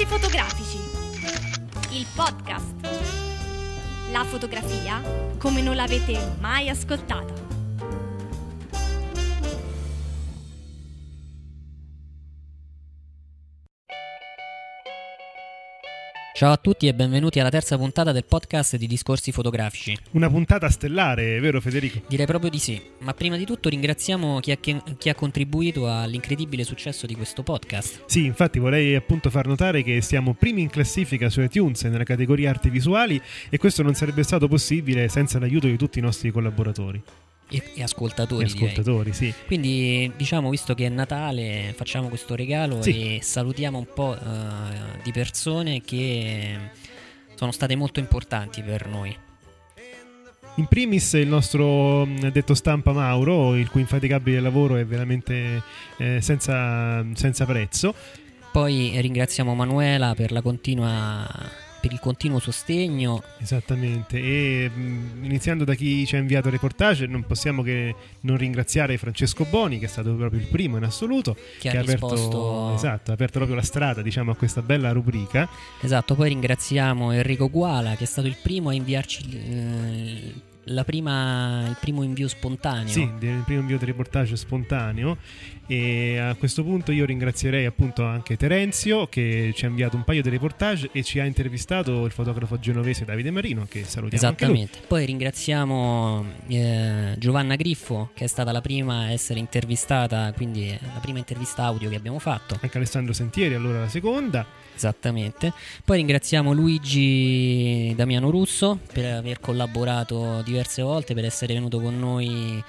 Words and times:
Discorsi 0.00 0.06
fotografici. 0.06 0.78
Il 1.90 2.06
podcast. 2.14 2.74
La 4.10 4.24
fotografia 4.24 5.02
come 5.36 5.60
non 5.60 5.74
l'avete 5.76 6.36
mai 6.40 6.70
ascoltata. 6.70 7.49
Ciao 16.40 16.52
a 16.52 16.56
tutti 16.56 16.86
e 16.86 16.94
benvenuti 16.94 17.38
alla 17.38 17.50
terza 17.50 17.76
puntata 17.76 18.12
del 18.12 18.24
podcast 18.24 18.76
di 18.76 18.86
Discorsi 18.86 19.30
Fotografici. 19.30 19.94
Una 20.12 20.30
puntata 20.30 20.70
stellare, 20.70 21.38
vero 21.38 21.60
Federico? 21.60 22.00
Direi 22.08 22.24
proprio 22.24 22.48
di 22.48 22.58
sì, 22.58 22.80
ma 23.00 23.12
prima 23.12 23.36
di 23.36 23.44
tutto 23.44 23.68
ringraziamo 23.68 24.40
chi 24.40 24.50
ha, 24.50 24.56
chi 24.56 25.08
ha, 25.10 25.14
contribuito 25.14 25.86
all'incredibile 25.86 26.64
successo 26.64 27.04
di 27.04 27.14
questo 27.14 27.42
podcast. 27.42 28.04
Sì, 28.06 28.24
infatti 28.24 28.58
vorrei 28.58 28.94
appunto 28.94 29.28
far 29.28 29.48
notare 29.48 29.82
che 29.82 30.00
siamo 30.00 30.32
primi 30.32 30.62
in 30.62 30.70
classifica 30.70 31.28
su 31.28 31.42
iTunes 31.42 31.82
nella 31.82 32.04
categoria 32.04 32.48
arti 32.48 32.70
visuali 32.70 33.20
e 33.50 33.58
questo 33.58 33.82
non 33.82 33.92
sarebbe 33.92 34.22
stato 34.22 34.48
possibile 34.48 35.10
senza 35.10 35.38
l'aiuto 35.38 35.66
di 35.66 35.76
tutti 35.76 35.98
i 35.98 36.02
nostri 36.02 36.30
collaboratori 36.30 37.02
e, 37.50 37.62
e 37.74 37.82
ascoltatori. 37.82 38.44
E 38.44 38.46
ascoltatori, 38.46 39.12
sì. 39.12 39.32
Quindi, 39.46 40.10
diciamo, 40.16 40.50
visto 40.50 40.74
che 40.74 40.86
è 40.86 40.88
Natale, 40.88 41.74
facciamo 41.76 42.08
questo 42.08 42.34
regalo 42.34 42.80
sì. 42.82 43.16
e 43.16 43.22
salutiamo 43.22 43.78
un 43.78 43.86
po' 43.92 44.16
uh, 44.18 45.02
di 45.02 45.10
persone 45.12 45.82
che 45.82 46.56
sono 47.34 47.52
state 47.52 47.74
molto 47.74 48.00
importanti 48.00 48.62
per 48.62 48.86
noi. 48.86 49.16
In 50.56 50.66
primis 50.66 51.12
il 51.14 51.28
nostro 51.28 52.04
mm, 52.04 52.28
detto 52.28 52.54
stampa 52.54 52.92
Mauro, 52.92 53.56
il 53.56 53.70
cui 53.70 53.80
infaticabile 53.80 54.40
lavoro 54.40 54.76
è 54.76 54.84
veramente 54.84 55.62
eh, 55.96 56.20
senza, 56.20 57.04
senza 57.14 57.46
prezzo. 57.46 57.94
Poi 58.52 59.00
ringraziamo 59.00 59.54
Manuela 59.54 60.14
per 60.14 60.32
la 60.32 60.42
continua 60.42 61.26
per 61.80 61.92
il 61.92 62.00
continuo 62.00 62.38
sostegno. 62.38 63.22
Esattamente, 63.38 64.18
e 64.18 64.68
mh, 64.68 65.24
iniziando 65.24 65.64
da 65.64 65.74
chi 65.74 66.06
ci 66.06 66.16
ha 66.16 66.18
inviato 66.18 66.48
il 66.48 66.54
reportage, 66.54 67.06
non 67.06 67.24
possiamo 67.24 67.62
che 67.62 67.94
non 68.20 68.36
ringraziare 68.36 68.98
Francesco 68.98 69.44
Boni, 69.44 69.78
che 69.78 69.86
è 69.86 69.88
stato 69.88 70.14
proprio 70.14 70.40
il 70.40 70.46
primo 70.46 70.76
in 70.76 70.84
assoluto, 70.84 71.34
che, 71.58 71.70
che 71.70 71.76
ha, 71.76 71.80
aperto, 71.80 72.74
esatto, 72.74 73.10
ha 73.10 73.14
aperto 73.14 73.38
proprio 73.38 73.56
la 73.56 73.62
strada 73.62 74.02
diciamo, 74.02 74.30
a 74.30 74.36
questa 74.36 74.62
bella 74.62 74.92
rubrica. 74.92 75.48
Esatto, 75.80 76.14
poi 76.14 76.28
ringraziamo 76.28 77.12
Enrico 77.12 77.48
Guala, 77.50 77.96
che 77.96 78.04
è 78.04 78.06
stato 78.06 78.26
il 78.26 78.36
primo 78.40 78.68
a 78.68 78.74
inviarci 78.74 79.28
eh, 79.32 80.32
prima, 80.84 81.66
il 81.68 81.76
primo 81.80 82.02
invio 82.02 82.28
spontaneo. 82.28 82.88
Sì, 82.88 83.02
il 83.02 83.42
primo 83.44 83.60
invio 83.60 83.78
di 83.78 83.84
reportage 83.84 84.36
spontaneo. 84.36 85.16
E 85.66 86.18
a 86.18 86.34
questo 86.34 86.64
punto 86.64 86.90
io 86.90 87.04
ringrazierei 87.04 87.64
appunto 87.64 88.04
anche 88.04 88.36
Terenzio 88.36 89.06
che 89.06 89.52
ci 89.54 89.66
ha 89.66 89.68
inviato 89.68 89.94
un 89.94 90.02
paio 90.02 90.20
di 90.20 90.28
reportage 90.28 90.88
e 90.90 91.04
ci 91.04 91.20
ha 91.20 91.24
intervistato 91.24 92.04
il 92.06 92.10
fotografo 92.10 92.58
genovese 92.58 93.04
Davide 93.04 93.30
Marino 93.30 93.66
che 93.68 93.84
salutiamo 93.84 94.34
Esattamente. 94.34 94.80
Poi 94.88 95.06
ringraziamo 95.06 96.24
eh, 96.48 97.14
Giovanna 97.18 97.54
Griffo 97.54 98.10
che 98.14 98.24
è 98.24 98.26
stata 98.26 98.50
la 98.50 98.60
prima 98.60 99.02
a 99.02 99.10
essere 99.12 99.38
intervistata, 99.38 100.32
quindi 100.34 100.76
la 100.80 101.00
prima 101.00 101.18
intervista 101.18 101.62
audio 101.66 101.88
che 101.88 101.94
abbiamo 101.94 102.18
fatto. 102.18 102.58
Anche 102.60 102.76
Alessandro 102.76 103.12
Sentieri 103.12 103.54
allora 103.54 103.78
la 103.78 103.88
seconda. 103.88 104.44
Esattamente. 104.80 105.52
Poi 105.84 105.98
ringraziamo 105.98 106.54
Luigi 106.54 107.92
Damiano 107.94 108.30
Russo 108.30 108.78
per 108.90 109.04
aver 109.16 109.38
collaborato 109.38 110.40
diverse 110.42 110.80
volte, 110.80 111.12
per 111.12 111.26
essere 111.26 111.52
venuto 111.52 111.80
con 111.80 111.98
noi 111.98 112.64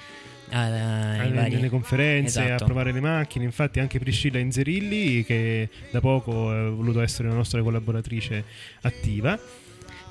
alle, 0.50 1.30
vari... 1.32 1.54
nelle 1.54 1.70
conferenze 1.70 2.44
esatto. 2.44 2.64
a 2.64 2.66
provare 2.66 2.92
le 2.92 3.00
macchine. 3.00 3.46
Infatti, 3.46 3.80
anche 3.80 3.98
Priscilla 3.98 4.38
Inzerilli, 4.38 5.24
che 5.24 5.70
da 5.90 6.00
poco 6.00 6.50
ha 6.50 6.68
voluto 6.68 7.00
essere 7.00 7.28
una 7.28 7.38
nostra 7.38 7.62
collaboratrice 7.62 8.44
attiva. 8.82 9.38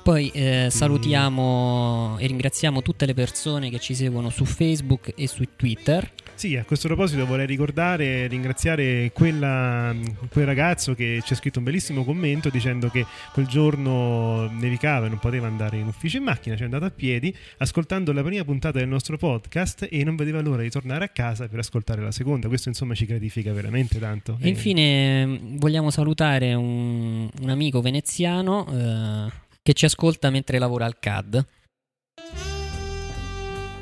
Poi 0.02 0.28
eh, 0.34 0.66
salutiamo 0.68 2.16
e 2.18 2.26
ringraziamo 2.26 2.82
tutte 2.82 3.06
le 3.06 3.14
persone 3.14 3.70
che 3.70 3.78
ci 3.78 3.94
seguono 3.94 4.28
su 4.30 4.44
Facebook 4.44 5.12
e 5.14 5.28
su 5.28 5.44
Twitter. 5.54 6.10
Sì, 6.42 6.56
a 6.56 6.64
questo 6.64 6.88
proposito 6.88 7.24
vorrei 7.24 7.46
ricordare 7.46 8.04
e 8.04 8.26
ringraziare 8.26 9.12
quella, 9.14 9.94
quel 10.28 10.44
ragazzo 10.44 10.92
che 10.92 11.22
ci 11.24 11.34
ha 11.34 11.36
scritto 11.36 11.58
un 11.58 11.64
bellissimo 11.64 12.02
commento 12.02 12.48
dicendo 12.48 12.88
che 12.88 13.06
quel 13.32 13.46
giorno 13.46 14.50
nevicava 14.50 15.06
e 15.06 15.08
non 15.08 15.20
poteva 15.20 15.46
andare 15.46 15.76
in 15.76 15.86
ufficio 15.86 16.16
in 16.16 16.24
macchina, 16.24 16.56
ci 16.56 16.62
è 16.62 16.64
andato 16.64 16.84
a 16.84 16.90
piedi 16.90 17.32
ascoltando 17.58 18.12
la 18.12 18.24
prima 18.24 18.42
puntata 18.42 18.80
del 18.80 18.88
nostro 18.88 19.16
podcast 19.18 19.86
e 19.88 20.02
non 20.02 20.16
vedeva 20.16 20.40
l'ora 20.40 20.62
di 20.62 20.70
tornare 20.70 21.04
a 21.04 21.08
casa 21.10 21.46
per 21.46 21.60
ascoltare 21.60 22.02
la 22.02 22.10
seconda. 22.10 22.48
Questo 22.48 22.68
insomma 22.68 22.94
ci 22.94 23.06
gratifica 23.06 23.52
veramente 23.52 24.00
tanto. 24.00 24.36
E 24.40 24.48
infine 24.48 25.38
vogliamo 25.60 25.90
salutare 25.90 26.54
un, 26.54 27.30
un 27.40 27.50
amico 27.50 27.80
veneziano 27.80 28.66
eh, 28.66 29.32
che 29.62 29.74
ci 29.74 29.84
ascolta 29.84 30.28
mentre 30.30 30.58
lavora 30.58 30.86
al 30.86 30.98
CAD. 30.98 31.46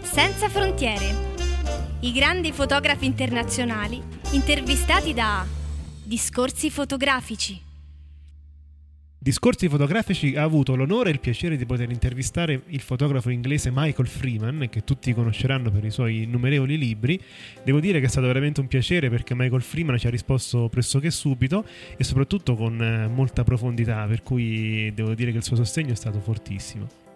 Senza 0.02 0.50
frontiere 0.50 1.29
i 2.02 2.12
grandi 2.12 2.50
fotografi 2.50 3.04
internazionali 3.04 4.02
intervistati 4.30 5.12
da 5.12 5.44
Discorsi 6.02 6.70
fotografici. 6.70 7.60
Discorsi 9.18 9.68
fotografici 9.68 10.34
ha 10.34 10.42
avuto 10.42 10.74
l'onore 10.74 11.10
e 11.10 11.12
il 11.12 11.20
piacere 11.20 11.58
di 11.58 11.66
poter 11.66 11.90
intervistare 11.90 12.62
il 12.68 12.80
fotografo 12.80 13.28
inglese 13.28 13.70
Michael 13.70 14.08
Freeman, 14.08 14.68
che 14.70 14.82
tutti 14.82 15.12
conosceranno 15.12 15.70
per 15.70 15.84
i 15.84 15.90
suoi 15.90 16.22
innumerevoli 16.22 16.78
libri. 16.78 17.20
Devo 17.62 17.80
dire 17.80 18.00
che 18.00 18.06
è 18.06 18.08
stato 18.08 18.26
veramente 18.26 18.60
un 18.60 18.66
piacere 18.66 19.10
perché 19.10 19.34
Michael 19.34 19.60
Freeman 19.60 19.98
ci 19.98 20.06
ha 20.06 20.10
risposto 20.10 20.70
pressoché 20.70 21.10
subito 21.10 21.66
e 21.98 22.02
soprattutto 22.02 22.56
con 22.56 22.80
eh, 22.80 23.08
molta 23.08 23.44
profondità, 23.44 24.06
per 24.06 24.22
cui 24.22 24.90
devo 24.94 25.14
dire 25.14 25.32
che 25.32 25.36
il 25.36 25.44
suo 25.44 25.56
sostegno 25.56 25.92
è 25.92 25.96
stato 25.96 26.18
fortissimo. 26.18 27.09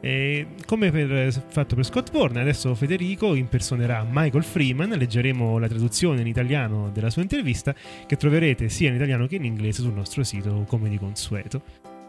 E 0.00 0.46
come 0.64 0.90
per, 0.90 1.32
fatto 1.48 1.74
per 1.74 1.84
Scott 1.84 2.10
Bourne, 2.10 2.40
adesso 2.40 2.74
Federico 2.74 3.34
impersonerà 3.34 4.06
Michael 4.08 4.44
Freeman. 4.44 4.90
Leggeremo 4.90 5.58
la 5.58 5.68
traduzione 5.68 6.20
in 6.20 6.26
italiano 6.26 6.90
della 6.92 7.10
sua 7.10 7.22
intervista, 7.22 7.74
che 8.06 8.16
troverete 8.16 8.68
sia 8.68 8.88
in 8.88 8.94
italiano 8.94 9.26
che 9.26 9.36
in 9.36 9.44
inglese 9.44 9.82
sul 9.82 9.92
nostro 9.92 10.22
sito, 10.22 10.64
come 10.68 10.88
di 10.88 10.98
consueto. 10.98 11.62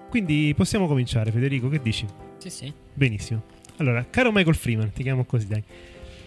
Quindi 0.09 0.53
possiamo 0.55 0.87
cominciare, 0.87 1.31
Federico, 1.31 1.69
che 1.69 1.81
dici? 1.81 2.05
Sì, 2.37 2.49
sì. 2.49 2.73
Benissimo. 2.93 3.43
Allora, 3.77 4.05
caro 4.09 4.31
Michael 4.31 4.55
Freeman, 4.55 4.91
ti 4.91 5.03
chiamo 5.03 5.23
così, 5.23 5.47
dai. 5.47 5.63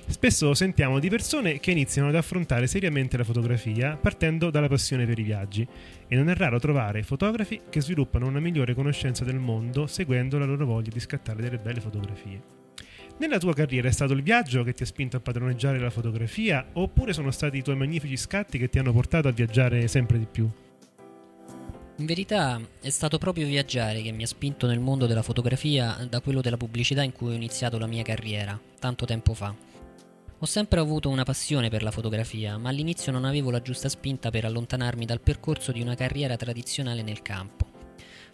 Spesso 0.07 0.53
sentiamo 0.55 0.99
di 0.99 1.09
persone 1.09 1.59
che 1.59 1.71
iniziano 1.71 2.09
ad 2.09 2.15
affrontare 2.15 2.67
seriamente 2.67 3.17
la 3.17 3.25
fotografia 3.25 3.97
partendo 3.97 4.51
dalla 4.51 4.69
passione 4.69 5.07
per 5.07 5.19
i 5.19 5.23
viaggi 5.23 5.67
e 6.07 6.17
non 6.17 6.29
è 6.29 6.35
raro 6.35 6.59
trovare 6.59 7.03
fotografi 7.03 7.61
che 7.71 7.81
sviluppano 7.81 8.27
una 8.27 8.41
migliore 8.41 8.75
conoscenza 8.75 9.25
del 9.25 9.39
mondo 9.39 9.87
seguendo 9.87 10.39
la 10.39 10.45
loro 10.45 10.67
voglia 10.67 10.91
di 10.93 11.01
scattare 11.01 11.41
delle 11.41 11.59
belle 11.59 11.81
fotografie. 11.81 12.61
Nella 13.19 13.39
tua 13.39 13.55
carriera 13.55 13.89
è 13.89 13.93
stato 13.93 14.13
il 14.13 14.23
viaggio 14.23 14.65
che 14.65 14.73
ti 14.73 14.83
ha 14.83 14.87
spinto 14.87 15.17
a 15.17 15.21
padroneggiare 15.21 15.79
la 15.79 15.91
fotografia 15.91 16.67
oppure 16.73 17.13
sono 17.13 17.31
stati 17.31 17.59
i 17.59 17.63
tuoi 17.63 17.77
magnifici 17.77 18.17
scatti 18.17 18.59
che 18.59 18.69
ti 18.69 18.79
hanno 18.79 18.93
portato 18.93 19.29
a 19.29 19.33
viaggiare 19.33 19.87
sempre 19.89 20.19
di 20.19 20.27
più? 20.31 20.49
In 21.97 22.07
verità 22.07 22.61
è 22.81 22.91
stato 22.91 23.19
proprio 23.19 23.47
viaggiare 23.47 24.03
che 24.03 24.13
mi 24.13 24.25
ha 24.25 24.27
spinto 24.27 24.67
nel 24.67 24.81
mondo 24.81 25.07
della 25.07 25.23
fotografia 25.23 26.05
da 26.09 26.21
quello 26.21 26.41
della 26.41 26.57
pubblicità 26.57 27.03
in 27.03 27.13
cui 27.13 27.31
ho 27.31 27.34
iniziato 27.34 27.79
la 27.79 27.87
mia 27.87 28.03
carriera, 28.03 28.59
tanto 28.79 29.05
tempo 29.05 29.34
fa. 29.34 29.71
Ho 30.42 30.47
sempre 30.47 30.80
avuto 30.80 31.08
una 31.08 31.22
passione 31.22 31.69
per 31.69 31.84
la 31.84 31.92
fotografia, 31.92 32.58
ma 32.58 32.69
all'inizio 32.69 33.12
non 33.12 33.25
avevo 33.25 33.53
la 33.53 33.62
giusta 33.62 33.88
spinta 33.88 34.30
per 34.30 34.44
allontanarmi 34.44 35.04
dal 35.04 35.20
percorso 35.20 35.70
di 35.70 35.80
una 35.80 35.94
carriera 35.94 36.34
tradizionale 36.34 37.03
nel 37.03 37.22
campo. 37.22 37.64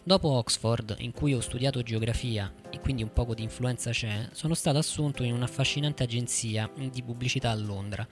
Dopo 0.02 0.30
Oxford, 0.30 0.96
in 1.00 1.12
cui 1.12 1.34
ho 1.34 1.40
studiato 1.40 1.82
geografia 1.82 2.50
e 2.70 2.80
quindi 2.80 3.02
un 3.02 3.12
poco 3.12 3.34
di 3.34 3.42
influenza 3.42 3.90
c'è, 3.90 4.26
sono 4.32 4.54
stato 4.54 4.78
assunto 4.78 5.22
in 5.22 5.34
un'affascinante 5.34 6.02
agenzia 6.02 6.70
di 6.90 7.02
pubblicità 7.02 7.50
a 7.50 7.56
Londra, 7.56 8.08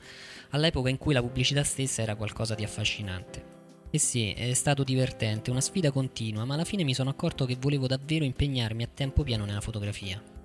all'epoca 0.51 0.91
in 0.91 0.99
cui 0.99 1.15
la 1.15 1.23
pubblicità 1.23 1.65
stessa 1.65 2.03
era 2.03 2.17
qualcosa 2.17 2.55
di 2.55 2.65
affascinante. 2.65 3.45
E 3.89 3.97
sì, 3.97 4.31
è 4.33 4.53
stato 4.53 4.85
divertente, 4.85 5.51
una 5.51 5.63
sfida 5.63 5.91
continua, 5.91 6.45
ma 6.45 6.53
alla 6.53 6.65
fine 6.65 6.85
mi 6.85 6.93
sono 6.93 7.09
accorto 7.09 7.47
che 7.47 7.57
volevo 7.59 7.87
davvero 7.87 8.27
impegnarmi 8.27 8.83
a 8.83 8.91
tempo 8.93 9.23
pieno 9.23 9.47
nella 9.47 9.63
fotografia. 9.63 10.36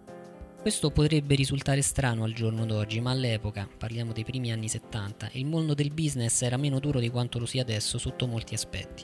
Questo 0.62 0.92
potrebbe 0.92 1.34
risultare 1.34 1.81
strano 1.81 2.24
al 2.24 2.34
giorno 2.34 2.68
d'oggi, 2.68 3.02
ma 3.02 3.10
all'epoca, 3.10 3.68
parliamo 3.80 4.13
dei 4.13 4.24
primi 4.24 4.52
anni 4.52 4.69
70, 4.69 5.31
il 5.34 5.48
mondo 5.48 5.74
del 5.74 5.92
business 5.92 6.44
era 6.44 6.56
meno 6.56 6.80
duro 6.80 7.00
di 7.00 7.10
quanto 7.10 7.40
lo 7.40 7.48
sia 7.48 7.63
adesso 7.63 7.98
sotto 7.98 8.28
molti 8.28 8.54
aspetti. 8.54 9.04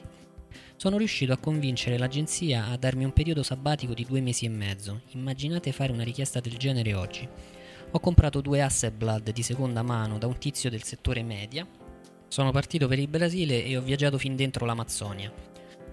Sono 0.76 0.98
riuscito 0.98 1.32
a 1.32 1.38
convincere 1.38 1.98
l'agenzia 1.98 2.68
a 2.68 2.76
darmi 2.76 3.02
un 3.02 3.12
periodo 3.12 3.42
sabbatico 3.42 3.92
di 3.92 4.04
due 4.04 4.20
mesi 4.20 4.44
e 4.44 4.50
mezzo. 4.50 5.00
Immaginate 5.14 5.72
fare 5.72 5.90
una 5.90 6.04
richiesta 6.04 6.38
del 6.38 6.56
genere 6.56 6.94
oggi. 6.94 7.28
Ho 7.90 7.98
comprato 7.98 8.40
due 8.40 8.62
Hasselblad 8.62 9.32
di 9.32 9.42
seconda 9.42 9.82
mano 9.82 10.16
da 10.16 10.28
un 10.28 10.38
tizio 10.38 10.70
del 10.70 10.84
settore 10.84 11.24
media. 11.24 11.66
Sono 12.28 12.52
partito 12.52 12.86
per 12.86 13.00
il 13.00 13.08
Brasile 13.08 13.64
e 13.64 13.76
ho 13.76 13.82
viaggiato 13.82 14.16
fin 14.16 14.36
dentro 14.36 14.64
l'Amazzonia. 14.64 15.32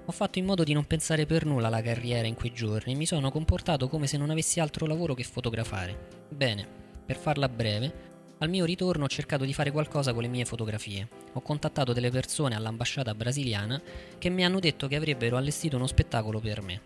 Ho 0.08 0.12
fatto 0.12 0.38
in 0.38 0.46
modo 0.46 0.64
di 0.64 0.74
non 0.74 0.86
pensare 0.86 1.26
per 1.26 1.46
nulla 1.46 1.68
alla 1.68 1.82
carriera 1.82 2.28
in 2.28 2.36
quei 2.36 2.54
giorni 2.54 2.94
e 2.94 2.96
mi 2.96 3.08
sono 3.08 3.32
comportato 3.32 3.88
come 3.88 4.06
se 4.06 4.18
non 4.18 4.30
avessi 4.30 4.60
altro 4.60 4.86
lavoro 4.86 5.16
che 5.16 5.24
fotografare. 5.24 6.26
Bene, 6.30 6.68
per 7.06 7.18
farla 7.18 7.50
breve, 7.50 8.14
Al 8.40 8.50
mio 8.50 8.66
ritorno 8.66 9.06
ho 9.06 9.08
cercato 9.08 9.46
di 9.46 9.54
fare 9.54 9.72
qualcosa 9.72 10.14
con 10.14 10.22
le 10.22 10.28
mie 10.28 10.44
fotografie. 10.44 11.08
Ho 11.34 11.42
contattato 11.42 11.94
delle 11.94 12.12
persone 12.12 12.54
all'ambasciata 12.54 13.16
brasiliana 13.16 13.82
che 14.18 14.30
mi 14.30 14.44
hanno 14.44 14.60
detto 14.60 14.88
che 14.88 14.98
avrebbero 14.98 15.38
allestito 15.38 15.78
uno 15.78 15.88
spettacolo 15.88 16.42
per 16.42 16.62
me. 16.62 16.82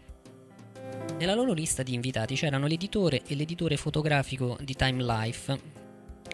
Nella 1.17 1.33
loro 1.33 1.53
lista 1.53 1.81
di 1.81 1.95
invitati 1.95 2.35
c'erano 2.35 2.67
l'editore 2.67 3.23
e 3.25 3.33
l'editore 3.33 3.77
fotografico 3.77 4.57
di 4.61 4.75
Time 4.75 5.03
Life 5.03 5.59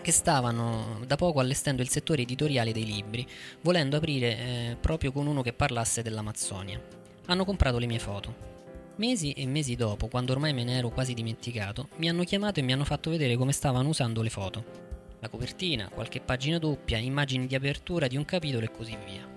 che 0.01 0.11
stavano 0.11 1.01
da 1.05 1.15
poco 1.15 1.39
allestendo 1.39 1.81
il 1.81 1.89
settore 1.89 2.21
editoriale 2.21 2.71
dei 2.71 2.85
libri, 2.85 3.27
volendo 3.61 3.97
aprire 3.97 4.37
eh, 4.37 4.77
proprio 4.79 5.11
con 5.11 5.27
uno 5.27 5.41
che 5.41 5.53
parlasse 5.53 6.01
dell'Amazzonia. 6.01 6.81
Hanno 7.25 7.45
comprato 7.45 7.77
le 7.77 7.87
mie 7.87 7.99
foto. 7.99 8.53
Mesi 8.97 9.33
e 9.33 9.45
mesi 9.45 9.75
dopo, 9.75 10.07
quando 10.07 10.31
ormai 10.31 10.53
me 10.53 10.63
ne 10.63 10.77
ero 10.77 10.89
quasi 10.89 11.13
dimenticato, 11.13 11.89
mi 11.97 12.07
hanno 12.07 12.23
chiamato 12.23 12.59
e 12.59 12.63
mi 12.63 12.71
hanno 12.71 12.85
fatto 12.85 13.09
vedere 13.09 13.35
come 13.35 13.51
stavano 13.51 13.89
usando 13.89 14.21
le 14.21 14.29
foto. 14.29 14.63
La 15.19 15.27
copertina, 15.27 15.89
qualche 15.89 16.21
pagina 16.21 16.59
doppia, 16.59 16.97
immagini 16.97 17.47
di 17.47 17.55
apertura 17.55 18.07
di 18.07 18.15
un 18.15 18.25
capitolo 18.25 18.65
e 18.65 18.71
così 18.71 18.95
via. 19.05 19.34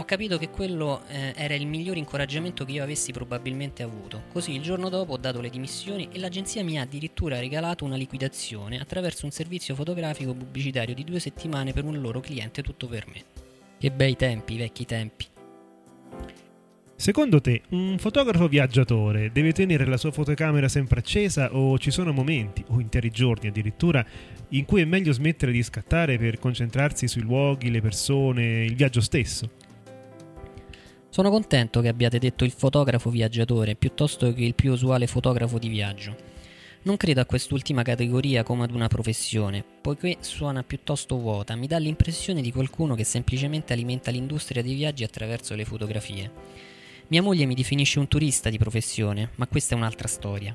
Ho 0.00 0.04
capito 0.06 0.38
che 0.38 0.48
quello 0.48 1.02
eh, 1.08 1.34
era 1.36 1.52
il 1.52 1.66
miglior 1.66 1.98
incoraggiamento 1.98 2.64
che 2.64 2.72
io 2.72 2.82
avessi 2.82 3.12
probabilmente 3.12 3.82
avuto. 3.82 4.22
Così 4.32 4.54
il 4.54 4.62
giorno 4.62 4.88
dopo 4.88 5.12
ho 5.12 5.16
dato 5.18 5.42
le 5.42 5.50
dimissioni 5.50 6.08
e 6.10 6.18
l'agenzia 6.18 6.64
mi 6.64 6.78
ha 6.78 6.82
addirittura 6.82 7.38
regalato 7.38 7.84
una 7.84 7.96
liquidazione 7.96 8.80
attraverso 8.80 9.26
un 9.26 9.30
servizio 9.30 9.74
fotografico 9.74 10.32
pubblicitario 10.32 10.94
di 10.94 11.04
due 11.04 11.20
settimane 11.20 11.74
per 11.74 11.84
un 11.84 12.00
loro 12.00 12.20
cliente 12.20 12.62
tutto 12.62 12.86
per 12.86 13.06
me. 13.08 13.24
Che 13.78 13.90
bei 13.90 14.16
tempi, 14.16 14.56
vecchi 14.56 14.86
tempi. 14.86 15.26
Secondo 16.96 17.42
te, 17.42 17.60
un 17.70 17.98
fotografo 17.98 18.48
viaggiatore 18.48 19.30
deve 19.32 19.52
tenere 19.52 19.84
la 19.84 19.98
sua 19.98 20.12
fotocamera 20.12 20.68
sempre 20.68 21.00
accesa 21.00 21.54
o 21.54 21.78
ci 21.78 21.90
sono 21.90 22.12
momenti, 22.12 22.64
o 22.68 22.80
interi 22.80 23.10
giorni 23.10 23.48
addirittura, 23.48 24.02
in 24.48 24.64
cui 24.64 24.80
è 24.80 24.86
meglio 24.86 25.12
smettere 25.12 25.52
di 25.52 25.62
scattare 25.62 26.16
per 26.16 26.38
concentrarsi 26.38 27.06
sui 27.06 27.20
luoghi, 27.20 27.70
le 27.70 27.82
persone, 27.82 28.64
il 28.64 28.74
viaggio 28.74 29.02
stesso? 29.02 29.59
Sono 31.12 31.28
contento 31.28 31.80
che 31.80 31.88
abbiate 31.88 32.20
detto 32.20 32.44
il 32.44 32.52
fotografo 32.52 33.10
viaggiatore 33.10 33.74
piuttosto 33.74 34.32
che 34.32 34.44
il 34.44 34.54
più 34.54 34.70
usuale 34.70 35.08
fotografo 35.08 35.58
di 35.58 35.68
viaggio. 35.68 36.14
Non 36.82 36.96
credo 36.96 37.20
a 37.20 37.24
quest'ultima 37.24 37.82
categoria 37.82 38.44
come 38.44 38.62
ad 38.62 38.70
una 38.70 38.86
professione, 38.86 39.64
poiché 39.80 40.18
suona 40.20 40.62
piuttosto 40.62 41.18
vuota, 41.18 41.56
mi 41.56 41.66
dà 41.66 41.78
l'impressione 41.78 42.40
di 42.40 42.52
qualcuno 42.52 42.94
che 42.94 43.02
semplicemente 43.02 43.72
alimenta 43.72 44.12
l'industria 44.12 44.62
dei 44.62 44.74
viaggi 44.74 45.02
attraverso 45.02 45.56
le 45.56 45.64
fotografie. 45.64 46.30
Mia 47.08 47.22
moglie 47.22 47.44
mi 47.44 47.56
definisce 47.56 47.98
un 47.98 48.06
turista 48.06 48.48
di 48.48 48.56
professione, 48.56 49.30
ma 49.34 49.48
questa 49.48 49.74
è 49.74 49.78
un'altra 49.78 50.06
storia. 50.06 50.54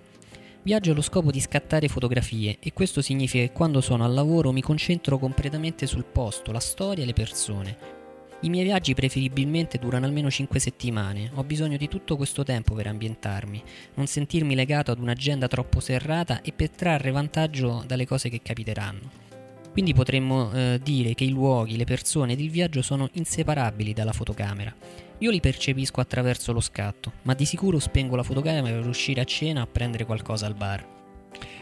Viaggio 0.62 0.94
allo 0.94 1.02
scopo 1.02 1.32
di 1.32 1.42
scattare 1.42 1.90
fotografie 1.90 2.58
e 2.62 2.72
questo 2.72 3.02
significa 3.02 3.46
che 3.46 3.52
quando 3.52 3.82
sono 3.82 4.06
al 4.06 4.14
lavoro 4.14 4.54
mi 4.54 4.62
concentro 4.62 5.20
completamente 5.20 5.86
sul 5.86 6.06
posto, 6.06 6.54
la 6.54 6.62
storia 6.62 7.04
e 7.04 7.08
le 7.08 7.14
persone. 7.14 7.95
I 8.46 8.50
miei 8.50 8.64
viaggi 8.64 8.94
preferibilmente 8.94 9.80
durano 9.80 10.06
almeno 10.06 10.30
5 10.30 10.60
settimane, 10.60 11.32
ho 11.34 11.44
bisogno 11.44 11.78
di 11.78 11.88
tutto 11.88 12.16
questo 12.16 12.44
tempo 12.44 12.76
per 12.76 12.86
ambientarmi, 12.86 13.64
non 13.96 14.06
sentirmi 14.06 14.54
legato 14.54 14.92
ad 14.92 15.00
un'agenda 15.00 15.48
troppo 15.48 15.80
serrata 15.80 16.44
e 16.44 16.52
per 16.52 16.70
trarre 16.70 17.10
vantaggio 17.10 17.84
dalle 17.88 18.06
cose 18.06 18.30
che 18.30 18.44
capiteranno. 18.44 19.24
Quindi 19.72 19.96
potremmo 19.96 20.52
eh, 20.54 20.80
dire 20.84 21.16
che 21.16 21.24
i 21.24 21.30
luoghi, 21.30 21.76
le 21.76 21.86
persone 21.86 22.34
ed 22.34 22.40
il 22.40 22.52
viaggio 22.52 22.84
sono 22.84 23.10
inseparabili 23.14 23.94
dalla 23.94 24.14
fotocamera. 24.14 24.72
Io 25.18 25.32
li 25.32 25.40
percepisco 25.40 26.00
attraverso 26.00 26.54
lo 26.54 26.62
scatto, 26.62 27.14
ma 27.24 27.34
di 27.34 27.46
sicuro 27.46 27.80
spengo 27.80 28.16
la 28.16 28.22
fotocamera 28.22 28.78
per 28.78 28.88
uscire 28.88 29.22
a 29.22 29.26
cena 29.26 29.62
a 29.62 29.68
prendere 29.68 30.06
qualcosa 30.06 30.46
al 30.46 30.54
bar. 30.54 30.95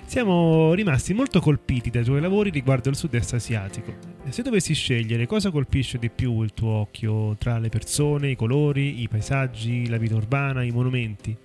Siamo 0.05 0.73
rimasti 0.73 1.13
molto 1.13 1.39
colpiti 1.39 1.89
dai 1.89 2.03
tuoi 2.03 2.21
lavori 2.21 2.51
riguardo 2.51 2.89
il 2.89 2.95
sud-est 2.95 3.33
asiatico. 3.33 3.93
Se 4.29 4.43
dovessi 4.43 4.73
scegliere 4.73 5.25
cosa 5.25 5.49
colpisce 5.49 5.97
di 5.97 6.09
più 6.09 6.43
il 6.43 6.53
tuo 6.53 6.71
occhio 6.71 7.35
tra 7.37 7.57
le 7.57 7.69
persone, 7.69 8.29
i 8.29 8.35
colori, 8.35 9.01
i 9.01 9.07
paesaggi, 9.07 9.89
la 9.89 9.97
vita 9.97 10.15
urbana, 10.15 10.61
i 10.61 10.71
monumenti? 10.71 11.35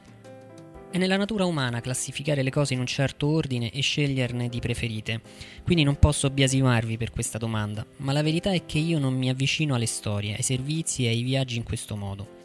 È 0.91 0.97
nella 0.97 1.17
natura 1.17 1.45
umana 1.45 1.81
classificare 1.81 2.43
le 2.43 2.51
cose 2.51 2.75
in 2.75 2.81
un 2.81 2.87
certo 2.87 3.27
ordine 3.29 3.71
e 3.71 3.81
sceglierne 3.81 4.49
di 4.49 4.59
preferite, 4.59 5.21
quindi 5.65 5.85
non 5.85 5.99
posso 5.99 6.31
biasimarvi 6.31 6.97
per 6.97 7.11
questa 7.11 7.39
domanda, 7.39 7.87
ma 7.99 8.13
la 8.13 8.23
verità 8.23 8.53
è 8.53 8.65
che 8.65 8.79
io 8.79 8.99
non 8.99 9.15
mi 9.15 9.29
avvicino 9.31 9.75
alle 9.75 9.87
storie, 9.87 10.35
ai 10.35 10.43
servizi 10.43 11.05
e 11.05 11.09
ai 11.09 11.23
viaggi 11.23 11.57
in 11.57 11.63
questo 11.63 11.97
modo. 11.97 12.38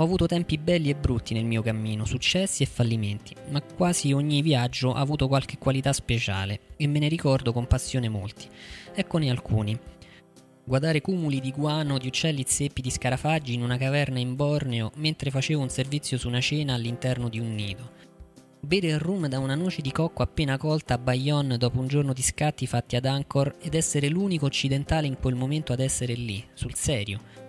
Ho 0.00 0.04
avuto 0.04 0.24
tempi 0.24 0.56
belli 0.56 0.88
e 0.88 0.94
brutti 0.94 1.34
nel 1.34 1.44
mio 1.44 1.60
cammino, 1.60 2.06
successi 2.06 2.62
e 2.62 2.66
fallimenti, 2.66 3.34
ma 3.50 3.60
quasi 3.60 4.14
ogni 4.14 4.40
viaggio 4.40 4.94
ha 4.94 5.00
avuto 5.00 5.28
qualche 5.28 5.58
qualità 5.58 5.92
speciale 5.92 6.60
e 6.78 6.86
me 6.86 7.00
ne 7.00 7.08
ricordo 7.08 7.52
con 7.52 7.66
passione 7.66 8.08
molti. 8.08 8.48
Eccone 8.94 9.28
alcuni 9.28 9.78
guardare 10.64 11.02
cumuli 11.02 11.38
di 11.40 11.52
guano, 11.52 11.98
di 11.98 12.06
uccelli 12.06 12.44
zeppi, 12.46 12.80
di 12.80 12.90
scarafaggi 12.90 13.52
in 13.52 13.62
una 13.62 13.76
caverna 13.76 14.18
in 14.18 14.36
Borneo 14.36 14.90
mentre 14.96 15.30
facevo 15.30 15.60
un 15.60 15.68
servizio 15.68 16.16
su 16.16 16.28
una 16.28 16.40
cena 16.40 16.72
all'interno 16.72 17.28
di 17.28 17.38
un 17.38 17.54
nido. 17.54 17.90
Bere 18.58 18.86
il 18.86 19.00
rum 19.00 19.26
da 19.26 19.38
una 19.38 19.54
noce 19.54 19.82
di 19.82 19.92
cocco 19.92 20.22
appena 20.22 20.56
colta 20.56 20.94
a 20.94 20.98
Bayonne 20.98 21.58
dopo 21.58 21.78
un 21.78 21.88
giorno 21.88 22.14
di 22.14 22.22
scatti 22.22 22.66
fatti 22.66 22.96
ad 22.96 23.04
Angkor 23.04 23.56
ed 23.60 23.74
essere 23.74 24.08
l'unico 24.08 24.46
occidentale 24.46 25.06
in 25.06 25.18
quel 25.18 25.34
momento 25.34 25.74
ad 25.74 25.80
essere 25.80 26.14
lì, 26.14 26.42
sul 26.54 26.74
serio. 26.74 27.39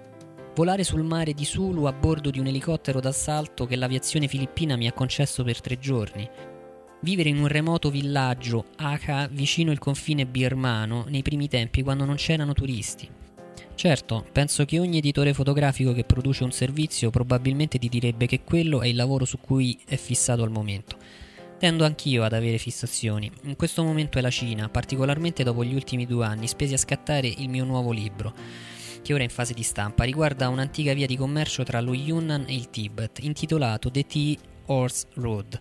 Volare 0.53 0.83
sul 0.83 1.03
mare 1.03 1.33
di 1.33 1.45
Sulu 1.45 1.85
a 1.85 1.93
bordo 1.93 2.29
di 2.29 2.37
un 2.37 2.45
elicottero 2.45 2.99
d'assalto 2.99 3.65
che 3.65 3.77
l'aviazione 3.77 4.27
filippina 4.27 4.75
mi 4.75 4.85
ha 4.85 4.91
concesso 4.91 5.45
per 5.45 5.61
tre 5.61 5.79
giorni. 5.79 6.29
Vivere 6.99 7.29
in 7.29 7.39
un 7.39 7.47
remoto 7.47 7.89
villaggio, 7.89 8.65
Aka, 8.75 9.29
vicino 9.31 9.71
il 9.71 9.79
confine 9.79 10.25
birmano, 10.25 11.05
nei 11.07 11.21
primi 11.21 11.47
tempi 11.47 11.81
quando 11.83 12.03
non 12.03 12.15
c'erano 12.15 12.51
turisti. 12.51 13.09
Certo, 13.75 14.25
penso 14.29 14.65
che 14.65 14.77
ogni 14.77 14.97
editore 14.97 15.33
fotografico 15.33 15.93
che 15.93 16.03
produce 16.03 16.43
un 16.43 16.51
servizio 16.51 17.11
probabilmente 17.11 17.79
ti 17.79 17.87
direbbe 17.87 18.25
che 18.25 18.43
quello 18.43 18.81
è 18.81 18.87
il 18.87 18.97
lavoro 18.97 19.23
su 19.23 19.39
cui 19.39 19.79
è 19.87 19.95
fissato 19.95 20.43
al 20.43 20.51
momento. 20.51 20.97
Tendo 21.57 21.85
anch'io 21.85 22.23
ad 22.23 22.33
avere 22.33 22.57
fissazioni. 22.57 23.31
In 23.43 23.55
questo 23.55 23.83
momento 23.83 24.17
è 24.17 24.21
la 24.21 24.29
Cina, 24.29 24.67
particolarmente 24.67 25.43
dopo 25.43 25.63
gli 25.63 25.73
ultimi 25.73 26.05
due 26.05 26.25
anni, 26.25 26.47
spesi 26.47 26.73
a 26.73 26.77
scattare 26.77 27.27
il 27.27 27.47
mio 27.47 27.63
nuovo 27.63 27.91
libro, 27.91 28.33
che 29.01 29.13
ora 29.13 29.21
è 29.21 29.25
in 29.25 29.31
fase 29.31 29.53
di 29.53 29.63
stampa. 29.63 30.03
Riguarda 30.03 30.49
un'antica 30.49 30.93
via 30.93 31.05
di 31.05 31.17
commercio 31.17 31.63
tra 31.63 31.81
lo 31.81 31.93
Yunnan 31.93 32.45
e 32.47 32.53
il 32.53 32.69
Tibet, 32.69 33.19
intitolato 33.23 33.89
The 33.89 34.05
Tea 34.05 34.35
Horse 34.65 35.07
Road. 35.15 35.59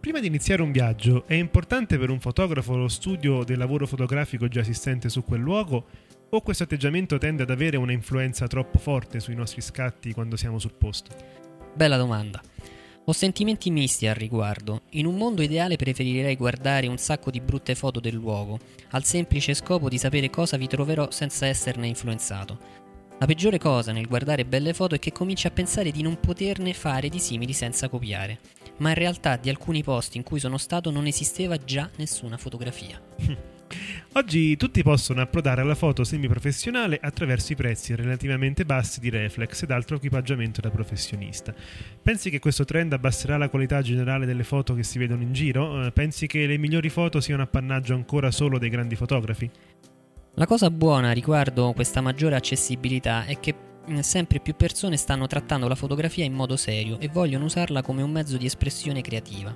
Prima 0.00 0.18
di 0.18 0.26
iniziare 0.26 0.62
un 0.62 0.72
viaggio, 0.72 1.24
è 1.26 1.34
importante 1.34 1.96
per 1.96 2.10
un 2.10 2.18
fotografo 2.18 2.76
lo 2.76 2.88
studio 2.88 3.44
del 3.44 3.58
lavoro 3.58 3.86
fotografico 3.86 4.48
già 4.48 4.60
esistente 4.60 5.08
su 5.08 5.22
quel 5.22 5.40
luogo 5.40 5.86
o 6.28 6.40
questo 6.40 6.64
atteggiamento 6.64 7.18
tende 7.18 7.42
ad 7.42 7.50
avere 7.50 7.76
una 7.76 7.92
influenza 7.92 8.46
troppo 8.46 8.78
forte 8.78 9.20
sui 9.20 9.34
nostri 9.34 9.60
scatti 9.60 10.12
quando 10.12 10.36
siamo 10.36 10.58
sul 10.58 10.72
posto? 10.72 11.14
Bella 11.74 11.96
domanda. 11.96 12.40
Ho 13.04 13.12
sentimenti 13.12 13.70
misti 13.70 14.06
al 14.06 14.14
riguardo. 14.14 14.82
In 14.90 15.06
un 15.06 15.16
mondo 15.16 15.42
ideale 15.42 15.76
preferirei 15.76 16.36
guardare 16.36 16.86
un 16.86 16.98
sacco 16.98 17.30
di 17.30 17.40
brutte 17.40 17.74
foto 17.74 18.00
del 18.00 18.14
luogo, 18.14 18.58
al 18.90 19.04
semplice 19.04 19.54
scopo 19.54 19.88
di 19.88 19.98
sapere 19.98 20.30
cosa 20.30 20.56
vi 20.56 20.68
troverò 20.68 21.10
senza 21.10 21.46
esserne 21.46 21.88
influenzato. 21.88 22.80
La 23.18 23.26
peggiore 23.26 23.58
cosa 23.58 23.92
nel 23.92 24.06
guardare 24.06 24.44
belle 24.44 24.72
foto 24.72 24.94
è 24.94 24.98
che 24.98 25.12
cominci 25.12 25.46
a 25.46 25.50
pensare 25.50 25.90
di 25.90 26.02
non 26.02 26.18
poterne 26.18 26.72
fare 26.72 27.08
di 27.08 27.18
simili 27.18 27.52
senza 27.52 27.88
copiare 27.88 28.38
ma 28.78 28.90
in 28.90 28.94
realtà 28.94 29.36
di 29.36 29.48
alcuni 29.48 29.82
posti 29.82 30.16
in 30.16 30.22
cui 30.22 30.40
sono 30.40 30.58
stato 30.58 30.90
non 30.90 31.06
esisteva 31.06 31.56
già 31.56 31.88
nessuna 31.96 32.36
fotografia. 32.36 33.00
Oggi 34.14 34.56
tutti 34.56 34.82
possono 34.82 35.22
approdare 35.22 35.62
alla 35.62 35.74
foto 35.74 36.04
semiprofessionale 36.04 36.98
attraverso 37.00 37.52
i 37.52 37.56
prezzi 37.56 37.94
relativamente 37.94 38.64
bassi 38.66 39.00
di 39.00 39.08
reflex 39.08 39.62
ed 39.62 39.70
altro 39.70 39.96
equipaggiamento 39.96 40.60
da 40.60 40.70
professionista. 40.70 41.54
Pensi 42.02 42.28
che 42.28 42.38
questo 42.38 42.64
trend 42.64 42.92
abbasserà 42.92 43.38
la 43.38 43.48
qualità 43.48 43.80
generale 43.80 44.26
delle 44.26 44.44
foto 44.44 44.74
che 44.74 44.82
si 44.82 44.98
vedono 44.98 45.22
in 45.22 45.32
giro? 45.32 45.86
Eh, 45.86 45.92
pensi 45.92 46.26
che 46.26 46.46
le 46.46 46.58
migliori 46.58 46.90
foto 46.90 47.20
siano 47.20 47.42
appannaggio 47.42 47.94
ancora 47.94 48.30
solo 48.30 48.58
dei 48.58 48.68
grandi 48.68 48.96
fotografi? 48.96 49.50
La 50.34 50.46
cosa 50.46 50.70
buona 50.70 51.12
riguardo 51.12 51.72
questa 51.72 52.00
maggiore 52.00 52.36
accessibilità 52.36 53.24
è 53.24 53.38
che 53.40 53.54
sempre 54.00 54.40
più 54.40 54.54
persone 54.54 54.96
stanno 54.96 55.26
trattando 55.26 55.68
la 55.68 55.74
fotografia 55.74 56.24
in 56.24 56.32
modo 56.32 56.56
serio 56.56 56.98
e 57.00 57.08
vogliono 57.08 57.44
usarla 57.46 57.82
come 57.82 58.02
un 58.02 58.10
mezzo 58.10 58.36
di 58.36 58.46
espressione 58.46 59.00
creativa. 59.00 59.54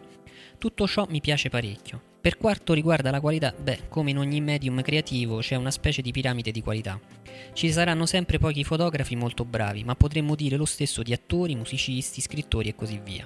Tutto 0.67 0.89
ciò 0.89 1.07
mi 1.09 1.21
piace 1.21 1.49
parecchio. 1.49 2.03
Per 2.21 2.39
quanto 2.39 2.73
riguarda 2.73 3.13
la 3.13 3.21
qualità, 3.21 3.55
beh, 3.57 3.83
come 3.89 4.11
in 4.11 4.19
ogni 4.19 4.41
medium 4.41 4.83
creativo 4.83 5.39
c'è 5.39 5.55
una 5.55 5.71
specie 5.71 6.03
di 6.03 6.11
piramide 6.11 6.51
di 6.51 6.61
qualità. 6.61 6.99
Ci 7.53 7.71
saranno 7.71 8.05
sempre 8.05 8.39
pochi 8.41 8.65
fotografi 8.65 9.15
molto 9.15 9.45
bravi, 9.45 9.85
ma 9.85 9.95
potremmo 9.95 10.35
dire 10.35 10.57
lo 10.57 10.65
stesso 10.65 11.05
di 11.05 11.13
attori, 11.13 11.55
musicisti, 11.55 12.21
scrittori 12.21 12.69
e 12.69 12.75
così 12.75 13.01
via. 13.01 13.25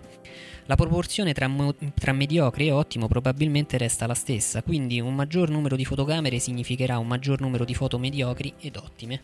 La 0.66 0.74
proporzione 0.74 1.32
tra, 1.32 1.48
mo- 1.48 1.74
tra 1.94 2.12
mediocre 2.12 2.64
e 2.64 2.72
ottimo 2.72 3.08
probabilmente 3.08 3.78
resta 3.78 4.06
la 4.06 4.12
stessa, 4.12 4.62
quindi 4.62 5.00
un 5.00 5.14
maggior 5.14 5.48
numero 5.48 5.76
di 5.76 5.86
fotocamere 5.86 6.38
significherà 6.38 6.98
un 6.98 7.06
maggior 7.06 7.40
numero 7.40 7.64
di 7.64 7.72
foto 7.72 7.98
mediocri 7.98 8.52
ed 8.60 8.76
ottime. 8.76 9.22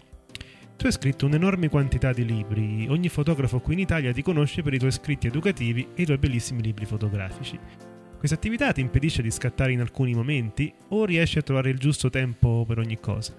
Tu 0.78 0.86
hai 0.86 0.92
scritto 0.92 1.26
un'enorme 1.26 1.68
quantità 1.68 2.14
di 2.14 2.24
libri, 2.24 2.86
ogni 2.88 3.10
fotografo 3.10 3.60
qui 3.60 3.74
in 3.74 3.80
Italia 3.80 4.12
ti 4.14 4.22
conosce 4.22 4.62
per 4.62 4.72
i 4.72 4.78
tuoi 4.78 4.92
scritti 4.92 5.26
educativi 5.26 5.88
e 5.94 6.00
i 6.00 6.04
tuoi 6.06 6.16
bellissimi 6.16 6.62
libri 6.62 6.86
fotografici. 6.86 7.85
Questa 8.26 8.44
attività 8.44 8.72
ti 8.72 8.80
impedisce 8.80 9.22
di 9.22 9.30
scattare 9.30 9.70
in 9.70 9.78
alcuni 9.78 10.12
momenti 10.12 10.74
o 10.88 11.04
riesci 11.04 11.38
a 11.38 11.42
trovare 11.42 11.70
il 11.70 11.78
giusto 11.78 12.10
tempo 12.10 12.64
per 12.66 12.78
ogni 12.78 12.98
cosa? 12.98 13.32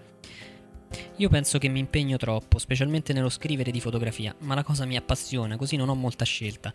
Io 1.17 1.27
penso 1.27 1.57
che 1.57 1.67
mi 1.67 1.79
impegno 1.79 2.15
troppo, 2.15 2.57
specialmente 2.57 3.11
nello 3.11 3.27
scrivere 3.27 3.69
di 3.69 3.81
fotografia, 3.81 4.33
ma 4.43 4.55
la 4.55 4.63
cosa 4.63 4.85
mi 4.85 4.95
appassiona, 4.95 5.57
così 5.57 5.75
non 5.75 5.89
ho 5.89 5.93
molta 5.93 6.23
scelta. 6.23 6.73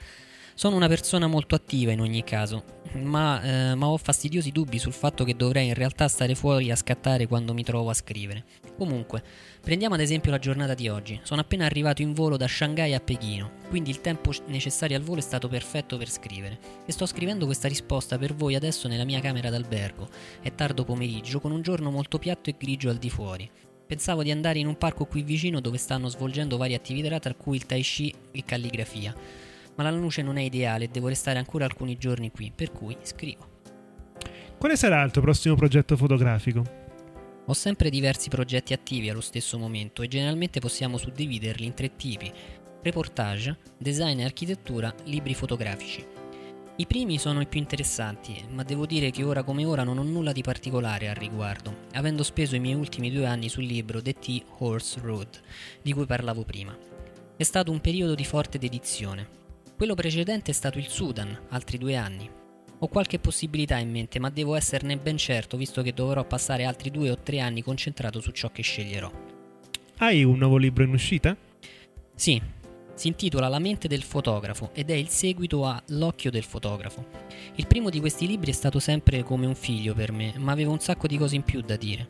Sono 0.54 0.76
una 0.76 0.87
persona 0.87 1.26
molto 1.26 1.54
attiva 1.54 1.92
in 1.92 2.00
ogni 2.00 2.23
caso, 2.25 2.64
ma, 2.92 3.42
eh, 3.42 3.75
ma, 3.75 3.87
ho 3.87 3.97
fastidiosi 3.97 4.52
dubbi 4.52 4.78
sul 4.78 4.92
fatto 4.92 5.25
che 5.25 5.35
dovrei 5.35 5.68
in 5.68 5.75
realtà 5.75 6.06
stare 6.09 6.35
fuori 6.35 6.71
a 6.71 6.76
scattare 6.76 7.26
quando 7.26 7.54
mi 7.54 7.64
trovo 7.64 7.88
a 7.88 7.94
scrivere. 7.94 8.44
Comunque, 8.76 9.23
prendiamo 9.62 9.94
ad 9.94 10.02
esempio 10.02 10.30
la 10.30 10.38
giornata 10.38 10.75
di 10.75 10.88
oggi. 10.88 11.18
Sono 11.23 11.40
appena 11.40 11.64
arrivato 11.64 12.02
in 12.02 12.12
volo 12.12 12.37
da 12.37 12.47
Shanghai 12.47 12.92
a 12.92 13.00
Pechino, 13.00 13.52
quindi 13.71 13.88
il 13.88 14.02
tempo 14.02 14.30
necessario 14.47 14.97
al 14.97 15.02
volo 15.02 15.21
è 15.21 15.23
stato 15.23 15.49
perfetto 15.49 15.97
per 15.97 16.11
scrivere. 16.11 16.59
E 16.85 16.92
sto 16.92 17.06
scrivendo 17.06 17.47
questa 17.47 17.68
risposta 17.68 18.18
per 18.18 18.35
voi 18.35 18.54
adesso 18.54 18.88
nella 18.88 19.04
mia 19.04 19.21
camera 19.21 19.49
d'albergo. 19.49 20.06
È 20.42 20.54
tardo 20.54 20.85
pomeriggio, 20.85 21.40
con 21.40 21.50
un 21.50 21.62
giorno 21.62 21.90
molto 21.90 22.18
piatto 22.18 22.50
e 22.50 22.56
grigio 22.59 22.90
al 22.90 22.99
di 22.99 23.09
fuori. 23.09 23.50
Pensavo 23.87 24.23
di 24.23 24.30
andare 24.30 24.59
in 24.59 24.66
un 24.66 24.76
parco 24.76 25.06
qui 25.06 25.23
vicino 25.23 25.61
dove 25.61 25.78
stanno 25.78 26.09
svolgendo 26.09 26.59
varie 26.59 26.76
attività 26.76 27.18
tra 27.18 27.35
cui 27.35 27.56
il 27.56 27.66
tai 27.66 27.82
chi 27.82 28.14
e 28.30 28.44
calligrafia 28.44 29.50
ma 29.75 29.83
la 29.83 29.91
luce 29.91 30.23
non 30.23 30.37
è 30.37 30.43
ideale 30.43 30.85
e 30.85 30.88
devo 30.88 31.09
restare 31.09 31.38
ancora 31.38 31.64
alcuni 31.64 31.97
giorni 31.97 32.31
qui, 32.31 32.52
per 32.55 32.73
cui 32.73 32.97
scrivo. 33.02 33.50
Quale 34.59 34.76
sarà 34.76 35.02
il 35.02 35.11
tuo 35.11 35.23
prossimo 35.23 35.55
progetto 35.55 35.97
fotografico? 35.97 36.81
Ho 37.47 37.52
sempre 37.55 37.91
diversi 37.91 38.29
progetti 38.29 38.73
attivi 38.73 39.09
allo 39.09 39.21
stesso 39.21 39.59
momento 39.59 40.02
e 40.02 40.09
generalmente 40.09 40.61
possiamo 40.61 40.97
suddividerli 40.97 41.67
in 41.67 41.75
tre 41.75 41.97
tipi: 41.97 42.33
reportage, 42.83 43.59
design 43.76 44.21
e 44.21 44.25
architettura, 44.25 44.95
libri 45.05 45.35
fotografici. 45.35 46.07
I 46.76 46.87
primi 46.87 47.19
sono 47.19 47.41
i 47.41 47.47
più 47.47 47.61
interessanti, 47.61 48.45
ma 48.50 48.62
devo 48.62 48.87
dire 48.87 49.11
che 49.11 49.25
ora 49.25 49.43
come 49.43 49.64
ora 49.64 49.83
non 49.83 49.99
ho 49.99 50.02
nulla 50.02 50.33
di 50.33 50.43
particolare 50.43 51.09
al 51.09 51.17
riguardo, 51.17 51.87
avendo 51.93 52.23
speso 52.23 52.57
i 52.57 52.61
miei 52.61 52.76
ultimi 52.76 53.11
due 53.11 53.26
anni 53.26 53.49
sul 53.49 53.64
libro 53.64 54.00
The 54.00 54.14
T 54.14 54.43
Horse 54.59 55.00
Road, 55.00 55.41
di 55.83 55.93
cui 55.93 56.07
parlavo 56.07 56.45
prima. 56.45 56.76
È 57.37 57.43
stato 57.43 57.73
un 57.73 57.81
periodo 57.81 58.14
di 58.14 58.25
forte 58.25 58.59
dedizione, 58.59 59.29
quello 59.83 59.97
precedente 59.97 60.53
è 60.53 60.55
stato 60.55 60.79
il 60.79 60.87
Sudan, 60.87 61.37
altri 61.49 61.77
due 61.77 61.97
anni. 61.97 62.31
Ho 62.79 62.87
qualche 62.87 63.19
possibilità 63.19 63.79
in 63.79 63.91
mente, 63.91 64.21
ma 64.21 64.31
devo 64.31 64.55
esserne 64.55 64.97
ben 64.97 65.17
certo, 65.17 65.57
visto 65.57 65.83
che 65.83 65.93
dovrò 65.93 66.25
passare 66.25 66.62
altri 66.62 66.93
due 66.93 67.11
o 67.11 67.19
tre 67.19 67.41
anni 67.41 67.65
concentrato 67.65 68.21
su 68.21 68.31
ciò 68.31 68.53
che 68.53 68.62
sceglierò. 68.62 69.11
Hai 69.97 70.23
un 70.23 70.39
nuovo 70.39 70.57
libro 70.57 70.85
in 70.85 70.93
uscita? 70.93 71.37
Sì, 72.15 72.41
si 72.95 73.09
intitola 73.09 73.49
La 73.49 73.59
mente 73.59 73.89
del 73.89 74.05
fotografo 74.05 74.71
ed 74.73 74.89
è 74.89 74.95
il 74.95 75.09
seguito 75.09 75.65
a 75.65 75.83
L'occhio 75.89 76.31
del 76.31 76.45
fotografo. 76.45 77.05
Il 77.57 77.67
primo 77.67 77.91
di 77.91 77.99
questi 77.99 78.29
libri 78.29 78.53
è 78.53 78.55
stato 78.55 78.79
sempre 78.79 79.25
come 79.25 79.47
un 79.47 79.57
figlio 79.57 79.95
per 79.95 80.12
me, 80.12 80.33
ma 80.39 80.53
avevo 80.53 80.71
un 80.71 80.79
sacco 80.79 81.09
di 81.09 81.19
cose 81.19 81.35
in 81.35 81.43
più 81.43 81.61
da 81.61 81.75
dire. 81.75 82.09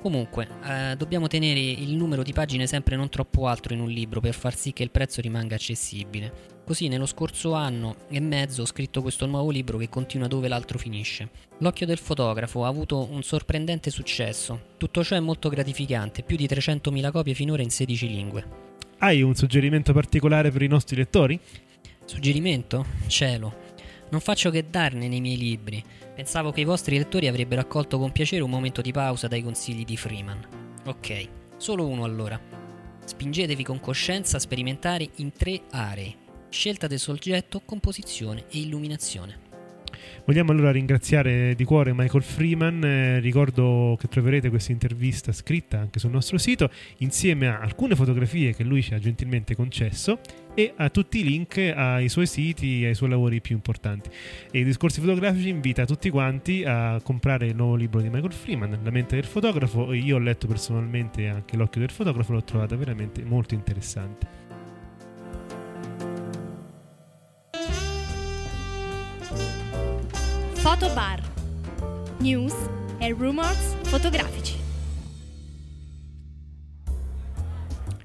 Comunque, 0.00 0.46
eh, 0.62 0.94
dobbiamo 0.94 1.26
tenere 1.26 1.58
il 1.58 1.96
numero 1.96 2.22
di 2.22 2.32
pagine 2.32 2.68
sempre 2.68 2.94
non 2.94 3.08
troppo 3.08 3.48
alto 3.48 3.72
in 3.72 3.80
un 3.80 3.88
libro 3.88 4.20
per 4.20 4.34
far 4.34 4.54
sì 4.54 4.72
che 4.72 4.84
il 4.84 4.92
prezzo 4.92 5.20
rimanga 5.20 5.56
accessibile. 5.56 6.57
Così 6.68 6.88
nello 6.88 7.06
scorso 7.06 7.54
anno 7.54 7.96
e 8.10 8.20
mezzo 8.20 8.60
ho 8.60 8.66
scritto 8.66 9.00
questo 9.00 9.24
nuovo 9.24 9.50
libro 9.50 9.78
che 9.78 9.88
continua 9.88 10.28
dove 10.28 10.48
l'altro 10.48 10.76
finisce. 10.76 11.30
L'occhio 11.60 11.86
del 11.86 11.96
fotografo 11.96 12.62
ha 12.62 12.68
avuto 12.68 13.08
un 13.10 13.22
sorprendente 13.22 13.88
successo. 13.90 14.74
Tutto 14.76 15.02
ciò 15.02 15.16
è 15.16 15.20
molto 15.20 15.48
gratificante, 15.48 16.22
più 16.22 16.36
di 16.36 16.44
300.000 16.44 17.10
copie 17.10 17.32
finora 17.32 17.62
in 17.62 17.70
16 17.70 18.08
lingue. 18.08 18.46
Hai 18.98 19.22
un 19.22 19.34
suggerimento 19.34 19.94
particolare 19.94 20.50
per 20.50 20.60
i 20.60 20.66
nostri 20.66 20.96
lettori? 20.96 21.40
Suggerimento? 22.04 22.84
Cielo. 23.06 23.54
Non 24.10 24.20
faccio 24.20 24.50
che 24.50 24.68
darne 24.68 25.08
nei 25.08 25.22
miei 25.22 25.38
libri. 25.38 25.82
Pensavo 26.14 26.52
che 26.52 26.60
i 26.60 26.64
vostri 26.64 26.98
lettori 26.98 27.28
avrebbero 27.28 27.62
accolto 27.62 27.98
con 27.98 28.12
piacere 28.12 28.42
un 28.42 28.50
momento 28.50 28.82
di 28.82 28.92
pausa 28.92 29.26
dai 29.26 29.42
consigli 29.42 29.86
di 29.86 29.96
Freeman. 29.96 30.46
Ok, 30.84 31.28
solo 31.56 31.86
uno 31.86 32.04
allora. 32.04 32.38
Spingetevi 33.06 33.64
con 33.64 33.80
coscienza 33.80 34.36
a 34.36 34.40
sperimentare 34.40 35.08
in 35.16 35.32
tre 35.32 35.62
aree. 35.70 36.26
Scelta 36.50 36.86
del 36.86 36.98
soggetto, 36.98 37.60
composizione 37.64 38.44
e 38.50 38.60
illuminazione. 38.60 39.46
Vogliamo 40.24 40.52
allora 40.52 40.70
ringraziare 40.70 41.54
di 41.54 41.64
cuore 41.64 41.92
Michael 41.94 42.22
Freeman, 42.22 42.84
eh, 42.84 43.20
ricordo 43.20 43.96
che 43.98 44.08
troverete 44.08 44.48
questa 44.48 44.72
intervista 44.72 45.32
scritta 45.32 45.78
anche 45.78 45.98
sul 45.98 46.10
nostro 46.10 46.38
sito 46.38 46.70
insieme 46.98 47.48
a 47.48 47.60
alcune 47.60 47.94
fotografie 47.94 48.54
che 48.54 48.64
lui 48.64 48.82
ci 48.82 48.94
ha 48.94 48.98
gentilmente 48.98 49.54
concesso 49.54 50.20
e 50.54 50.72
a 50.76 50.90
tutti 50.90 51.20
i 51.20 51.24
link 51.24 51.58
ai 51.58 52.08
suoi 52.08 52.26
siti 52.26 52.84
e 52.84 52.88
ai 52.88 52.94
suoi 52.94 53.10
lavori 53.10 53.40
più 53.40 53.54
importanti. 53.54 54.10
E 54.50 54.60
i 54.60 54.64
discorsi 54.64 55.00
fotografici 55.00 55.48
invita 55.48 55.84
tutti 55.84 56.10
quanti 56.10 56.64
a 56.64 57.00
comprare 57.02 57.46
il 57.46 57.56
nuovo 57.56 57.74
libro 57.74 58.00
di 58.00 58.08
Michael 58.08 58.32
Freeman, 58.32 58.80
La 58.82 58.90
mente 58.90 59.16
del 59.16 59.24
fotografo. 59.24 59.92
Io 59.92 60.16
ho 60.16 60.20
letto 60.20 60.46
personalmente 60.46 61.28
anche 61.28 61.56
L'occhio 61.56 61.80
del 61.80 61.90
fotografo, 61.90 62.32
l'ho 62.32 62.44
trovata 62.44 62.76
veramente 62.76 63.24
molto 63.24 63.54
interessante. 63.54 64.37
Fotobar. 70.78 71.20
News 72.20 72.54
e 72.98 73.12
rumors 73.12 73.74
fotografici. 73.88 74.54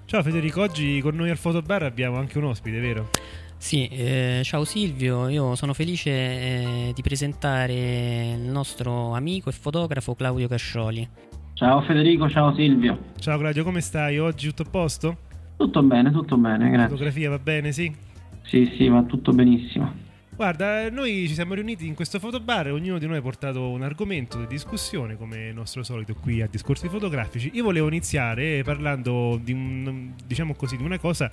Ciao 0.05 0.23
Federico, 0.23 0.61
oggi 0.61 0.99
con 0.99 1.15
noi 1.15 1.29
al 1.29 1.37
Fotobar 1.37 1.83
abbiamo 1.83 2.17
anche 2.17 2.39
un 2.39 2.45
ospite, 2.45 2.79
vero? 2.79 3.11
Sì, 3.57 3.87
eh, 3.89 4.41
ciao 4.43 4.63
Silvio, 4.63 5.27
io 5.27 5.53
sono 5.53 5.75
felice 5.75 6.09
eh, 6.09 6.91
di 6.95 7.01
presentare 7.03 8.31
il 8.31 8.41
nostro 8.41 9.13
amico 9.13 9.49
e 9.49 9.51
fotografo 9.51 10.15
Claudio 10.15 10.47
Cascioli. 10.47 11.07
Ciao 11.53 11.79
Federico, 11.83 12.27
ciao 12.27 12.55
Silvio. 12.55 12.97
Ciao 13.19 13.37
Claudio, 13.37 13.63
come 13.63 13.81
stai? 13.81 14.17
Oggi 14.17 14.47
tutto 14.47 14.63
a 14.63 14.69
posto? 14.71 15.17
Tutto 15.57 15.83
bene, 15.83 16.09
tutto 16.09 16.37
bene, 16.37 16.69
grazie. 16.69 16.77
La 16.77 16.89
fotografia 16.89 17.29
va 17.29 17.37
bene, 17.37 17.71
sì? 17.71 17.93
Sì, 18.41 18.73
sì, 18.75 18.87
va 18.87 19.03
tutto 19.03 19.31
benissimo. 19.31 20.02
Guarda, 20.35 20.89
noi 20.89 21.27
ci 21.27 21.35
siamo 21.35 21.53
riuniti 21.53 21.85
in 21.85 21.93
questo 21.93 22.17
fotobar, 22.17 22.71
ognuno 22.71 22.97
di 22.97 23.05
noi 23.05 23.17
ha 23.17 23.21
portato 23.21 23.69
un 23.69 23.83
argomento 23.83 24.39
di 24.39 24.47
discussione, 24.47 25.15
come 25.15 25.51
nostro 25.51 25.83
solito 25.83 26.15
qui 26.15 26.41
a 26.41 26.47
Discorsi 26.47 26.89
Fotografici. 26.89 27.51
Io 27.53 27.63
volevo 27.63 27.87
iniziare 27.87 28.63
parlando 28.63 29.39
di, 29.41 29.51
un, 29.51 30.13
diciamo 30.25 30.55
così, 30.55 30.75
di 30.75 30.83
una 30.83 30.97
cosa 30.97 31.29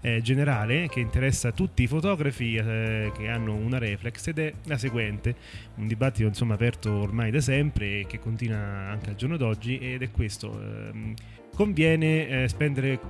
eh, 0.00 0.22
generale 0.22 0.88
che 0.88 1.00
interessa 1.00 1.50
tutti 1.50 1.82
i 1.82 1.88
fotografi 1.88 2.54
eh, 2.54 3.10
che 3.16 3.28
hanno 3.28 3.54
una 3.54 3.78
reflex 3.78 4.28
ed 4.28 4.38
è 4.38 4.54
la 4.66 4.78
seguente, 4.78 5.34
un 5.74 5.88
dibattito 5.88 6.28
insomma 6.28 6.54
aperto 6.54 6.92
ormai 6.92 7.32
da 7.32 7.40
sempre 7.40 8.00
e 8.00 8.06
che 8.06 8.20
continua 8.20 8.56
anche 8.56 9.10
al 9.10 9.16
giorno 9.16 9.36
d'oggi 9.36 9.78
ed 9.78 10.02
è 10.02 10.12
questo, 10.12 10.60
eh, 10.62 11.14
conviene 11.56 12.46
spendere 12.46 13.00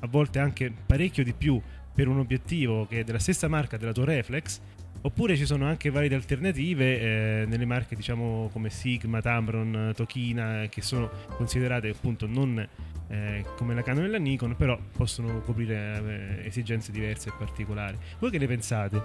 a 0.00 0.06
volte 0.06 0.38
anche 0.38 0.72
parecchio 0.86 1.22
di 1.22 1.34
più 1.34 1.60
per 1.92 2.08
un 2.08 2.18
obiettivo 2.18 2.86
che 2.86 3.00
è 3.00 3.04
della 3.04 3.18
stessa 3.18 3.48
marca 3.48 3.76
della 3.76 3.92
tua 3.92 4.04
reflex 4.04 4.60
Oppure 5.06 5.36
ci 5.36 5.46
sono 5.46 5.66
anche 5.66 5.88
valide 5.88 6.16
alternative 6.16 7.00
eh, 7.00 7.46
nelle 7.46 7.64
marche 7.64 7.94
diciamo 7.94 8.50
come 8.52 8.70
Sigma, 8.70 9.20
Tamron, 9.20 9.92
Tokina 9.94 10.66
che 10.68 10.82
sono 10.82 11.08
considerate 11.36 11.90
appunto 11.90 12.26
non 12.26 12.58
eh, 13.06 13.44
come 13.56 13.72
la 13.74 13.84
Canon 13.84 14.06
e 14.06 14.08
la 14.08 14.18
Nikon 14.18 14.56
però 14.56 14.76
possono 14.96 15.42
coprire 15.42 16.40
eh, 16.42 16.46
esigenze 16.46 16.90
diverse 16.90 17.28
e 17.28 17.32
particolari. 17.38 17.96
Voi 18.18 18.32
che 18.32 18.38
ne 18.38 18.48
pensate? 18.48 19.02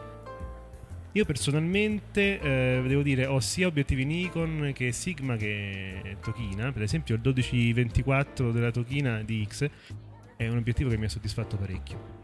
Io 1.12 1.24
personalmente 1.24 2.40
eh, 2.40 2.82
devo 2.84 3.04
dire 3.04 3.28
ho 3.28 3.40
sia 3.40 3.68
obiettivi 3.68 4.04
Nikon 4.04 4.72
che 4.74 4.92
Sigma 4.92 5.36
che 5.36 6.18
Tokina, 6.20 6.72
per 6.72 6.82
esempio 6.82 7.14
il 7.14 7.22
1224 7.24 8.52
della 8.52 8.72
Tokina 8.72 9.22
DX 9.22 9.70
è 10.36 10.48
un 10.48 10.58
obiettivo 10.58 10.90
che 10.90 10.98
mi 10.98 11.06
ha 11.06 11.10
soddisfatto 11.10 11.58
parecchio. 11.58 12.21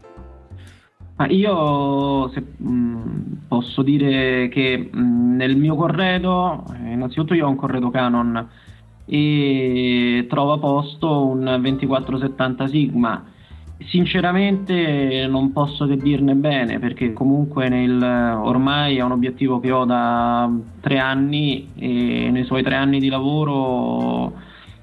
Ma 1.18 1.26
io 1.26 2.28
se, 2.28 2.44
mh, 2.56 2.68
mm, 2.68 3.32
posso 3.48 3.82
dire 3.82 4.48
che 4.48 4.88
mh, 4.92 5.00
mm, 5.00 5.36
nel 5.36 5.56
mio 5.56 5.74
corredo, 5.74 6.64
eh, 6.74 6.92
innanzitutto 6.92 7.34
io 7.34 7.46
ho 7.46 7.50
un 7.50 7.56
corredo 7.56 7.90
Canon 7.90 8.48
e 9.04 10.26
trovo 10.28 10.52
a 10.52 10.58
posto 10.58 11.26
un 11.26 11.40
2470 11.60 12.66
Sigma. 12.68 13.24
Sinceramente 13.80 15.26
non 15.28 15.52
posso 15.52 15.86
che 15.86 15.96
dirne 15.96 16.34
bene 16.34 16.78
perché 16.78 17.12
comunque 17.12 17.68
nel, 17.68 18.00
ormai 18.00 18.98
è 18.98 19.02
un 19.02 19.12
obiettivo 19.12 19.58
che 19.58 19.72
ho 19.72 19.84
da 19.84 20.48
tre 20.80 20.98
anni 20.98 21.70
e 21.74 22.28
nei 22.30 22.44
suoi 22.44 22.62
tre 22.62 22.76
anni 22.76 23.00
di 23.00 23.08
lavoro 23.08 24.34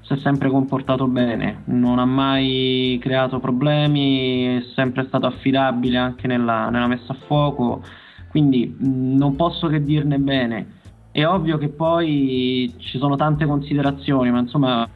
si 0.06 0.12
è 0.12 0.16
sempre 0.18 0.48
comportato 0.50 1.08
bene, 1.08 1.62
non 1.64 1.98
ha 1.98 2.04
mai 2.04 2.96
creato 3.02 3.40
problemi, 3.40 4.58
è 4.58 4.62
sempre 4.74 5.04
stato 5.08 5.26
affidabile 5.26 5.96
anche 5.96 6.28
nella, 6.28 6.70
nella 6.70 6.86
messa 6.86 7.12
a 7.12 7.16
fuoco, 7.26 7.82
quindi 8.28 8.72
mh, 8.78 9.16
non 9.16 9.34
posso 9.34 9.66
che 9.66 9.82
dirne 9.82 10.18
bene. 10.18 10.74
È 11.10 11.26
ovvio 11.26 11.58
che 11.58 11.70
poi 11.70 12.72
ci 12.76 12.98
sono 12.98 13.16
tante 13.16 13.46
considerazioni, 13.46 14.30
ma 14.30 14.38
insomma 14.38 14.88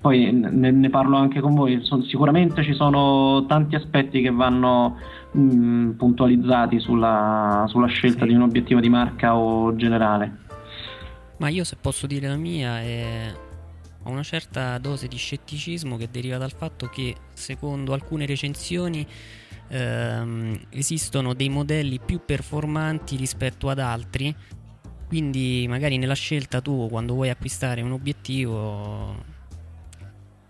poi 0.00 0.32
ne, 0.32 0.70
ne, 0.70 0.90
parlo 0.90 1.16
anche 1.16 1.40
con 1.40 1.54
voi, 1.54 1.78
so, 1.82 2.02
sicuramente 2.02 2.62
ci 2.64 2.74
sono 2.74 3.46
tanti 3.46 3.76
aspetti 3.76 4.20
che 4.20 4.30
vanno 4.30 4.96
mh, 5.30 5.90
puntualizzati 5.92 6.78
sulla, 6.78 7.64
sulla 7.68 7.86
scelta 7.86 8.24
sì. 8.24 8.28
di 8.28 8.34
un 8.34 8.42
obiettivo 8.42 8.80
di 8.80 8.90
marca 8.90 9.34
o 9.34 9.74
generale. 9.76 10.40
Ma 11.38 11.48
io 11.48 11.64
se 11.64 11.76
posso 11.80 12.06
dire 12.06 12.28
la 12.28 12.36
mia 12.36 12.80
è 12.80 13.32
ho 14.04 14.10
una 14.10 14.22
certa 14.22 14.78
dose 14.78 15.08
di 15.08 15.16
scetticismo 15.16 15.96
che 15.96 16.08
deriva 16.10 16.38
dal 16.38 16.52
fatto 16.52 16.88
che 16.88 17.14
secondo 17.32 17.92
alcune 17.92 18.26
recensioni 18.26 19.06
ehm, 19.68 20.66
esistono 20.70 21.34
dei 21.34 21.48
modelli 21.48 22.00
più 22.00 22.20
performanti 22.24 23.16
rispetto 23.16 23.68
ad 23.68 23.78
altri. 23.78 24.34
Quindi 25.06 25.66
magari 25.68 25.98
nella 25.98 26.14
scelta 26.14 26.60
tu 26.60 26.88
quando 26.88 27.14
vuoi 27.14 27.28
acquistare 27.30 27.82
un 27.82 27.92
obiettivo 27.92 29.40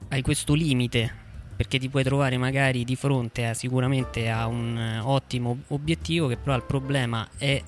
hai 0.09 0.23
questo 0.23 0.54
limite 0.54 1.21
perché 1.56 1.78
ti 1.78 1.88
puoi 1.88 2.02
trovare 2.02 2.37
magari 2.37 2.85
di 2.85 2.97
fronte 2.97 3.47
a, 3.47 3.54
sicuramente 3.54 4.28
a 4.28 4.47
un 4.47 5.00
ottimo 5.02 5.62
obiettivo 5.68 6.26
che 6.28 6.37
però 6.37 6.54
il 6.54 6.64
problema 6.64 7.28
è 7.37 7.62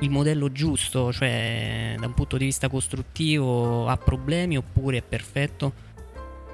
il 0.00 0.10
modello 0.10 0.52
giusto, 0.52 1.12
cioè 1.12 1.94
da 1.98 2.06
un 2.06 2.14
punto 2.14 2.36
di 2.36 2.44
vista 2.44 2.68
costruttivo 2.68 3.88
ha 3.88 3.96
problemi 3.96 4.56
oppure 4.56 4.98
è 4.98 5.02
perfetto, 5.02 5.72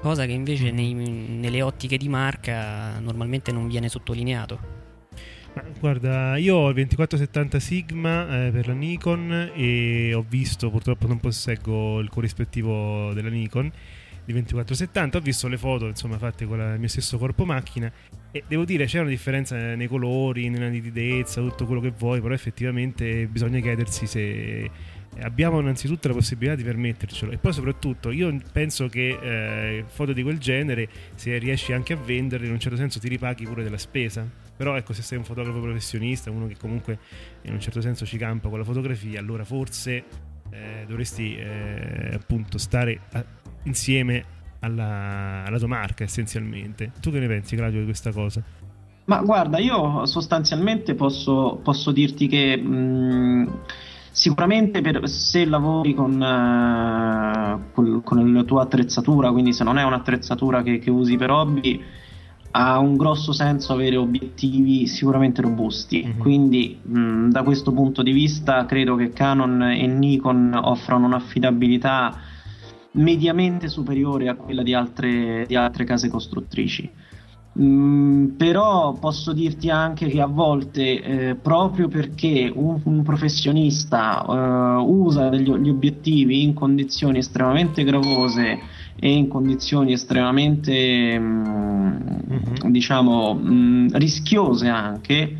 cosa 0.01 0.25
che 0.25 0.31
invece 0.31 0.71
mm. 0.71 0.75
nei, 0.75 0.93
nelle 0.93 1.61
ottiche 1.61 1.97
di 1.97 2.09
marca 2.09 2.99
normalmente 2.99 3.51
non 3.51 3.67
viene 3.67 3.89
sottolineato. 3.89 4.81
Guarda, 5.79 6.37
io 6.37 6.55
ho 6.55 6.69
il 6.69 6.73
2470 6.75 7.59
Sigma 7.59 8.47
eh, 8.47 8.51
per 8.51 8.67
la 8.67 8.73
Nikon 8.73 9.51
e 9.55 10.11
ho 10.13 10.25
visto, 10.27 10.71
purtroppo 10.71 11.05
non 11.05 11.19
posseggo 11.19 11.99
il 11.99 12.09
corrispettivo 12.09 13.13
della 13.13 13.29
Nikon 13.29 13.71
di 14.25 14.31
2470, 14.31 15.17
ho 15.17 15.21
visto 15.21 15.47
le 15.47 15.57
foto 15.57 15.87
insomma 15.87 16.17
fatte 16.17 16.45
con 16.45 16.59
il 16.59 16.79
mio 16.79 16.87
stesso 16.87 17.17
corpo 17.17 17.45
macchina 17.45 17.91
e 18.31 18.43
devo 18.47 18.65
dire 18.65 18.85
c'è 18.85 18.99
una 18.99 19.09
differenza 19.09 19.55
nei 19.75 19.87
colori, 19.87 20.49
nella 20.49 20.69
nitidezza, 20.69 21.41
tutto 21.41 21.65
quello 21.65 21.81
che 21.81 21.91
vuoi, 21.95 22.21
però 22.21 22.33
effettivamente 22.33 23.27
bisogna 23.27 23.59
chiedersi 23.59 24.07
se 24.07 24.71
abbiamo 25.21 25.59
innanzitutto 25.59 26.07
la 26.07 26.13
possibilità 26.13 26.55
di 26.55 26.63
permettercelo. 26.63 27.31
E 27.31 27.37
poi 27.37 27.53
soprattutto 27.53 28.11
io 28.11 28.35
penso 28.51 28.87
che 28.87 29.17
eh, 29.21 29.85
foto 29.87 30.13
di 30.13 30.23
quel 30.23 30.39
genere 30.39 30.89
se 31.15 31.37
riesci 31.37 31.73
anche 31.73 31.93
a 31.93 31.97
venderle 31.97 32.47
in 32.47 32.53
un 32.53 32.59
certo 32.59 32.77
senso 32.77 32.99
ti 32.99 33.07
ripaghi 33.07 33.45
pure 33.45 33.63
della 33.63 33.77
spesa. 33.77 34.27
Però 34.55 34.75
ecco 34.75 34.93
se 34.93 35.01
sei 35.01 35.17
un 35.17 35.23
fotografo 35.23 35.59
professionista 35.59 36.31
uno 36.31 36.47
che 36.47 36.55
comunque 36.57 36.97
in 37.43 37.53
un 37.53 37.59
certo 37.59 37.81
senso 37.81 38.05
ci 38.05 38.17
campa 38.17 38.49
con 38.49 38.59
la 38.59 38.63
fotografia 38.63 39.19
allora 39.19 39.43
forse 39.43 40.03
eh, 40.51 40.85
dovresti 40.87 41.35
eh, 41.35 42.11
appunto 42.13 42.59
stare 42.59 42.99
a, 43.11 43.25
insieme 43.63 44.23
alla, 44.59 45.43
alla 45.45 45.57
tua 45.57 45.67
marca 45.67 46.03
essenzialmente. 46.03 46.91
Tu 46.99 47.11
che 47.11 47.19
ne 47.19 47.27
pensi 47.27 47.55
Claudio 47.55 47.79
di 47.79 47.85
questa 47.85 48.11
cosa? 48.11 48.41
Ma 49.05 49.21
guarda, 49.21 49.59
io 49.59 50.05
sostanzialmente 50.05 50.95
posso, 50.95 51.59
posso 51.61 51.91
dirti 51.91 52.27
che 52.27 52.55
mh, 52.55 53.49
sicuramente 54.11 54.79
per, 54.79 55.09
se 55.09 55.43
lavori 55.45 55.93
con, 55.93 56.13
uh, 56.13 57.73
con, 57.73 58.01
con, 58.01 58.33
la 58.33 58.43
tua 58.43 58.61
attrezzatura, 58.61 59.31
quindi 59.31 59.51
se 59.51 59.65
non 59.65 59.77
è 59.77 59.83
un'attrezzatura 59.83 60.63
che, 60.63 60.79
che, 60.79 60.89
usi 60.89 61.17
per 61.17 61.31
hobby, 61.31 61.81
ha 62.51 62.79
un 62.79 62.95
grosso 62.95 63.33
senso 63.33 63.73
avere 63.73 63.97
obiettivi 63.97 64.87
sicuramente 64.87 65.41
robusti. 65.41 66.03
Mm-hmm. 66.05 66.19
Quindi 66.19 66.79
mh, 66.81 67.29
da 67.29 67.43
questo 67.43 67.73
punto 67.73 68.01
di 68.03 68.13
vista 68.13 68.65
credo 68.65 68.95
che 68.95 69.09
Canon 69.09 69.63
e 69.63 69.85
Nikon 69.85 70.57
offrano 70.63 71.07
un'affidabilità 71.07 72.31
mediamente 72.93 73.67
superiore 73.67 74.27
a 74.27 74.35
quella 74.35 74.63
di 74.63 74.73
altre, 74.73 75.45
di 75.47 75.55
altre 75.55 75.83
case 75.83 76.09
costruttrici. 76.09 76.89
Mm, 77.59 78.29
però 78.29 78.93
posso 78.93 79.31
dirti 79.31 79.69
anche 79.69 80.07
che 80.07 80.19
a 80.19 80.25
volte, 80.25 81.01
eh, 81.03 81.35
proprio 81.35 81.87
perché 81.87 82.51
un, 82.53 82.79
un 82.83 83.03
professionista 83.03 84.25
eh, 84.25 84.81
usa 84.81 85.29
degli, 85.29 85.53
gli 85.57 85.69
obiettivi 85.69 86.41
in 86.41 86.55
condizioni 86.55 87.19
estremamente 87.19 87.83
gravose 87.83 88.59
e 88.99 89.11
in 89.11 89.27
condizioni 89.27 89.93
estremamente, 89.93 91.19
mm, 91.19 91.35
mm-hmm. 91.35 92.71
diciamo, 92.71 93.35
mm, 93.35 93.87
rischiose 93.91 94.67
anche, 94.67 95.37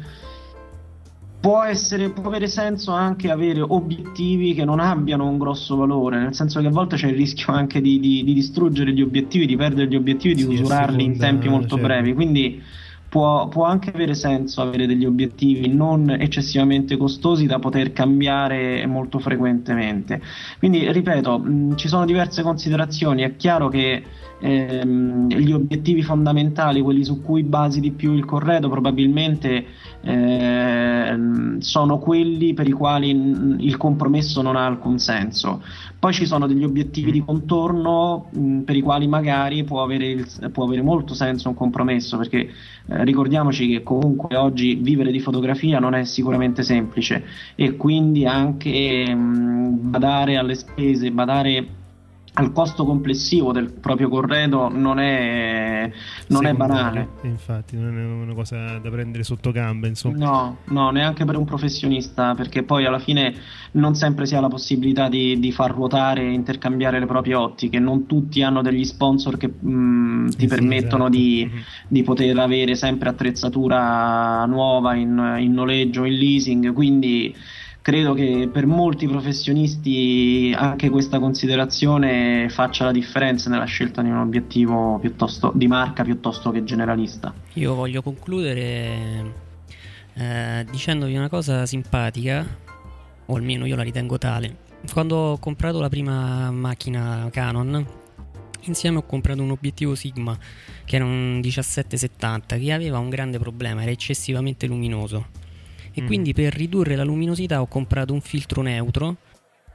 può, 1.43 1.61
essere, 1.61 2.09
può 2.11 2.23
avere 2.27 2.47
senso 2.47 2.93
anche 2.93 3.29
avere 3.29 3.59
obiettivi 3.59 4.53
che 4.53 4.63
non 4.63 4.79
abbiano 4.79 5.27
un 5.27 5.37
grosso 5.37 5.75
valore, 5.75 6.17
nel 6.17 6.33
senso 6.33 6.61
che 6.61 6.67
a 6.67 6.69
volte 6.69 6.95
c'è 6.95 7.09
il 7.09 7.17
rischio 7.17 7.51
anche 7.51 7.81
di, 7.81 7.99
di, 7.99 8.23
di 8.23 8.33
distruggere 8.33 8.93
gli 8.93 9.01
obiettivi, 9.01 9.45
di 9.45 9.57
perdere 9.57 9.89
gli 9.89 9.97
obiettivi, 9.97 10.35
di 10.35 10.43
sì, 10.43 10.47
usurarli 10.47 11.03
in 11.03 11.17
tempi 11.17 11.49
molto 11.49 11.75
certo. 11.75 11.85
brevi. 11.85 12.13
Quindi 12.13 12.63
può, 13.09 13.49
può, 13.49 13.65
anche 13.65 13.91
avere 13.93 14.13
senso 14.13 14.61
avere 14.61 14.87
degli 14.87 15.03
obiettivi 15.03 15.67
non 15.67 16.09
eccessivamente 16.11 16.95
costosi 16.95 17.45
da 17.45 17.59
poter 17.59 17.91
cambiare 17.91 18.85
molto 18.87 19.19
frequentemente. 19.19 20.21
Quindi, 20.59 20.89
ripeto, 20.89 21.39
mh, 21.39 21.75
ci 21.75 21.89
sono 21.89 22.05
diverse 22.05 22.41
considerazioni. 22.41 23.23
È 23.23 23.35
chiaro 23.35 23.67
che 23.67 24.01
ehm, 24.43 25.29
gli 25.29 25.51
obiettivi 25.51 26.03
fondamentali, 26.03 26.81
quelli 26.81 27.05
su 27.05 27.21
cui 27.21 27.43
basi 27.43 27.79
di 27.79 27.91
più 27.91 28.13
il 28.13 28.25
corredo, 28.25 28.67
probabilmente 28.67 29.65
eh, 30.01 31.17
sono 31.59 31.97
quelli 31.99 32.53
per 32.53 32.67
i 32.67 32.71
quali 32.71 33.09
il 33.09 33.77
compromesso 33.77 34.41
non 34.41 34.57
ha 34.57 34.65
alcun 34.65 34.99
senso. 34.99 35.63
Poi 35.97 36.11
ci 36.11 36.25
sono 36.25 36.45
degli 36.45 36.65
obiettivi 36.65 37.11
di 37.11 37.23
contorno 37.23 38.29
mh, 38.31 38.59
per 38.59 38.75
i 38.75 38.81
quali 38.81 39.07
magari 39.07 39.63
può 39.63 39.81
avere, 39.81 40.07
il, 40.07 40.27
può 40.51 40.65
avere, 40.65 40.81
molto 40.81 41.13
senso 41.13 41.47
un 41.47 41.55
compromesso, 41.55 42.17
perché 42.17 42.39
eh, 42.39 43.03
ricordiamoci 43.05 43.69
che 43.69 43.83
comunque 43.83 44.35
oggi 44.35 44.75
vivere 44.75 45.11
di 45.11 45.21
fotografia 45.21 45.79
non 45.79 45.95
è 45.95 46.03
sicuramente 46.03 46.63
semplice 46.63 47.23
e 47.55 47.77
quindi 47.77 48.25
anche 48.25 49.15
mh, 49.15 49.89
badare 49.89 50.35
alle 50.35 50.55
spese, 50.55 51.11
badare 51.11 51.81
al 52.35 52.51
costo 52.51 52.83
complessivo 52.83 53.51
del 53.51 53.71
proprio 53.71 54.09
corredo 54.09 54.67
non 54.67 54.97
è, 54.97 55.91
non 56.27 56.45
è 56.47 56.53
banale. 56.53 57.09
Infatti, 57.23 57.77
non 57.77 57.97
è 57.97 58.03
una 58.03 58.33
cosa 58.33 58.79
da 58.79 58.89
prendere 58.89 59.23
sotto 59.23 59.51
gamba, 59.51 59.87
insomma. 59.87 60.17
No, 60.17 60.57
no, 60.65 60.89
neanche 60.89 61.25
per 61.25 61.37
un 61.37 61.45
professionista, 61.45 62.33
perché 62.33 62.63
poi 62.63 62.85
alla 62.85 62.97
fine 62.97 63.35
non 63.73 63.93
sempre 63.93 64.25
si 64.25 64.35
ha 64.35 64.39
la 64.39 64.47
possibilità 64.47 65.09
di, 65.09 65.39
di 65.39 65.51
far 65.51 65.71
ruotare 65.71 66.21
e 66.21 66.31
intercambiare 66.31 66.97
le 66.99 67.05
proprie 67.05 67.35
ottiche. 67.35 67.77
Non 67.77 68.07
tutti 68.07 68.41
hanno 68.41 68.63
degli 68.63 68.83
sponsor 68.83 69.37
che 69.37 69.47
mh, 69.47 69.69
mm, 69.69 70.27
ti 70.29 70.39
sì, 70.39 70.47
permettono 70.47 71.03
esatto. 71.03 71.17
di, 71.17 71.47
mm-hmm. 71.51 71.63
di, 71.87 72.03
poter 72.03 72.37
avere 72.39 72.73
sempre 72.73 73.09
attrezzatura 73.09 74.43
nuova 74.45 74.95
in, 74.95 75.35
in 75.39 75.53
noleggio, 75.53 76.03
in 76.03 76.13
leasing, 76.13 76.73
quindi 76.73 77.35
credo 77.83 78.13
che 78.13 78.49
per 78.49 78.65
molti 78.65 79.09
professionisti 79.09 80.55
anche 80.55 80.89
questa 80.89 81.19
considerazione 81.19 82.47
faccia 82.49 82.85
la 82.85 82.93
differenza 82.93 83.49
nella 83.49 83.65
scelta 83.65 84.01
di 84.01 84.07
un 84.07 84.19
obiettivo 84.19 85.01
di 85.53 85.67
marca 85.67 86.03
piuttosto 86.03 86.49
che 86.51 86.63
generalista. 86.63 87.33
Io 87.55 87.75
voglio 87.75 88.01
concludere 88.01 89.33
eh, 90.13 90.65
dicendovi 90.71 91.13
una 91.17 91.27
cosa 91.27 91.65
simpatica, 91.65 92.47
o 93.25 93.35
almeno 93.35 93.65
io 93.65 93.75
la 93.75 93.83
ritengo 93.83 94.17
tale. 94.17 94.59
Quando 94.89 95.15
ho 95.17 95.37
comprato 95.37 95.81
la 95.81 95.89
prima 95.89 96.49
macchina 96.51 97.27
Canon, 97.33 97.85
insieme 98.61 98.99
ho 98.99 99.05
comprato 99.05 99.41
un 99.41 99.51
obiettivo 99.51 99.93
Sigma 99.93 100.37
che 100.85 100.95
era 100.95 101.03
un 101.03 101.41
1770 101.41 102.57
che 102.57 102.71
aveva 102.71 102.97
un 102.99 103.09
grande 103.09 103.39
problema, 103.39 103.81
era 103.81 103.91
eccessivamente 103.91 104.67
luminoso 104.67 105.41
e 105.93 106.01
mm. 106.01 106.05
quindi 106.05 106.33
per 106.33 106.53
ridurre 106.53 106.95
la 106.95 107.03
luminosità 107.03 107.61
ho 107.61 107.67
comprato 107.67 108.13
un 108.13 108.21
filtro 108.21 108.61
neutro 108.61 109.17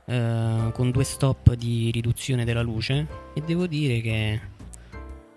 eh, 0.07 0.71
con 0.73 0.91
due 0.91 1.05
stop 1.05 1.55
di 1.55 1.91
riduzione 1.91 2.45
della 2.45 2.63
luce 2.63 3.07
e 3.35 3.43
devo 3.45 3.67
dire 3.67 4.01
che 4.01 4.41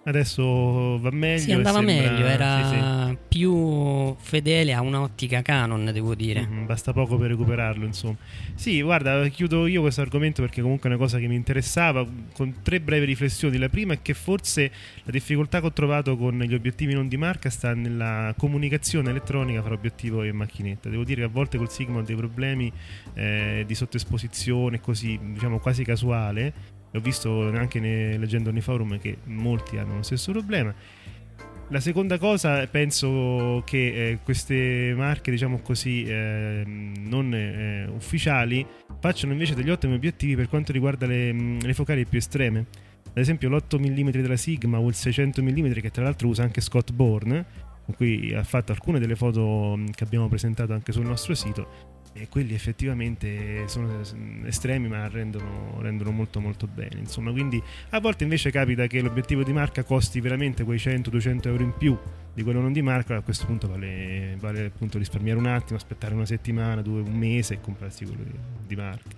Adesso 0.03 0.99
va 0.99 1.11
meglio. 1.11 1.39
Sì, 1.39 1.51
andava 1.51 1.77
sembra... 1.77 1.93
meglio, 1.93 2.25
era 2.25 2.67
sì, 2.67 2.75
sì. 2.75 3.17
più 3.27 4.15
fedele 4.17 4.73
a 4.73 4.81
un'ottica 4.81 5.43
Canon, 5.43 5.91
devo 5.93 6.15
dire. 6.15 6.41
Mm-hmm, 6.41 6.65
basta 6.65 6.91
poco 6.91 7.17
per 7.17 7.29
recuperarlo, 7.29 7.85
insomma. 7.85 8.15
Sì, 8.55 8.81
guarda, 8.81 9.27
chiudo 9.27 9.67
io 9.67 9.81
questo 9.81 10.01
argomento 10.01 10.41
perché 10.41 10.61
comunque 10.61 10.89
è 10.89 10.93
una 10.93 11.01
cosa 11.01 11.19
che 11.19 11.27
mi 11.27 11.35
interessava, 11.35 12.03
con 12.33 12.61
tre 12.63 12.81
brevi 12.81 13.05
riflessioni. 13.05 13.59
La 13.59 13.69
prima 13.69 13.93
è 13.93 14.01
che 14.01 14.15
forse 14.15 14.71
la 15.03 15.11
difficoltà 15.11 15.59
che 15.59 15.67
ho 15.67 15.73
trovato 15.73 16.17
con 16.17 16.39
gli 16.39 16.53
obiettivi 16.55 16.93
non 16.93 17.07
di 17.07 17.17
marca 17.17 17.51
sta 17.51 17.75
nella 17.75 18.33
comunicazione 18.35 19.11
elettronica 19.11 19.61
fra 19.61 19.75
obiettivo 19.75 20.23
e 20.23 20.31
macchinetta. 20.31 20.89
Devo 20.89 21.03
dire 21.03 21.21
che 21.21 21.27
a 21.27 21.31
volte 21.31 21.59
col 21.59 21.69
Sigma 21.69 21.99
ho 21.99 22.01
dei 22.01 22.15
problemi 22.15 22.71
eh, 23.13 23.63
di 23.67 23.75
sottoesposizione, 23.75 24.81
così, 24.81 25.19
diciamo, 25.21 25.59
quasi 25.59 25.83
casuale 25.83 26.79
ho 26.93 26.99
visto 26.99 27.49
anche 27.49 27.79
ne, 27.79 28.17
leggendo 28.17 28.51
nei 28.51 28.61
forum 28.61 28.99
che 28.99 29.17
molti 29.25 29.77
hanno 29.77 29.97
lo 29.97 30.03
stesso 30.03 30.31
problema. 30.31 30.73
La 31.69 31.79
seconda 31.79 32.17
cosa, 32.17 32.67
penso 32.67 33.63
che 33.65 34.09
eh, 34.09 34.19
queste 34.21 34.93
marche, 34.93 35.31
diciamo 35.31 35.61
così, 35.61 36.03
eh, 36.03 36.63
non 36.65 37.33
eh, 37.33 37.85
ufficiali, 37.85 38.65
facciano 38.99 39.31
invece 39.31 39.55
degli 39.55 39.69
ottimi 39.69 39.93
obiettivi 39.93 40.35
per 40.35 40.49
quanto 40.49 40.73
riguarda 40.73 41.05
le, 41.05 41.31
mm, 41.31 41.59
le 41.61 41.73
focali 41.73 42.05
più 42.05 42.17
estreme. 42.17 42.65
Ad 43.07 43.17
esempio 43.17 43.47
l'8 43.47 43.79
mm 43.79 44.09
della 44.09 44.35
Sigma 44.35 44.79
o 44.79 44.87
il 44.89 44.95
600 44.95 45.41
mm 45.41 45.71
che 45.71 45.91
tra 45.91 46.03
l'altro 46.03 46.27
usa 46.27 46.43
anche 46.43 46.59
Scott 46.59 46.91
Bourne, 46.91 47.45
con 47.85 47.95
cui 47.95 48.33
ha 48.33 48.43
fatto 48.43 48.73
alcune 48.73 48.99
delle 48.99 49.15
foto 49.15 49.75
mm, 49.77 49.91
che 49.95 50.03
abbiamo 50.03 50.27
presentato 50.27 50.73
anche 50.73 50.91
sul 50.91 51.05
nostro 51.05 51.33
sito 51.35 51.90
e 52.13 52.27
quelli 52.27 52.53
effettivamente 52.53 53.67
sono 53.67 54.01
estremi 54.45 54.87
ma 54.89 55.07
rendono, 55.07 55.77
rendono, 55.79 56.11
molto 56.11 56.39
molto 56.39 56.67
bene 56.67 56.99
insomma. 56.99 57.31
Quindi 57.31 57.61
a 57.91 57.99
volte 57.99 58.23
invece 58.23 58.51
capita 58.51 58.87
che 58.87 59.01
l'obiettivo 59.01 59.43
di 59.43 59.53
marca 59.53 59.83
costi 59.83 60.19
veramente 60.19 60.63
quei 60.63 60.77
100-200 60.77 61.47
euro 61.47 61.63
in 61.63 61.73
più 61.77 61.97
di 62.33 62.43
quello 62.43 62.59
non 62.59 62.73
di 62.73 62.81
marca 62.81 63.17
a 63.17 63.21
questo 63.21 63.45
punto 63.45 63.67
vale, 63.67 64.35
vale 64.39 64.65
appunto 64.65 64.97
risparmiare 64.97 65.39
un 65.39 65.47
attimo 65.47 65.77
aspettare 65.77 66.13
una 66.13 66.25
settimana, 66.25 66.81
due, 66.81 67.01
un 67.01 67.13
mese 67.13 67.55
e 67.55 67.61
comprarsi 67.61 68.05
quello 68.05 68.23
di 68.65 68.75
marca. 68.75 69.09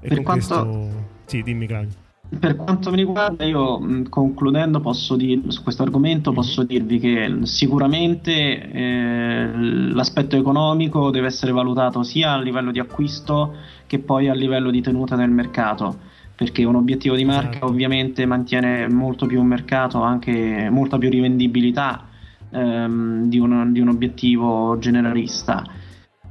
E 0.00 0.08
per 0.08 0.16
con 0.16 0.24
quanto... 0.24 0.46
questo 0.46 1.08
sì 1.24 1.42
dimmi 1.42 1.66
Claudio. 1.66 2.04
Per 2.28 2.56
quanto 2.56 2.90
mi 2.90 2.96
riguarda, 2.96 3.44
io 3.44 3.80
concludendo 4.08 4.82
dir, 5.16 5.44
su 5.46 5.62
questo 5.62 5.84
argomento 5.84 6.30
mhm. 6.30 6.36
posso 6.36 6.64
dirvi 6.64 6.98
che 6.98 7.38
sicuramente 7.42 8.32
eh, 8.32 9.45
l'aspetto 9.56 10.36
economico 10.36 11.10
deve 11.10 11.26
essere 11.26 11.52
valutato 11.52 12.02
sia 12.02 12.32
a 12.32 12.40
livello 12.40 12.70
di 12.70 12.78
acquisto 12.78 13.54
che 13.86 13.98
poi 13.98 14.28
a 14.28 14.34
livello 14.34 14.70
di 14.70 14.80
tenuta 14.80 15.16
nel 15.16 15.30
mercato, 15.30 15.98
perché 16.34 16.64
un 16.64 16.76
obiettivo 16.76 17.16
di 17.16 17.24
marca 17.24 17.56
esatto. 17.56 17.66
ovviamente 17.66 18.26
mantiene 18.26 18.88
molto 18.88 19.26
più 19.26 19.40
un 19.40 19.46
mercato, 19.46 20.02
anche 20.02 20.68
molta 20.70 20.98
più 20.98 21.10
rivendibilità 21.10 22.06
ehm, 22.50 23.24
di, 23.24 23.38
un, 23.38 23.72
di 23.72 23.80
un 23.80 23.88
obiettivo 23.88 24.78
generalista 24.78 25.64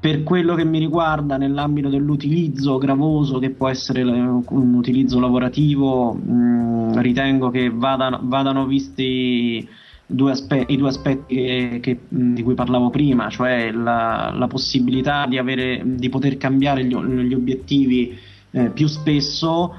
per 0.06 0.22
quello 0.22 0.54
che 0.54 0.64
mi 0.66 0.78
riguarda 0.78 1.36
nell'ambito 1.36 1.90
dell'utilizzo 1.90 2.78
gravoso 2.78 3.40
che 3.40 3.50
può 3.50 3.70
essere 3.70 4.04
un 4.04 4.74
utilizzo 4.76 5.20
lavorativo 5.20 6.14
mh, 6.14 6.32
mm, 6.32 7.00
ritengo 7.00 7.50
che 7.50 7.72
vadano, 7.74 8.20
vadano 8.22 8.68
visti 8.68 9.68
due 10.08 10.32
aspe- 10.32 10.66
i 10.68 10.78
due 10.78 10.90
aspetti 10.90 11.36
che, 11.36 11.80
che, 11.82 12.00
di 12.08 12.44
cui 12.44 12.54
parlavo 12.54 12.90
prima 12.90 13.30
cioè 13.30 13.72
la, 13.72 14.32
la 14.36 14.48
possibilità 14.48 15.26
di, 15.26 15.38
avere, 15.38 15.82
di, 15.84 16.10
poter 16.10 16.38
cambiare 16.38 16.84
gli, 16.86 16.96
gli 16.96 17.34
obiettivi 17.34 18.18
eh, 18.52 18.70
più 18.70 18.88
spesso 18.88 19.74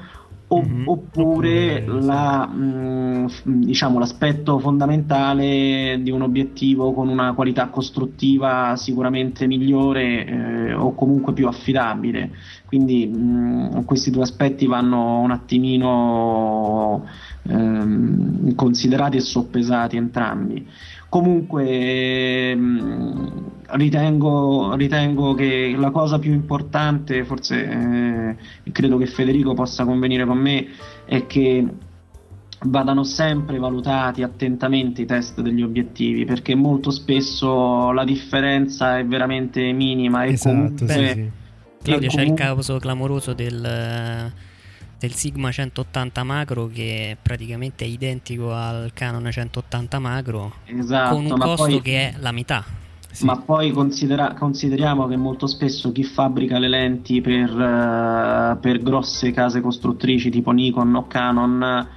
mm-hmm. 0.55 0.87
oppure 0.87 1.85
la, 1.87 2.49
mm, 2.53 3.27
diciamo, 3.45 3.99
l'aspetto 3.99 4.59
fondamentale 4.59 5.99
di 6.03 6.11
un 6.11 6.23
obiettivo 6.23 6.93
con 6.93 7.09
una 7.09 7.33
qualità 7.35 7.69
costruttiva 7.69 8.75
sicuramente 8.77 9.47
migliore 9.47 10.25
eh, 10.25 10.73
o 10.75 10.95
comunque 10.95 11.33
più 11.33 11.49
affidabile. 11.49 12.31
Quindi 12.67 13.07
mh, 13.07 13.79
mm, 13.79 13.85
questi 13.85 14.11
due 14.11 14.23
aspetti 14.23 14.67
vanno 14.67 15.21
un 15.21 15.31
attimino 15.31 17.05
ehm, 17.49 18.55
considerati 18.55 19.17
e 19.17 19.21
soppesati 19.21 19.97
entrambi. 19.97 20.67
Comunque 21.09 22.55
mh, 22.55 23.43
ritengo, 23.71 24.75
ritengo, 24.75 25.35
che 25.35 25.75
la 25.77 25.91
cosa 25.91 26.19
più 26.19 26.33
importante, 26.33 27.25
forse 27.25 28.37
eh, 28.65 28.73
credo 28.73 28.99
che 28.99 29.07
Federico 29.07 29.55
possa 29.55 29.85
convenire 29.85 30.25
con 30.25 30.39
me, 30.39 30.67
è 31.05 31.27
che 31.27 31.67
vadano 32.61 33.05
sempre 33.05 33.59
valutati 33.59 34.23
attentamente 34.23 35.03
i 35.03 35.07
test 35.07 35.41
degli 35.41 35.63
obiettivi 35.63 36.25
perché 36.25 36.55
molto 36.55 36.91
spesso 36.91 37.93
la 37.93 38.05
differenza 38.05 38.99
è 38.99 39.05
veramente 39.05 39.73
minima 39.73 40.25
e 40.25 40.33
esatto, 40.33 40.55
comunque, 40.55 40.89
sì, 40.89 41.07
sì. 41.07 41.31
Claudio 41.83 42.09
c'è 42.09 42.23
il 42.23 42.35
caso 42.35 42.79
clamoroso 42.79 43.35
del, 43.35 44.33
del 44.99 45.13
Sigma 45.13 45.51
180 45.51 46.23
macro 46.25 46.69
che 46.73 47.17
praticamente 47.21 47.85
è 47.85 47.89
identico 47.89 48.53
al 48.53 48.91
Canon 48.95 49.31
180 49.31 49.99
macro 49.99 50.55
esatto, 50.65 51.15
con 51.15 51.25
un 51.25 51.39
costo 51.39 51.67
poi... 51.67 51.81
che 51.83 52.09
è 52.09 52.15
la 52.19 52.33
metà 52.33 52.65
sì. 53.17 53.25
Ma 53.25 53.39
poi 53.39 53.71
considera- 53.71 54.35
consideriamo 54.35 55.07
che 55.07 55.17
molto 55.17 55.47
spesso 55.47 55.91
chi 55.91 56.05
fabbrica 56.05 56.59
le 56.59 56.69
lenti 56.69 57.23
per, 57.23 57.51
uh, 57.51 58.61
per 58.61 58.83
grosse 58.83 59.31
case 59.31 59.63
costruttrici 59.63 60.29
tipo 60.29 60.51
Nikon 60.51 60.95
o 60.95 61.07
Canon 61.07 61.89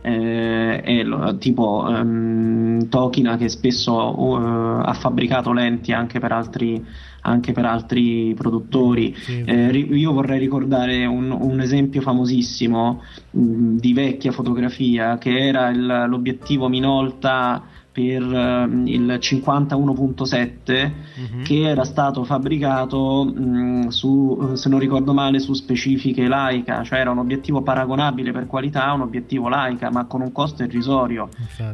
eh, 0.00 0.80
è 0.80 1.02
lo, 1.02 1.36
tipo 1.38 1.84
um, 1.88 2.88
Tokina 2.88 3.36
che 3.36 3.48
spesso 3.48 3.92
uh, 3.92 4.80
ha 4.84 4.92
fabbricato 4.92 5.52
lenti 5.52 5.92
anche 5.92 6.20
per 6.20 6.30
altri, 6.30 6.84
anche 7.28 7.52
per 7.52 7.64
altri 7.64 8.34
produttori. 8.34 9.14
Sì, 9.14 9.42
eh, 9.44 9.68
io 9.70 10.12
vorrei 10.12 10.38
ricordare 10.38 11.04
un, 11.06 11.30
un 11.30 11.60
esempio 11.60 12.00
famosissimo 12.00 13.02
mh, 13.30 13.40
mm, 13.40 13.76
di 13.78 13.92
vecchia 13.92 14.32
fotografia 14.32 15.18
che 15.18 15.46
era 15.46 15.68
il, 15.68 16.06
l'obiettivo 16.08 16.68
Minolta 16.68 17.62
per 17.98 18.22
uh, 18.22 18.86
il 18.86 19.18
51.7 19.20 19.72
uh-huh. 20.86 21.42
che 21.42 21.62
era 21.62 21.82
stato 21.82 22.22
fabbricato 22.22 23.24
mh, 23.24 23.88
su, 23.88 24.52
se 24.54 24.68
non 24.68 24.78
ricordo 24.78 25.12
male, 25.12 25.40
su 25.40 25.52
specifiche 25.52 26.28
Leica, 26.28 26.84
cioè 26.84 27.00
era 27.00 27.10
un 27.10 27.18
obiettivo 27.18 27.62
paragonabile 27.62 28.30
per 28.30 28.46
qualità 28.46 28.84
a 28.84 28.92
un 28.92 29.00
obiettivo 29.00 29.48
Leica, 29.48 29.90
ma 29.90 30.04
con 30.04 30.20
un 30.20 30.30
costo 30.30 30.62
irrisorio. 30.62 31.28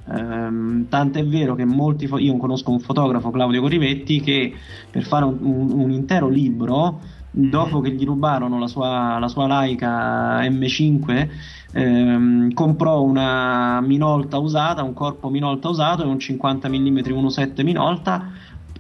Um, 0.07 0.87
tant'è 0.89 1.27
vero 1.27 1.55
che 1.55 1.67
molti, 1.67 2.07
fo- 2.07 2.17
io 2.17 2.35
conosco 2.39 2.71
un 2.71 2.81
fotografo, 2.81 3.31
Claudio 3.31 3.61
Corivetti, 3.61 4.23
che 4.23 4.55
per 4.91 5.05
fare 5.05 5.27
un, 5.27 5.37
un, 5.43 5.73
un 5.73 5.91
intero 5.91 6.29
libro 6.29 7.01
mhm. 7.33 7.51
dopo 7.51 7.83
che 7.83 7.91
gli 7.91 8.05
rubarono 8.07 8.59
la 8.59 8.67
sua, 8.67 9.19
la 9.19 9.29
sua 9.29 9.47
Leica 9.47 10.41
M5 10.41 11.29
ehm, 11.75 12.53
comprò 12.53 13.03
una 13.03 13.81
Minolta 13.81 14.39
usata, 14.39 14.83
un 14.83 14.95
corpo 14.95 15.29
Minolta 15.29 15.69
usato 15.69 16.03
e 16.03 16.07
un 16.07 16.19
50 16.19 16.69
mm 16.69 16.99
1.7 16.99 17.63
Minolta. 17.63 18.31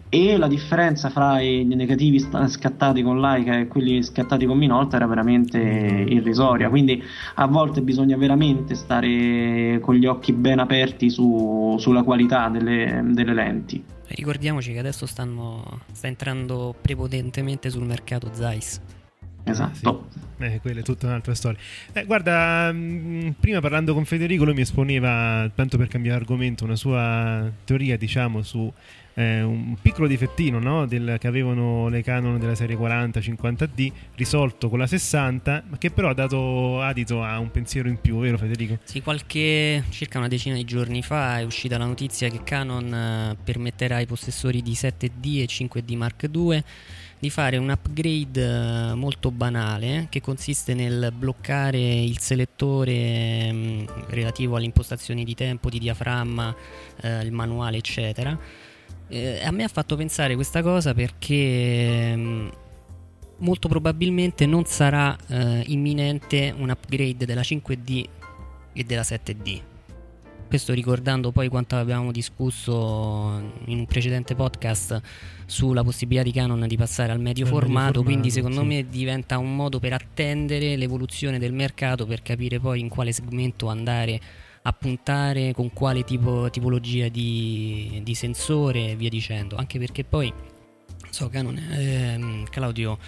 E 0.08 0.36
la 0.36 0.46
differenza 0.46 1.10
fra 1.10 1.40
i 1.40 1.64
negativi 1.64 2.20
scattati 2.20 3.02
con 3.02 3.20
Leica 3.20 3.58
e 3.58 3.66
quelli 3.66 4.00
scattati 4.00 4.46
con 4.46 4.56
Minolta 4.56 4.94
era 4.94 5.08
veramente 5.08 5.58
irrisoria. 5.58 6.68
Quindi 6.68 7.02
a 7.34 7.46
volte 7.46 7.82
bisogna 7.82 8.16
veramente 8.16 8.76
stare 8.76 9.80
con 9.80 9.96
gli 9.96 10.06
occhi 10.06 10.32
ben 10.32 10.60
aperti 10.60 11.10
su, 11.10 11.74
sulla 11.80 12.04
qualità 12.04 12.48
delle, 12.48 13.02
delle, 13.10 13.34
lenti. 13.34 13.82
Ricordiamoci 14.06 14.72
che 14.72 14.78
adesso 14.78 15.04
stanno, 15.04 15.80
sta 15.90 16.06
entrando 16.06 16.76
prepotentemente 16.80 17.68
sul 17.68 17.84
mercato 17.84 18.28
Zeiss 18.32 18.80
Esatto. 19.44 20.08
Sì. 20.10 20.22
Eh, 20.44 20.60
quella 20.60 20.80
è 20.80 20.82
tutta 20.82 21.06
un'altra 21.06 21.34
storia. 21.34 21.58
Eh, 21.92 22.04
guarda, 22.04 22.72
mh, 22.72 22.76
mm, 22.76 23.28
prima 23.40 23.60
parlando 23.60 23.94
con 23.94 24.04
Federico, 24.04 24.44
lui 24.44 24.54
mi 24.54 24.62
esponeva, 24.62 25.48
tanto 25.54 25.76
per 25.76 25.88
cambiare 25.88 26.18
argomento, 26.18 26.64
una 26.64 26.76
sua 26.76 27.50
teoria, 27.64 27.96
diciamo, 27.96 28.42
su 28.42 28.72
eh, 29.14 29.42
un 29.42 29.76
piccolo 29.80 30.08
difettino 30.08 30.58
no? 30.58 30.86
Del, 30.86 31.16
che 31.20 31.26
avevano 31.28 31.88
le 31.88 32.02
Canon 32.02 32.38
della 32.38 32.54
serie 32.54 32.76
40-50D, 32.76 33.92
risolto 34.16 34.68
con 34.68 34.78
la 34.78 34.86
60, 34.86 35.64
ma 35.68 35.78
che 35.78 35.90
però 35.90 36.08
ha 36.08 36.14
dato 36.14 36.80
adito 36.80 37.22
a 37.22 37.38
un 37.38 37.50
pensiero 37.50 37.88
in 37.88 38.00
più, 38.00 38.18
vero 38.18 38.36
Federico? 38.36 38.78
Sì, 38.84 39.02
qualche, 39.02 39.84
circa 39.90 40.18
una 40.18 40.28
decina 40.28 40.56
di 40.56 40.64
giorni 40.64 41.02
fa 41.02 41.38
è 41.38 41.44
uscita 41.44 41.78
la 41.78 41.86
notizia 41.86 42.28
che 42.28 42.42
Canon 42.42 42.92
eh, 42.92 43.36
permetterà 43.42 43.96
ai 43.96 44.06
possessori 44.06 44.62
di 44.62 44.72
7D 44.72 45.40
e 45.40 45.46
5D 45.46 45.96
Mark 45.96 46.28
II 46.32 46.64
di 47.24 47.30
fare 47.30 47.56
un 47.56 47.70
upgrade 47.70 48.90
eh, 48.90 48.94
molto 48.94 49.30
banale 49.30 50.08
che 50.10 50.20
consiste 50.20 50.74
nel 50.74 51.10
bloccare 51.16 51.78
il 51.78 52.18
selettore 52.18 53.50
mm, 53.50 53.84
relativo 54.08 54.56
alle 54.56 54.66
impostazioni 54.66 55.24
di 55.24 55.34
tempo, 55.34 55.70
di 55.70 55.78
diaframma, 55.78 56.54
eh, 57.00 57.22
il 57.22 57.32
manuale 57.32 57.78
eccetera. 57.78 58.38
Eh, 59.08 59.42
a 59.42 59.50
me 59.52 59.64
ha 59.64 59.68
fatto 59.68 59.96
pensare 59.96 60.34
questa 60.34 60.60
cosa 60.60 60.92
perché 60.92 62.14
mm, 62.14 62.48
molto 63.38 63.68
probabilmente 63.68 64.44
non 64.44 64.66
sarà 64.66 65.16
eh, 65.28 65.62
imminente 65.68 66.54
un 66.54 66.68
upgrade 66.68 67.24
della 67.24 67.40
5D 67.40 68.04
e 68.74 68.84
della 68.84 69.00
7D 69.00 69.72
questo 70.46 70.72
ricordando 70.72 71.32
poi 71.32 71.48
quanto 71.48 71.76
avevamo 71.76 72.12
discusso 72.12 73.40
in 73.66 73.78
un 73.78 73.86
precedente 73.86 74.34
podcast 74.34 75.00
sulla 75.46 75.82
possibilità 75.82 76.24
di 76.24 76.32
Canon 76.32 76.66
di 76.66 76.76
passare 76.76 77.12
al 77.12 77.20
medio, 77.20 77.46
formato, 77.46 77.66
medio 77.66 77.80
formato, 77.80 78.02
quindi 78.02 78.30
secondo 78.30 78.60
sì. 78.60 78.66
me 78.66 78.88
diventa 78.88 79.38
un 79.38 79.54
modo 79.54 79.78
per 79.78 79.92
attendere 79.92 80.76
l'evoluzione 80.76 81.38
del 81.38 81.52
mercato 81.52 82.06
per 82.06 82.22
capire 82.22 82.60
poi 82.60 82.80
in 82.80 82.88
quale 82.88 83.12
segmento 83.12 83.68
andare 83.68 84.20
a 84.66 84.72
puntare, 84.72 85.52
con 85.52 85.72
quale 85.72 86.04
tipo, 86.04 86.48
tipologia 86.50 87.08
di, 87.08 88.00
di 88.02 88.14
sensore 88.14 88.90
e 88.90 88.96
via 88.96 89.10
dicendo, 89.10 89.56
anche 89.56 89.78
perché 89.78 90.04
poi 90.04 90.32
so 91.10 91.28
Canon, 91.28 91.56
ehm, 91.56 92.44
Claudio 92.48 92.98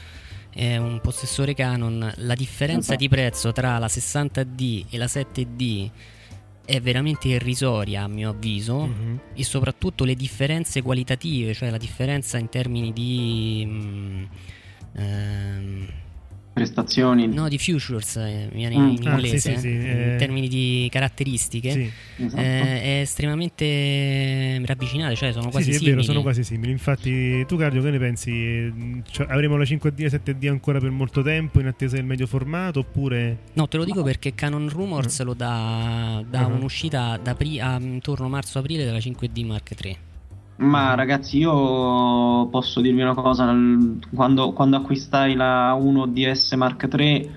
è 0.51 0.77
un 0.77 1.01
possessore 1.01 1.55
Canon, 1.55 2.13
la 2.17 2.35
differenza 2.35 2.95
di 2.95 3.09
prezzo 3.09 3.53
tra 3.53 3.79
la 3.79 3.87
60D 3.87 4.87
e 4.91 4.97
la 4.97 5.05
7D 5.05 5.91
è 6.67 6.81
veramente 6.83 7.29
irrisoria 7.29 8.03
a 8.03 8.09
mio 8.09 8.31
avviso 8.31 8.85
Mhm. 8.87 9.21
e 9.35 9.45
soprattutto 9.45 10.05
le 10.05 10.15
differenze 10.15 10.83
qualitative, 10.83 11.55
cioè 11.55 11.71
la 11.71 11.79
differenza 11.79 12.37
in 12.37 12.49
termini 12.51 12.93
di... 12.93 13.65
mm, 13.67 14.25
ehm, 14.97 15.87
Prestazioni. 16.57 17.27
no, 17.29 17.49
di 17.49 17.59
futures 17.59 18.17
eh, 18.17 18.49
viene 18.51 18.77
Mm. 18.79 18.89
in 18.97 19.07
Ah, 19.09 19.11
inglese, 19.13 19.39
sì, 19.39 19.51
sì, 19.53 19.59
sì, 19.59 19.69
eh, 19.69 19.89
eh. 19.91 20.13
in 20.13 20.17
termini 20.17 20.49
di 20.49 20.89
caratteristiche. 20.91 21.71
Sì. 21.71 21.91
Esatto. 22.25 22.41
eh, 22.43 22.81
è 22.83 23.01
estremamente 23.03 24.63
ravvicinate, 24.65 25.15
cioè 25.17 25.33
sono 25.33 25.51
quasi 25.51 25.65
sì, 25.67 25.71
è 25.71 25.75
simili. 25.75 25.91
vero, 25.97 26.03
sono 26.03 26.23
quasi 26.23 26.45
simili. 26.45 26.73
Infatti, 26.73 27.45
tu, 27.45 27.57
Cardio, 27.59 27.83
che 27.83 27.91
ne 27.91 27.99
pensi? 27.99 28.31
Mm, 28.33 29.01
cioè, 29.11 29.27
avremo 29.29 29.59
la 29.59 29.65
5D 29.65 30.01
e 30.05 30.09
7D 30.11 30.49
ancora 30.49 30.79
per 30.81 30.91
molto 30.91 31.21
tempo 31.23 31.61
in 31.61 31.67
attesa 31.67 31.97
del 31.97 32.07
medio 32.07 32.27
formato? 32.27 32.79
Oppure. 32.81 33.39
No, 33.53 33.69
te 33.69 33.77
lo 33.77 33.85
dico 33.85 34.03
perché 34.03 34.35
Canon 34.35 34.69
Rumors 34.71 35.23
lo 35.25 35.35
dà, 35.35 36.25
dà 36.27 36.49
Mhm. 36.49 36.55
un'uscita 36.57 37.19
da 37.23 37.35
pri- 37.35 37.61
a, 37.61 37.79
intorno 37.79 38.29
marzo-aprile 38.31 38.85
della 38.85 38.99
5D 39.01 39.45
Mark 39.45 39.75
III. 39.79 39.97
Ma 40.59 40.95
ragazzi, 40.95 41.37
io 41.39 42.49
posso 42.49 42.81
dirvi 42.81 43.03
una 43.03 43.13
cosa, 43.15 43.45
quando, 44.15 44.53
quando 44.55 44.77
acquistai 44.77 45.35
la 45.35 45.75
1DS 45.75 46.53
Mark 46.53 46.89
III 46.89 47.31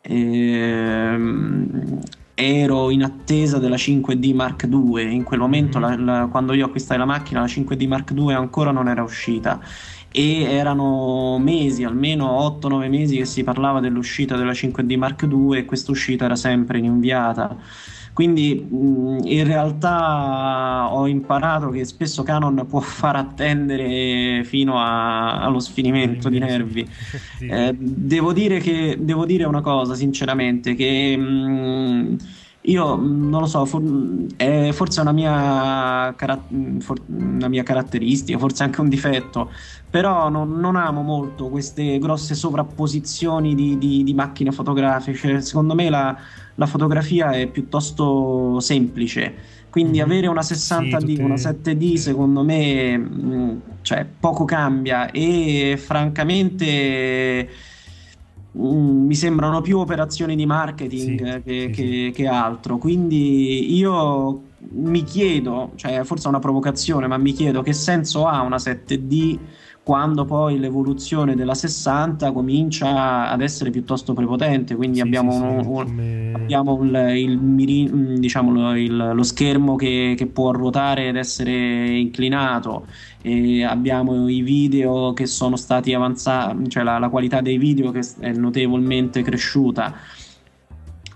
ehm, 0.00 1.98
ero 2.34 2.90
in 2.90 3.02
attesa 3.02 3.58
della 3.58 3.76
5D 3.76 4.32
Mark 4.32 4.66
II, 4.68 5.12
in 5.12 5.24
quel 5.24 5.40
momento 5.40 5.78
Mhm. 5.78 5.84
la- 5.84 5.96
la- 6.20 6.26
quando 6.28 6.52
io 6.54 6.66
acquistai 6.66 6.98
la 6.98 7.04
macchina 7.04 7.40
la 7.40 7.48
5D 7.48 7.84
Mark 7.86 8.12
II 8.12 8.34
ancora 8.34 8.70
non 8.70 8.88
era 8.88 9.02
uscita 9.02 9.60
e 10.08 10.42
erano 10.42 11.38
mesi, 11.38 11.82
almeno 11.84 12.30
8-9 12.30 12.88
mesi 12.88 13.16
che 13.16 13.24
si 13.24 13.42
parlava 13.42 13.80
dell'uscita 13.80 14.36
della 14.36 14.54
5D 14.54 14.94
Mark 14.96 15.22
II 15.26 15.56
e 15.56 15.64
questa 15.64 15.90
uscita 15.90 16.26
era 16.26 16.36
sempre 16.36 16.78
rinviata. 16.80 17.56
Quindi 18.12 18.54
mh, 18.70 19.20
in 19.24 19.44
realtà 19.44 20.88
ho 20.92 21.06
imparato 21.06 21.70
che 21.70 21.84
spesso 21.84 22.22
Canon 22.22 22.66
può 22.66 22.80
far 22.80 23.16
attendere 23.16 24.44
fino 24.44 24.78
a- 24.78 25.40
allo 25.42 25.58
sfinimento 25.60 26.28
di 26.28 26.38
nervi. 26.38 26.90
Sì. 27.42 27.46
Eh, 27.46 27.74
devo 27.76 28.32
dire 28.32 28.58
che 28.60 28.96
devo 29.00 29.24
dire 29.26 29.44
una 29.44 29.60
cosa, 29.62 29.94
sinceramente, 29.94 30.74
che 30.74 31.16
mh, 31.16 32.16
io 32.62 32.96
mh, 32.96 33.28
non 33.28 33.40
lo 33.40 33.46
so, 33.46 33.64
for- 33.64 34.26
è 34.36 34.70
forse 34.72 35.00
una 35.00 35.12
mia, 35.12 36.14
cara- 36.16 36.46
for- 36.78 37.02
una 37.08 37.48
mia 37.48 37.62
caratteristica, 37.64 38.38
forse 38.38 38.62
anche 38.62 38.80
un 38.80 38.88
difetto, 38.88 39.50
però 39.90 40.28
non, 40.28 40.58
non 40.58 40.76
amo 40.76 41.02
molto 41.02 41.48
queste 41.48 41.98
grosse 41.98 42.34
sovrapposizioni 42.34 43.54
di, 43.54 43.78
di- 43.78 44.02
di 44.04 44.14
macchine 44.14 44.52
fotografiche. 44.52 45.40
Secondo 45.40 45.74
me 45.74 45.90
la, 45.90 46.16
la 46.56 46.66
fotografia 46.66 47.32
è 47.32 47.48
piuttosto 47.50 48.60
semplice. 48.60 49.34
Quindi 49.70 49.98
Mhm. 49.98 50.04
avere 50.04 50.26
una 50.26 50.42
60D, 50.42 51.00
Sì, 51.00 51.06
tutte- 51.12 51.22
una 51.22 51.36
7D, 51.36 51.94
secondo 51.96 52.42
me, 52.44 52.96
mh, 52.98 53.62
cioè, 53.82 54.04
poco 54.06 54.44
cambia 54.44 55.10
e 55.10 55.76
francamente 55.78 57.48
mh, 58.54 58.60
mi 59.06 59.14
sembrano 59.14 59.60
più 59.60 59.78
operazioni 59.78 60.36
di 60.36 60.46
marketing 60.46 61.36
Sì, 61.38 61.42
che, 61.42 61.60
sì, 61.60 61.70
che- 61.70 62.12
che 62.14 62.26
altro. 62.26 62.78
Quindi 62.78 63.74
io 63.76 64.50
mi 64.74 65.02
chiedo, 65.04 65.72
cioè 65.76 66.04
forse 66.04 66.26
è 66.26 66.28
una 66.28 66.38
provocazione, 66.38 67.06
ma 67.06 67.16
mi 67.18 67.32
chiedo 67.32 67.62
che 67.62 67.72
senso 67.72 68.26
ha 68.26 68.42
una 68.42 68.58
7D 68.58 69.38
quando 69.82 70.24
poi 70.24 70.58
l'evoluzione 70.58 71.34
della 71.34 71.54
60 71.54 72.32
comincia 72.32 73.28
ad 73.28 73.40
essere 73.42 73.70
piuttosto 73.70 74.12
prepotente. 74.14 74.76
Quindi 74.76 75.00
Sì, 75.00 75.02
abbiamo 75.02 75.32
sì, 75.32 75.38
sì, 75.38 75.42
un- 75.42 75.58
un- 75.58 75.64
come- 75.64 76.30
Abbiamo 76.34 76.82
il, 76.82 76.94
il 77.16 77.38
mm, 77.38 78.14
diciamo, 78.16 78.52
lo, 78.52 78.74
il- 78.74 78.96
lo 79.14 79.22
schermo 79.22 79.76
che, 79.76 80.14
che 80.16 80.26
può 80.28 80.50
ruotare 80.52 81.08
ed 81.08 81.16
essere 81.16 81.96
inclinato, 81.98 82.86
abbiamo 83.68 84.28
i 84.28 84.40
video 84.42 85.12
che 85.12 85.26
sono 85.26 85.56
stati 85.56 85.92
avanzati, 85.94 86.68
cioè 86.68 86.82
la, 86.82 86.98
la 86.98 87.08
qualità 87.08 87.40
dei 87.40 87.58
video 87.58 87.90
che 87.90 88.00
è 88.20 88.32
notevolmente 88.32 89.22
cresciuta. 89.22 89.94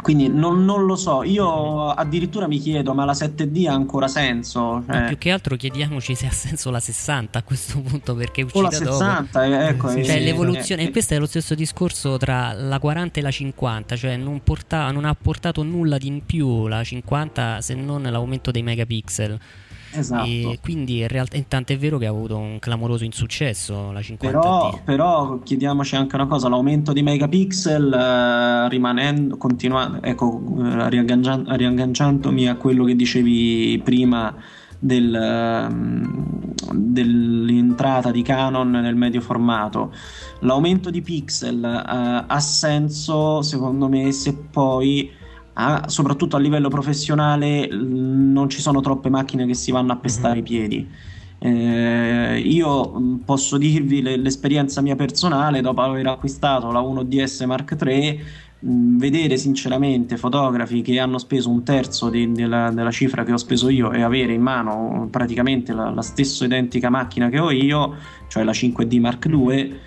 Quindi 0.01 0.29
non, 0.29 0.65
non 0.65 0.85
lo 0.85 0.95
so, 0.95 1.23
io 1.23 1.91
addirittura 1.91 2.47
mi 2.47 2.59
chiedo, 2.59 2.95
ma 2.95 3.05
la 3.05 3.13
7D 3.13 3.69
ha 3.69 3.73
ancora 3.73 4.09
senso? 4.09 4.85
Cioè, 4.89 5.07
più 5.07 5.19
che 5.19 5.31
altro 5.31 5.57
chiediamoci 5.57 6.15
se 6.15 6.27
ha 6.27 6.31
senso 6.31 6.71
la 6.71 6.81
60 6.81 7.39
a 7.39 7.43
questo 7.43 7.81
punto 7.81 8.15
perché 8.15 8.43
è 8.43 8.47
o 8.53 8.61
la 8.61 8.69
uscita 8.69 8.85
dopo. 8.85 8.99
60, 8.99 9.45
eh, 9.45 9.69
ecco, 9.69 9.89
Sì, 9.91 10.01
eh, 10.01 10.05
Cioè 10.05 10.19
sì, 10.19 10.25
l'evoluzione, 10.25 10.83
eh, 10.83 10.87
e 10.87 10.91
questo 10.91 11.15
è 11.15 11.19
lo 11.19 11.27
stesso 11.27 11.55
discorso 11.55 12.17
tra 12.19 12.53
la 12.53 12.79
40 12.79 13.19
e 13.19 13.23
la 13.23 13.31
50, 13.31 13.97
cioè 13.97 14.17
non, 14.17 14.43
porta- 14.43 14.91
non 14.91 15.05
ha 15.05 15.15
portato 15.15 15.63
nulla 15.63 15.99
di 15.99 16.07
in 16.07 16.25
più 16.25 16.69
la 16.69 16.85
50 16.85 17.61
se 17.61 17.75
non 17.75 18.03
l'aumento 18.03 18.51
dei 18.51 18.63
megapixel. 18.63 19.39
Esatto. 19.93 20.25
E 20.25 20.59
quindi 20.63 20.99
in 21.01 21.09
realtà 21.09 21.37
intanto 21.37 21.73
è 21.73 21.79
vero 21.79 21.99
che 21.99 22.07
ha 22.07 22.11
avuto 22.11 22.37
un 22.37 22.59
clamoroso 22.59 23.05
insuccesso 23.05 23.93
la 23.93 24.01
50D. 24.01 24.19
Però, 24.19 24.81
però 24.85 25.39
chiediamoci 25.43 25.97
anche 25.97 26.15
una 26.15 26.27
cosa: 26.27 26.49
l'aumento 26.49 26.93
di 26.93 27.03
megapixel, 27.03 27.93
eh, 27.93 28.69
rimanendo, 28.69 29.37
continuando, 29.37 30.03
ecco, 30.03 30.43
eh, 30.59 30.89
riaggancia- 30.89 31.43
riagganciandomi 31.47 32.49
a 32.49 32.57
quello 32.57 32.85
che 32.85 32.97
dicevi 32.97 33.81
prima 33.85 34.35
del, 34.79 35.15
ehm, 35.15 36.55
dell'entrata 36.73 38.11
di 38.11 38.23
Canon 38.23 38.71
nel 38.71 38.95
medio 38.95 39.21
formato. 39.21 39.93
L'aumento 40.41 40.91
di 40.91 41.03
pixel 41.03 41.63
eh, 41.65 42.25
ha 42.27 42.41
senso, 42.41 43.43
secondo 43.43 43.89
me, 43.89 44.13
se 44.13 44.35
poi 44.35 45.11
ah, 45.59 45.89
soprattutto 45.89 46.37
a 46.37 46.39
livello 46.39 46.69
professionale 46.69 47.67
l- 47.71 47.87
non 48.33 48.49
ci 48.49 48.61
sono 48.61 48.81
troppe 48.81 49.09
macchine 49.11 49.47
che 49.47 49.55
si 49.55 49.71
vanno 49.71 49.93
a 49.93 49.99
pestare 49.99 50.41
i 50.41 50.43
piedi. 50.43 50.91
Eh, 51.39 52.41
io 52.45 52.99
mh, 52.99 53.23
posso 53.25 53.59
dirvi 53.59 54.01
le- 54.03 54.17
l'esperienza 54.17 54.81
mia 54.81 54.97
personale 54.97 55.61
dopo 55.61 55.83
aver 55.83 56.07
acquistato 56.07 56.71
la 56.71 56.81
1DS 56.81 57.41
Mark 57.41 57.77
III, 57.77 58.23
mh, 58.61 58.97
vedere 58.99 59.37
sinceramente 59.37 60.17
fotografi 60.17 60.81
che 60.83 60.99
hanno 60.99 61.19
speso 61.19 61.51
un 61.51 61.63
terzo 61.65 62.09
di- 62.11 62.33
della, 62.33 62.71
della 62.71 62.91
cifra 62.91 63.25
che 63.25 63.33
ho 63.33 63.37
speso 63.37 63.69
io 63.69 63.93
e 63.93 64.03
avere 64.03 64.33
in 64.33 64.41
mano 64.43 65.09
praticamente 65.11 65.73
la, 65.73 65.91
la 65.91 66.03
stessa 66.03 66.45
identica 66.45 66.89
macchina 66.91 67.29
che 67.29 67.39
ho 67.39 67.51
io, 67.51 67.95
cioè 68.29 68.43
la 68.45 68.53
5D 68.53 68.99
Mark 68.99 69.27
II. 69.27 69.79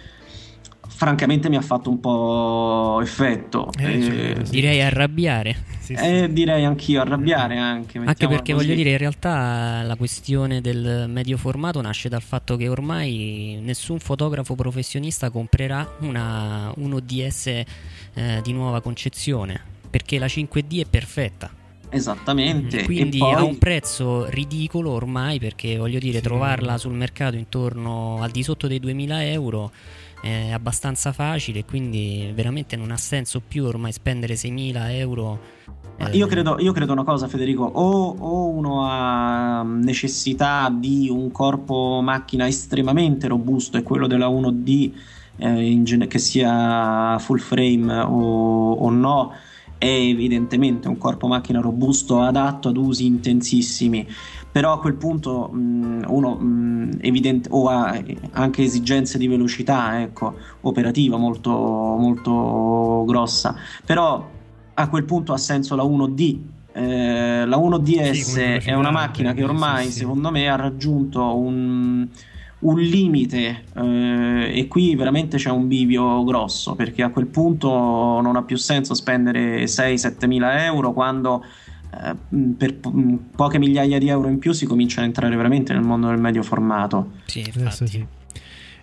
Francamente 0.99 1.47
mi 1.47 1.55
ha 1.55 1.61
fatto 1.61 1.89
un 1.89 2.01
po' 2.01 2.99
effetto. 3.01 3.71
Eh, 3.79 3.99
Eh, 3.99 4.45
sì. 4.45 4.51
Direi 4.51 4.81
arrabbiare. 4.81 5.55
Sì, 5.79 5.95
sì. 5.95 6.03
eh, 6.03 6.27
direi 6.33 6.65
anch'io 6.65 6.99
arrabbiare 6.99 7.57
anche. 7.57 7.99
Anche 7.99 8.27
perché 8.27 8.51
così. 8.51 8.65
voglio 8.65 8.75
dire, 8.75 8.89
in 8.91 8.97
realtà 8.97 9.81
la 9.83 9.95
questione 9.95 10.59
del 10.59 11.05
medio 11.07 11.37
formato 11.37 11.79
nasce 11.79 12.09
dal 12.09 12.21
fatto 12.21 12.57
che 12.57 12.67
ormai 12.67 13.59
nessun 13.61 13.99
fotografo 13.99 14.55
professionista 14.55 15.29
comprerà 15.29 15.89
una, 16.01 16.69
un 16.75 16.91
ODS 16.91 17.47
eh, 17.47 17.63
di 18.43 18.51
nuova 18.51 18.81
concezione. 18.81 19.57
Perché 19.89 20.19
la 20.19 20.25
5D 20.25 20.81
è 20.81 20.85
perfetta. 20.85 21.49
Esattamente. 21.91 22.83
Quindi 22.83 23.19
poi... 23.19 23.33
a 23.33 23.43
un 23.43 23.57
prezzo 23.57 24.29
ridicolo 24.29 24.91
ormai, 24.91 25.39
perché 25.39 25.77
voglio 25.77 25.97
dire, 25.99 26.17
Sì. 26.17 26.23
trovarla 26.23 26.77
sul 26.77 26.93
mercato 26.93 27.37
intorno 27.37 28.21
al 28.21 28.31
di 28.31 28.43
sotto 28.43 28.67
dei 28.67 28.79
2000 28.79 29.25
euro 29.31 29.71
è 30.21 30.51
abbastanza 30.51 31.11
facile. 31.11 31.65
Quindi 31.65 32.31
veramente 32.33 32.75
non 32.75 32.91
ha 32.91 32.97
senso 32.97 33.41
più 33.45 33.65
ormai 33.65 33.91
spendere 33.91 34.35
6.000 34.35 34.91
euro. 34.91 35.39
Eh, 35.97 36.15
Io 36.17 36.27
credo, 36.27 36.57
io 36.59 36.71
credo 36.71 36.93
una 36.93 37.03
cosa, 37.03 37.27
Federico, 37.27 37.63
o, 37.63 38.15
o 38.17 38.47
uno 38.47 38.85
ha 38.85 39.63
necessità 39.63 40.73
di 40.73 41.09
un 41.09 41.31
corpo 41.31 41.99
macchina 42.01 42.47
estremamente 42.47 43.27
robusto, 43.27 43.77
e 43.77 43.83
quello 43.83 44.07
della 44.07 44.27
1D, 44.27 44.91
eh, 45.37 45.69
in 45.69 45.83
gene- 45.83 46.07
che 46.07 46.19
sia 46.19 47.17
full 47.19 47.39
frame 47.39 47.93
o, 47.99 48.71
o 48.73 48.89
no, 48.89 49.33
è 49.77 49.85
evidentemente 49.85 50.87
un 50.87 50.97
corpo 50.97 51.27
macchina 51.27 51.61
robusto 51.61 52.21
adatto 52.21 52.69
ad 52.69 52.77
usi 52.77 53.05
intensissimi. 53.05 54.07
Però 54.51 54.73
a 54.73 54.79
quel 54.79 54.95
punto 54.95 55.49
mh, 55.51 56.05
uno 56.07 56.35
mh, 56.35 56.97
evidente, 57.01 57.49
o 57.51 57.67
ha 57.67 58.01
anche 58.31 58.63
esigenze 58.63 59.17
di 59.17 59.27
velocità, 59.27 60.01
ecco, 60.01 60.35
operativa 60.61 61.17
molto, 61.17 61.51
molto 61.51 63.03
grossa. 63.05 63.55
Però 63.85 64.27
a 64.73 64.89
quel 64.89 65.03
punto 65.03 65.33
ha 65.33 65.37
senso 65.37 65.75
la 65.75 65.83
1D. 65.83 66.37
Eh, 66.71 67.45
la 67.45 67.57
1DS 67.57 68.11
Sì, 68.11 68.69
è 68.69 68.73
una 68.73 68.91
macchina 68.91 69.33
che 69.33 69.43
ormai, 69.43 69.85
sì, 69.85 69.91
sì. 69.91 69.97
secondo 69.99 70.31
me, 70.31 70.47
ha 70.49 70.55
raggiunto 70.55 71.37
un, 71.37 72.07
un 72.59 72.79
limite 72.79 73.63
eh, 73.75 74.51
e 74.53 74.67
qui 74.67 74.95
veramente 74.95 75.37
c'è 75.37 75.49
un 75.49 75.67
bivio 75.67 76.23
grosso 76.23 76.75
perché 76.75 77.03
a 77.03 77.09
quel 77.09 77.27
punto 77.27 77.69
non 78.21 78.35
ha 78.35 78.43
più 78.43 78.57
senso 78.57 78.93
spendere 78.93 79.63
6-7 79.63 80.27
mila 80.27 80.65
euro 80.65 80.93
quando 80.93 81.43
per 82.57 82.75
po- 82.75 82.93
poche 83.35 83.57
migliaia 83.59 83.97
di 83.97 84.07
euro 84.07 84.27
in 84.27 84.39
più 84.39 84.51
si 84.51 84.65
comincia 84.65 85.01
a 85.01 85.05
entrare 85.05 85.35
veramente 85.35 85.73
nel 85.73 85.81
mondo 85.83 86.07
del 86.07 86.19
medio 86.19 86.43
formato. 86.43 87.11
Sì, 87.25 87.39
Adesso 87.39 87.83
infatti. 87.83 87.87
sì. 87.87 88.05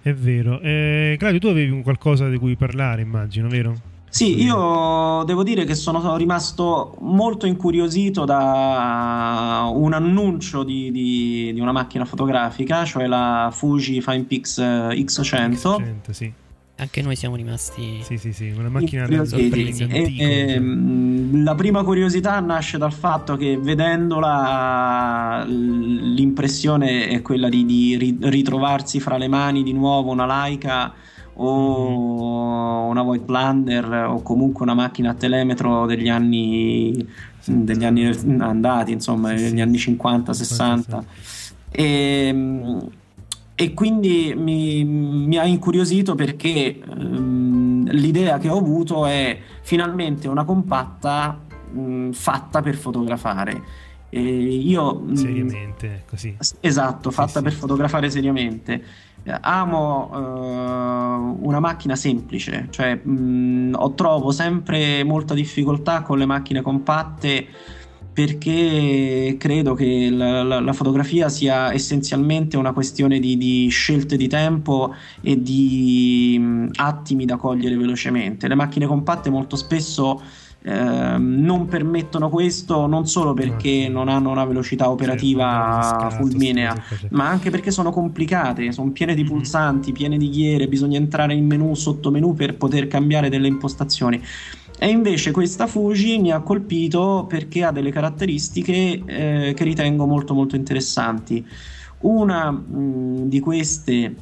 È 0.03 0.15
vero. 0.15 0.61
Eh, 0.61 1.17
Claudio, 1.19 1.41
tu 1.41 1.49
avevi 1.49 1.71
un 1.71 1.83
qualcosa 1.83 2.29
di 2.29 2.39
cui 2.39 2.57
parlare, 2.57 3.03
immagino, 3.03 3.49
vero? 3.49 3.75
Sì, 4.09 4.41
io 4.41 5.25
devo 5.27 5.43
dire 5.43 5.65
che 5.65 5.75
sono 5.75 6.17
rimasto 6.17 6.97
molto 7.01 7.45
incuriosito 7.45 8.25
da 8.25 9.69
un 9.71 9.93
annuncio 9.93 10.63
di, 10.63 10.91
di, 10.91 11.51
di 11.53 11.61
una 11.61 11.73
macchina 11.73 12.05
fotografica, 12.07 12.85
cioè 12.85 13.07
la 13.07 13.51
Fuji 13.53 14.01
FinePix 14.01 14.61
X100. 14.61 15.51
X100, 15.51 16.11
sì. 16.11 16.33
Anche 16.79 17.01
noi 17.01 17.17
siamo 17.17 17.37
rimasti. 17.37 18.03
Sì, 18.03 18.19
sì, 18.19 18.35
sì, 18.35 18.51
una 18.51 18.69
macchina 18.69 19.07
da 19.07 19.25
sorpresa. 19.25 19.87
E, 19.87 20.15
e, 20.19 20.61
la 21.43 21.55
prima 21.55 21.83
curiosità 21.83 22.39
nasce 22.41 22.77
dal 22.77 22.93
fatto 22.93 23.37
che 23.37 23.57
vedendola 23.57 25.43
l'impressione 25.47 27.09
è 27.09 27.23
quella 27.23 27.49
di, 27.49 27.65
di 27.65 28.19
ritrovarsi 28.21 29.01
fra 29.01 29.17
le 29.17 29.27
mani 29.27 29.63
di 29.63 29.73
nuovo 29.73 30.11
una 30.11 30.27
Leica 30.27 30.93
o 31.33 32.89
una 32.89 33.03
Void 33.03 33.23
Plunder 33.23 34.07
o 34.09 34.21
comunque 34.21 34.65
una 34.65 34.75
macchina 34.75 35.13
a 35.13 35.15
telemetro 35.15 35.87
degli 35.87 36.11
anni, 36.11 37.09
degli 37.43 37.85
anni 37.85 38.07
andati, 38.39 38.93
insomma, 38.93 39.35
sì, 39.35 39.45
degli 39.45 39.63
anni 39.63 39.79
50-60. 39.79 41.03
E, 41.71 42.35
e, 43.57 43.75
quindi 43.75 44.35
mi, 44.37 44.85
mi, 44.85 45.37
ha 45.37 45.45
incuriosito 45.45 46.15
perché 46.15 46.81
um, 46.87 47.91
l'idea 47.91 48.39
che 48.39 48.49
ho 48.49 48.59
avuto 48.59 49.07
è 49.07 49.39
finalmente 49.63 50.29
una 50.29 50.45
compatta 50.45 51.41
um, 51.73 52.13
fatta 52.13 52.63
per 52.63 52.77
fotografare. 52.77 53.85
E 54.09 54.21
io, 54.21 55.05
seriamente, 55.15 56.05
così. 56.09 56.37
Esatto, 56.61 57.11
fatta 57.11 57.39
sì, 57.39 57.43
per 57.43 57.53
sì. 57.53 57.59
fotografare 57.59 58.09
seriamente 58.09 58.83
amo 59.41 60.11
uh, 60.13 61.47
una 61.47 61.61
macchina 61.61 61.97
semplice, 61.97 62.69
cioè 62.71 62.95
mh, 62.95 63.75
ho, 63.77 63.93
trovo 63.95 64.31
sempre 64.31 65.03
molta 65.05 65.35
difficoltà 65.35 66.03
con 66.03 66.19
le 66.19 66.27
macchine 66.27 66.63
compatte 66.63 67.47
perché 68.17 69.37
credo 69.39 69.75
che 69.75 70.09
la, 70.11 70.43
la, 70.43 70.59
la 70.59 70.73
fotografia 70.73 71.29
sia 71.29 71.71
essenzialmente 71.71 72.57
una 72.57 72.73
questione 72.73 73.19
di, 73.21 73.37
di 73.37 73.69
scelte 73.69 74.17
di 74.17 74.27
tempo 74.27 74.95
e 75.21 75.43
di 75.43 76.39
mh, 76.41 76.71
attimi 76.77 77.27
da 77.27 77.37
cogliere 77.37 77.77
velocemente. 77.77 78.49
Le 78.49 78.55
macchine 78.55 78.87
compatte 78.87 79.29
molto 79.29 79.55
spesso 79.57 80.23
Ehm, 80.69 81.45
non 81.45 81.67
permettono 81.67 82.29
questo 82.29 82.89
non 82.89 83.07
solo 83.07 83.35
perché 83.35 83.89
non 83.89 84.09
hanno 84.09 84.31
una 84.31 84.45
velocità 84.45 84.91
operativa 84.91 86.09
fulminea, 86.11 86.75
ma 87.11 87.29
anche 87.29 87.51
perché 87.51 87.71
sono 87.71 87.93
complicate, 87.93 88.73
sono 88.73 88.91
piene 88.91 89.15
di 89.15 89.23
mm-hmm. 89.23 89.31
pulsanti, 89.31 89.93
piene 89.93 90.19
di 90.19 90.29
ghiere, 90.29 90.67
bisogna 90.67 90.99
entrare 90.99 91.35
in 91.35 91.47
menu, 91.47 91.73
sottomenu 91.75 92.35
per 92.35 92.57
poter 92.57 92.89
cambiare 92.89 93.29
delle 93.29 93.47
impostazioni. 93.47 94.21
E 94.79 94.89
invece 94.89 95.31
questa 95.31 95.67
Fuji 95.67 96.19
mi 96.19 96.31
ha 96.31 96.41
colpito 96.41 97.25
perché 97.29 97.65
ha 97.65 97.73
delle 97.73 97.91
caratteristiche 97.91 99.03
eh, 99.05 99.55
che 99.55 99.65
ritengo 99.65 100.07
molto 100.07 100.35
molto 100.35 100.57
interessanti. 100.57 101.45
Una 102.01 102.51
mh, 102.51 102.79
mm, 102.79 103.23
di 103.29 103.41
queste 103.41 104.15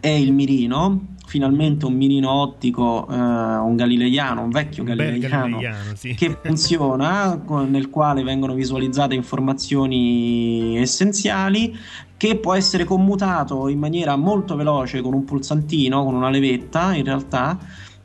è 0.00 0.08
il 0.08 0.32
mirino, 0.32 1.14
finalmente 1.26 1.86
un 1.86 1.94
mirino 1.94 2.30
ottico, 2.30 3.06
eh, 3.08 3.14
un 3.14 3.76
galileiano, 3.76 4.42
un 4.42 4.50
vecchio 4.50 4.82
un 4.82 4.88
galileiano, 4.88 5.48
galileiano 5.50 5.94
sì. 5.94 6.14
che 6.14 6.36
funziona, 6.42 7.40
con, 7.44 7.70
nel 7.70 7.88
quale 7.90 8.22
vengono 8.22 8.54
visualizzate 8.54 9.14
informazioni 9.14 10.78
essenziali, 10.78 11.76
che 12.16 12.36
può 12.36 12.54
essere 12.54 12.84
commutato 12.84 13.68
in 13.68 13.78
maniera 13.78 14.16
molto 14.16 14.56
veloce 14.56 15.00
con 15.00 15.14
un 15.14 15.24
pulsantino, 15.24 16.04
con 16.04 16.14
una 16.14 16.30
levetta 16.30 16.94
in 16.94 17.04
realtà. 17.04 17.58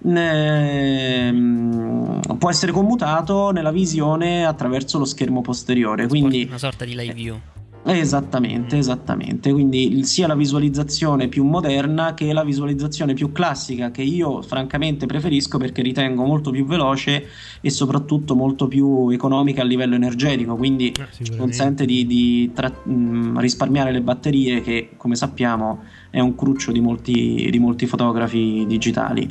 Ehm, 0.03 1.91
può 2.37 2.49
essere 2.49 2.71
commutato 2.71 3.51
nella 3.51 3.71
visione 3.71 4.45
attraverso 4.45 4.97
lo 4.97 5.05
schermo 5.05 5.41
posteriore 5.41 6.07
quindi 6.07 6.45
una 6.47 6.57
sorta 6.57 6.85
di 6.85 6.95
live 6.95 7.13
view 7.13 7.39
Esattamente, 7.83 8.77
esattamente. 8.77 9.51
Quindi 9.51 10.03
sia 10.03 10.27
la 10.27 10.35
visualizzazione 10.35 11.27
più 11.27 11.43
moderna 11.43 12.13
che 12.13 12.31
la 12.31 12.43
visualizzazione 12.43 13.13
più 13.13 13.31
classica, 13.31 13.89
che 13.89 14.03
io 14.03 14.41
francamente 14.43 15.07
preferisco 15.07 15.57
perché 15.57 15.81
ritengo 15.81 16.23
molto 16.23 16.51
più 16.51 16.65
veloce 16.65 17.27
e 17.59 17.69
soprattutto 17.71 18.35
molto 18.35 18.67
più 18.67 19.09
economica 19.09 19.63
a 19.63 19.65
livello 19.65 19.95
energetico. 19.95 20.55
Quindi 20.55 20.91
eh, 20.91 21.35
consente 21.35 21.85
di, 21.85 22.05
di 22.05 22.51
tra- 22.53 22.69
mh, 22.69 23.39
risparmiare 23.39 23.91
le 23.91 24.01
batterie, 24.01 24.61
che 24.61 24.91
come 24.95 25.15
sappiamo 25.15 25.83
è 26.11 26.19
un 26.19 26.35
cruccio 26.35 26.71
di 26.71 26.81
molti, 26.81 27.47
di 27.49 27.57
molti 27.57 27.87
fotografi 27.87 28.63
digitali. 28.67 29.27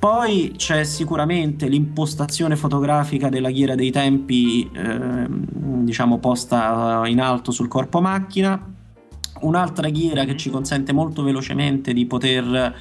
Poi 0.00 0.54
c'è 0.56 0.82
sicuramente 0.84 1.68
l'impostazione 1.68 2.56
fotografica 2.56 3.28
della 3.28 3.50
ghiera 3.50 3.74
dei 3.74 3.90
tempi, 3.90 4.66
eh, 4.72 5.26
diciamo 5.28 6.16
posta 6.16 7.02
in 7.04 7.20
alto 7.20 7.50
sul 7.50 7.68
corpo 7.68 8.00
macchina, 8.00 8.66
un'altra 9.40 9.90
ghiera 9.90 10.24
che 10.24 10.38
ci 10.38 10.48
consente 10.48 10.94
molto 10.94 11.22
velocemente 11.22 11.92
di 11.92 12.06
poter 12.06 12.74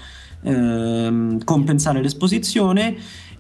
eh, 0.44 1.38
compensare 1.44 2.02
l'esposizione 2.02 2.96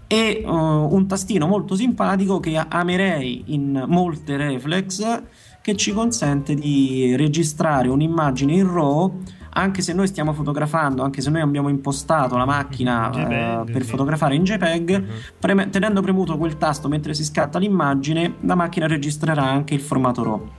e 0.07 0.43
uh, 0.43 0.51
un 0.51 1.05
tastino 1.07 1.47
molto 1.47 1.75
simpatico 1.75 2.41
che 2.41 2.57
amerei 2.57 3.43
in 3.53 3.85
molte 3.87 4.35
reflex 4.35 5.21
che 5.61 5.75
ci 5.77 5.93
consente 5.93 6.53
di 6.53 7.15
registrare 7.15 7.87
un'immagine 7.87 8.53
in 8.53 8.73
RAW 8.73 9.21
anche 9.51 9.81
se 9.81 9.93
noi 9.93 10.07
stiamo 10.07 10.33
fotografando, 10.33 11.03
anche 11.03 11.21
se 11.21 11.29
noi 11.29 11.41
abbiamo 11.41 11.69
impostato 11.69 12.37
la 12.37 12.45
macchina 12.45 13.09
JPEG, 13.11 13.59
uh, 13.59 13.71
per 13.71 13.83
sì. 13.83 13.89
fotografare 13.89 14.35
in 14.35 14.43
JPEG, 14.43 14.89
uh-huh. 14.89 15.13
preme- 15.39 15.69
tenendo 15.69 16.01
premuto 16.01 16.37
quel 16.37 16.57
tasto 16.57 16.87
mentre 16.87 17.13
si 17.13 17.23
scatta 17.23 17.59
l'immagine, 17.59 18.35
la 18.41 18.55
macchina 18.55 18.87
registrerà 18.87 19.43
anche 19.43 19.73
il 19.73 19.81
formato 19.81 20.23
RAW. 20.23 20.49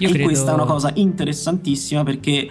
Io 0.00 0.08
e 0.08 0.10
credo... 0.12 0.24
questa 0.24 0.52
è 0.52 0.54
una 0.54 0.64
cosa 0.64 0.90
interessantissima 0.94 2.04
perché 2.04 2.48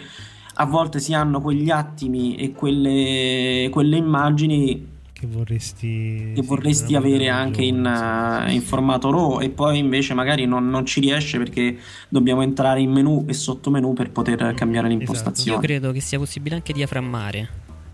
a 0.59 0.65
volte 0.65 0.99
si 0.99 1.13
hanno 1.13 1.39
quegli 1.39 1.69
attimi 1.69 2.35
e 2.35 2.51
quelle, 2.51 3.69
quelle 3.71 3.95
immagini 3.95 4.95
che 5.17 5.27
vorresti, 5.27 6.31
che 6.35 6.41
vorresti 6.43 6.95
avere 6.95 7.27
anche 7.29 7.63
in, 7.63 7.83
uh, 7.83 8.51
in, 8.51 8.61
formato 8.61 9.09
RAW 9.09 9.41
e 9.41 9.49
poi 9.49 9.79
invece 9.79 10.13
magari 10.13 10.45
non, 10.45 10.69
non, 10.69 10.85
ci 10.85 10.99
riesce 10.99 11.39
perché 11.39 11.77
dobbiamo 12.07 12.43
entrare 12.43 12.81
in 12.81 12.91
menu 12.91 13.25
e 13.27 13.33
sottomenu 13.33 13.93
per 13.93 14.11
poter 14.11 14.53
cambiare 14.53 14.87
l'impostazione. 14.87 15.33
Esatto. 15.33 15.51
Io 15.51 15.59
credo 15.59 15.91
che 15.91 16.01
sia 16.01 16.19
possibile 16.19 16.55
anche 16.55 16.71
diaframmare. 16.71 17.49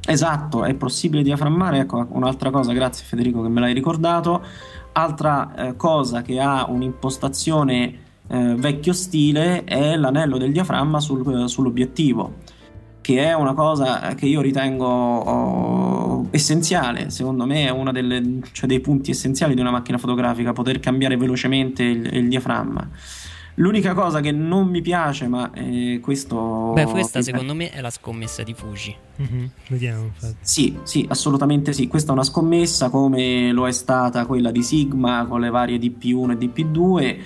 Esatto, 0.06 0.66
è 0.66 0.74
possibile 0.74 1.24
diaframmare. 1.24 1.80
Ecco, 1.80 2.06
un'altra 2.10 2.50
cosa, 2.50 2.74
grazie 2.74 3.06
Federico 3.06 3.42
che 3.42 3.48
me 3.48 3.62
l'hai 3.62 3.74
ricordato. 3.74 4.44
Altra 4.92 5.56
eh, 5.56 5.76
cosa 5.78 6.22
che 6.22 6.42
ha 6.42 6.66
un'impostazione 6.68 8.00
eh, 8.28 8.56
vecchio 8.56 8.92
stile 8.92 9.64
è 9.64 9.96
l'anello 9.96 10.38
del 10.38 10.52
diaframma 10.52 11.00
sul, 11.00 11.48
sull'obiettivo 11.48 12.52
che 13.04 13.22
è 13.22 13.36
una 13.36 13.54
cosa 13.54 14.16
che 14.16 14.26
io 14.26 14.40
ritengo 14.40 14.88
oh, 14.88 16.28
essenziale, 16.32 17.10
secondo 17.10 17.46
me 17.46 17.66
è 17.66 17.70
uno 17.70 17.92
cioè 18.54 18.66
dei 18.66 18.80
punti 18.80 19.12
essenziali 19.12 19.54
di 19.54 19.60
una 19.60 19.72
macchina 19.72 19.98
fotografica, 19.98 20.54
poter 20.54 20.80
cambiare 20.80 21.18
velocemente 21.18 21.84
il, 21.84 22.16
il 22.16 22.30
diaframma. 22.30 22.90
L'unica 23.56 23.94
cosa 23.94 24.22
che 24.22 24.32
non 24.32 24.68
mi 24.68 24.82
piace, 24.82 25.28
ma 25.28 25.52
eh, 25.54 26.00
questo. 26.02 26.72
Beh, 26.74 26.86
questa 26.86 27.22
secondo 27.22 27.54
me 27.54 27.70
è 27.70 27.82
la 27.82 27.92
scommessa 27.92 28.42
di 28.42 28.54
Fuji. 28.56 28.96
Mm-hmm. 29.22 29.46
Vediamo, 29.68 30.04
infatti. 30.06 30.38
Sì, 30.42 30.78
sì, 30.84 31.06
assolutamente 31.10 31.74
sì. 31.74 31.88
Questa 31.88 32.12
è 32.12 32.14
una 32.14 32.24
scommessa 32.24 32.90
come 32.90 33.52
lo 33.52 33.68
è 33.68 33.72
stata 33.72 34.26
quella 34.26 34.50
di 34.50 34.64
Sigma 34.64 35.26
con 35.28 35.42
le 35.42 35.50
varie 35.50 35.78
DP1 35.78 36.32
e 36.32 36.38
DP2 36.38 37.20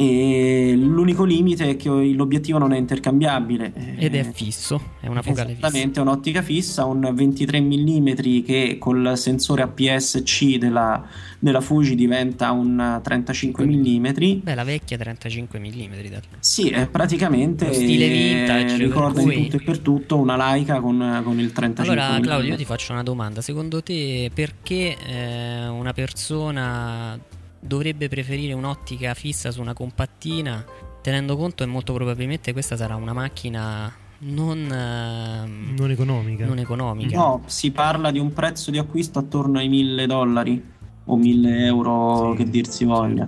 e 0.00 0.72
l'unico 0.78 1.24
limite 1.24 1.68
è 1.68 1.76
che 1.76 1.90
l'obiettivo 1.90 2.56
non 2.56 2.72
è 2.72 2.78
intercambiabile 2.78 3.96
ed 3.98 4.14
è 4.14 4.24
fisso, 4.32 4.80
è 4.98 5.08
una 5.08 5.20
focale 5.20 5.52
fissa. 5.52 5.66
Esattamente, 5.66 6.00
è 6.00 6.02
un'ottica 6.02 6.40
fissa, 6.40 6.86
un 6.86 7.10
23 7.12 7.60
mm 7.60 8.08
che 8.42 8.76
col 8.78 9.12
sensore 9.16 9.60
APS-C 9.60 10.56
della, 10.56 11.06
della 11.38 11.60
Fuji 11.60 11.96
diventa 11.96 12.50
un 12.50 12.98
35 13.02 13.66
mm. 13.66 14.06
Beh, 14.42 14.54
la 14.54 14.64
vecchia 14.64 14.96
35 14.96 15.58
mm. 15.58 15.92
Sì, 16.38 16.70
è 16.70 16.86
praticamente 16.86 17.66
Lo 17.66 17.74
stile 17.74 18.08
vintage, 18.08 18.78
ricorda 18.78 19.20
cui... 19.20 19.36
in 19.36 19.50
tutto 19.50 19.56
e 19.62 19.64
per 19.66 19.78
tutto 19.80 20.16
una 20.16 20.34
Leica 20.34 20.80
con, 20.80 21.20
con 21.22 21.38
il 21.38 21.52
35 21.52 22.02
Allora, 22.02 22.18
mm. 22.18 22.22
Claudio, 22.22 22.50
io 22.52 22.56
ti 22.56 22.64
faccio 22.64 22.92
una 22.92 23.02
domanda. 23.02 23.42
Secondo 23.42 23.82
te 23.82 24.30
perché 24.32 24.96
eh, 25.06 25.68
una 25.68 25.92
persona 25.92 27.18
dovrebbe 27.60 28.08
preferire 28.08 28.54
un'ottica 28.54 29.14
fissa 29.14 29.50
su 29.50 29.60
una 29.60 29.74
compattina, 29.74 30.64
tenendo 31.02 31.36
conto 31.36 31.62
che 31.62 31.70
molto 31.70 31.92
probabilmente 31.92 32.52
questa 32.52 32.76
sarà 32.76 32.96
una 32.96 33.12
macchina 33.12 33.92
non, 34.20 34.58
uh, 34.58 35.76
non, 35.76 35.90
economica. 35.90 36.46
non 36.46 36.58
economica. 36.58 37.16
No, 37.16 37.42
si 37.46 37.70
parla 37.70 38.10
di 38.10 38.18
un 38.18 38.32
prezzo 38.32 38.70
di 38.70 38.78
acquisto 38.78 39.18
attorno 39.18 39.58
ai 39.58 39.68
1000 39.68 40.06
dollari 40.06 40.62
o 41.04 41.16
1000 41.16 41.64
euro, 41.66 42.30
sì, 42.32 42.36
che 42.38 42.50
dir 42.50 42.66
si 42.66 42.84
voglia. 42.84 43.26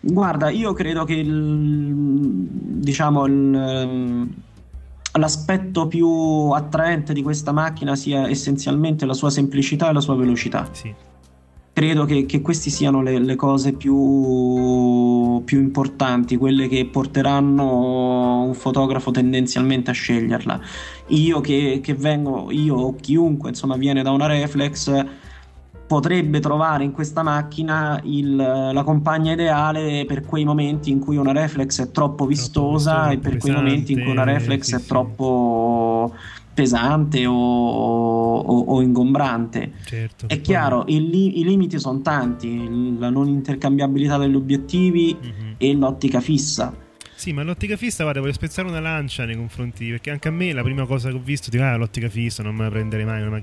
Guarda, 0.00 0.50
io 0.50 0.72
credo 0.72 1.04
che 1.04 1.14
il, 1.14 1.92
diciamo 1.92 3.24
il, 3.26 4.28
l'aspetto 5.12 5.86
più 5.86 6.08
attraente 6.50 7.12
di 7.12 7.22
questa 7.22 7.52
macchina 7.52 7.94
sia 7.94 8.28
essenzialmente 8.28 9.06
la 9.06 9.14
sua 9.14 9.30
semplicità 9.30 9.90
e 9.90 9.92
la 9.92 10.00
sua 10.00 10.16
velocità. 10.16 10.68
Sì 10.72 11.10
credo 11.72 12.04
che, 12.04 12.26
che 12.26 12.40
queste 12.42 12.70
siano 12.70 13.02
le, 13.02 13.18
le 13.18 13.36
cose 13.36 13.72
più, 13.72 15.42
più, 15.44 15.58
importanti, 15.58 16.36
quelle 16.36 16.68
che 16.68 16.86
porteranno 16.86 18.42
un 18.44 18.54
fotografo 18.54 19.10
tendenzialmente 19.10 19.90
a 19.90 19.94
sceglierla. 19.94 20.60
Io 21.08 21.40
che, 21.40 21.80
che 21.82 21.94
vengo, 21.94 22.50
io 22.50 22.76
o 22.76 22.96
chiunque 22.96 23.50
insomma 23.50 23.76
viene 23.76 24.02
da 24.02 24.10
una 24.10 24.26
reflex 24.26 25.04
potrebbe 25.86 26.40
trovare 26.40 26.84
in 26.84 26.92
questa 26.92 27.22
macchina 27.22 28.00
il, 28.04 28.34
la 28.34 28.82
compagna 28.82 29.32
ideale 29.32 30.06
per 30.06 30.24
quei 30.24 30.42
momenti 30.42 30.90
in 30.90 30.98
cui 31.00 31.16
una 31.16 31.32
reflex 31.32 31.82
è 31.82 31.90
troppo 31.90 32.24
vistosa 32.24 32.94
troppo 32.94 33.12
e 33.12 33.18
per 33.18 33.36
quei 33.36 33.52
momenti 33.52 33.92
in 33.92 34.02
cui 34.02 34.10
una 34.10 34.24
reflex 34.24 34.62
sì, 34.68 34.74
è 34.74 34.82
troppo 34.86 36.14
pesante 36.54 37.26
o, 37.26 37.34
o, 37.34 38.58
o 38.60 38.82
ingombrante. 38.82 39.72
Certo, 39.84 40.28
è 40.28 40.40
chiaro, 40.40 40.84
li, 40.86 41.40
i 41.40 41.44
limiti 41.44 41.78
sono 41.78 42.00
tanti, 42.00 42.98
la 42.98 43.10
non 43.10 43.28
intercambiabilità 43.28 44.18
degli 44.18 44.34
obiettivi 44.34 45.16
mm-hmm. 45.16 45.52
e 45.56 45.74
l'ottica 45.74 46.20
fissa. 46.20 46.81
Sì, 47.22 47.32
ma 47.32 47.44
l'ottica 47.44 47.76
fissa, 47.76 48.02
guarda, 48.02 48.18
voglio 48.18 48.32
spezzare 48.32 48.66
una 48.66 48.80
lancia 48.80 49.24
nei 49.24 49.36
confronti, 49.36 49.88
perché 49.90 50.10
anche 50.10 50.26
a 50.26 50.32
me 50.32 50.52
la 50.52 50.64
prima 50.64 50.84
cosa 50.86 51.08
che 51.08 51.14
ho 51.14 51.20
visto, 51.20 51.50
dico, 51.50 51.62
ah, 51.62 51.76
l'ottica 51.76 52.08
fissa, 52.08 52.42
non 52.42 52.52
me 52.52 52.64
la 52.64 52.70
prenderei 52.70 53.06
mai. 53.06 53.22
Una 53.22 53.40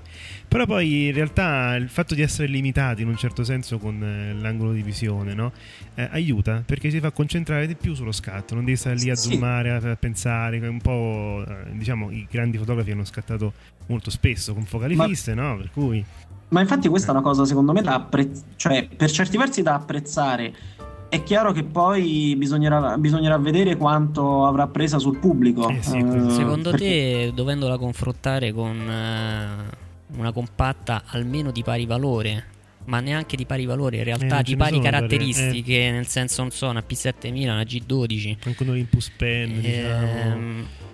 Però 0.49 0.65
poi 0.65 1.05
in 1.07 1.13
realtà 1.13 1.75
il 1.75 1.87
fatto 1.87 2.13
di 2.13 2.21
essere 2.21 2.49
limitati 2.49 3.03
in 3.03 3.07
un 3.07 3.15
certo 3.15 3.45
senso 3.45 3.77
con 3.77 4.03
eh, 4.03 4.33
l'angolo 4.33 4.73
di 4.73 4.81
visione, 4.81 5.33
no? 5.33 5.53
Eh, 5.95 6.09
aiuta, 6.11 6.61
perché 6.65 6.89
si 6.89 6.99
fa 6.99 7.11
concentrare 7.11 7.67
di 7.67 7.75
più 7.75 7.93
sullo 7.93 8.11
scatto, 8.11 8.53
non 8.53 8.65
devi 8.65 8.75
stare 8.75 8.97
lì 8.97 9.11
a 9.11 9.15
sì. 9.15 9.29
zoomare, 9.29 9.71
a, 9.71 9.91
a 9.91 9.95
pensare, 9.95 10.57
un 10.57 10.81
po', 10.81 11.45
eh, 11.47 11.71
diciamo, 11.71 12.11
i 12.11 12.27
grandi 12.29 12.57
fotografi 12.57 12.91
hanno 12.91 13.05
scattato 13.05 13.53
molto 13.85 14.09
spesso 14.09 14.53
con 14.53 14.65
focali 14.65 14.95
ma... 14.95 15.07
fisse, 15.07 15.33
no? 15.33 15.55
Per 15.55 15.69
cui... 15.71 16.03
Ma 16.49 16.59
infatti 16.59 16.89
questa 16.89 17.09
è 17.09 17.11
una 17.11 17.21
cosa 17.21 17.45
secondo 17.45 17.71
me 17.71 17.81
da 17.81 17.93
apprezzare, 17.93 18.47
cioè 18.57 18.87
per 18.93 19.09
certi 19.09 19.37
versi 19.37 19.61
da 19.61 19.75
apprezzare 19.75 20.53
è 21.09 21.23
chiaro 21.23 21.51
che 21.51 21.63
poi 21.63 22.35
bisognerà, 22.37 22.95
bisognerà, 22.97 23.37
vedere 23.39 23.75
quanto 23.75 24.45
avrà 24.45 24.67
presa 24.67 24.99
sul 24.99 25.17
pubblico. 25.17 25.67
Eh 25.67 25.81
sì, 25.81 25.97
uh, 25.97 26.29
Secondo 26.29 26.69
perché... 26.69 26.85
te, 26.85 27.31
dovendola 27.33 27.77
confrontare 27.79 28.53
con 28.53 28.77
uh, 28.77 30.17
una 30.19 30.31
compatta 30.31 31.03
almeno 31.07 31.49
di 31.49 31.63
pari 31.63 31.87
valore, 31.87 32.45
ma 32.85 32.99
neanche 32.99 33.35
di 33.35 33.47
pari 33.47 33.65
valore, 33.65 33.97
in 33.97 34.03
realtà 34.03 34.39
eh, 34.39 34.43
di 34.43 34.55
pari 34.55 34.79
caratteristiche, 34.79 35.87
eh. 35.87 35.91
nel 35.91 36.05
senso, 36.05 36.41
non 36.41 36.51
so, 36.51 36.69
una 36.69 36.83
P7000, 36.87 37.43
una 37.43 37.63
G12. 37.63 38.37
Anche 38.45 38.63
un 38.63 38.69
Olympus 38.69 39.09
Pen, 39.09 39.51
ehm... 39.51 39.59
diciamo. 39.59 40.87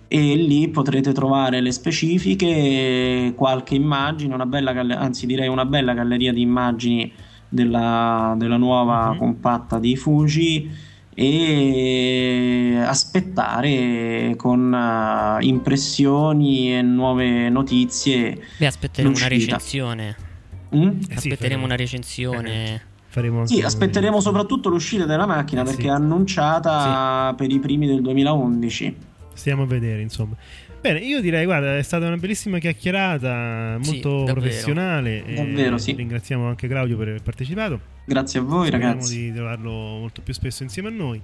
e 0.09 0.35
lì 0.35 0.69
potrete 0.69 1.11
trovare 1.11 1.59
le 1.59 1.71
specifiche, 1.71 3.33
qualche 3.35 3.75
immagine, 3.75 4.33
una 4.33 4.45
bella 4.45 4.71
anzi 4.97 5.25
direi 5.25 5.49
una 5.49 5.65
bella 5.65 5.93
galleria 5.93 6.31
di 6.31 6.39
immagini 6.41 7.11
della, 7.49 8.33
della 8.37 8.57
nuova 8.57 9.09
mm-hmm. 9.09 9.17
compatta 9.17 9.79
di 9.79 9.95
Fuji 9.95 10.69
e 11.13 12.79
aspettare 12.85 14.35
con 14.37 14.71
uh, 14.71 15.43
impressioni 15.43 16.77
e 16.77 16.81
nuove 16.83 17.49
notizie. 17.49 18.39
Beh, 18.57 18.67
aspetteremo 18.67 19.09
l'uscita. 19.09 19.33
una 19.33 19.43
recensione. 19.43 20.26
Mm? 20.75 20.87
Eh 20.87 21.03
sì, 21.19 21.29
aspetteremo 21.29 21.63
una 21.63 21.75
recensione. 21.75 22.73
Eh, 22.73 22.81
faremo 23.07 23.45
sì, 23.45 23.61
aspetteremo 23.61 24.19
soprattutto 24.19 24.69
l'uscita 24.69 25.05
della 25.05 25.25
macchina 25.25 25.61
eh, 25.61 25.65
perché 25.65 25.83
sì. 25.83 25.87
è 25.87 25.91
annunciata 25.91 27.29
sì. 27.29 27.35
per 27.35 27.51
i 27.51 27.59
primi 27.59 27.87
del 27.87 28.01
2011. 28.01 28.95
Stiamo 29.33 29.63
a 29.63 29.65
vedere, 29.65 30.01
insomma. 30.01 30.35
Bene, 30.79 30.99
io 30.99 31.21
direi, 31.21 31.45
guarda, 31.45 31.77
è 31.77 31.81
stata 31.81 32.07
una 32.07 32.17
bellissima 32.17 32.59
chiacchierata, 32.59 33.77
molto 33.83 34.25
sì, 34.25 34.31
professionale. 34.31 35.23
Davvero, 35.35 35.77
sì. 35.77 35.93
Ringraziamo 35.93 36.47
anche 36.47 36.67
Claudio 36.67 36.97
per 36.97 37.09
aver 37.09 37.21
partecipato. 37.21 37.79
Grazie 38.05 38.39
a 38.39 38.43
voi, 38.43 38.67
Speriamo 38.67 38.93
ragazzi. 38.93 39.17
di 39.17 39.33
trovarlo 39.33 39.71
molto 39.71 40.21
più 40.21 40.33
spesso 40.33 40.63
insieme 40.63 40.89
a 40.89 40.91
noi. 40.91 41.21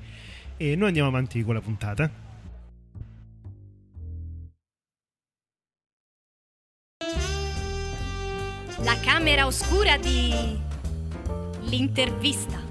E 0.57 0.75
noi 0.75 0.87
andiamo 0.87 1.07
avanti 1.07 1.43
con 1.43 1.53
la 1.53 1.61
puntata. 1.61 2.09
La 8.83 8.99
camera 8.99 9.45
oscura 9.45 9.97
di 9.97 10.59
l'intervista. 11.61 12.61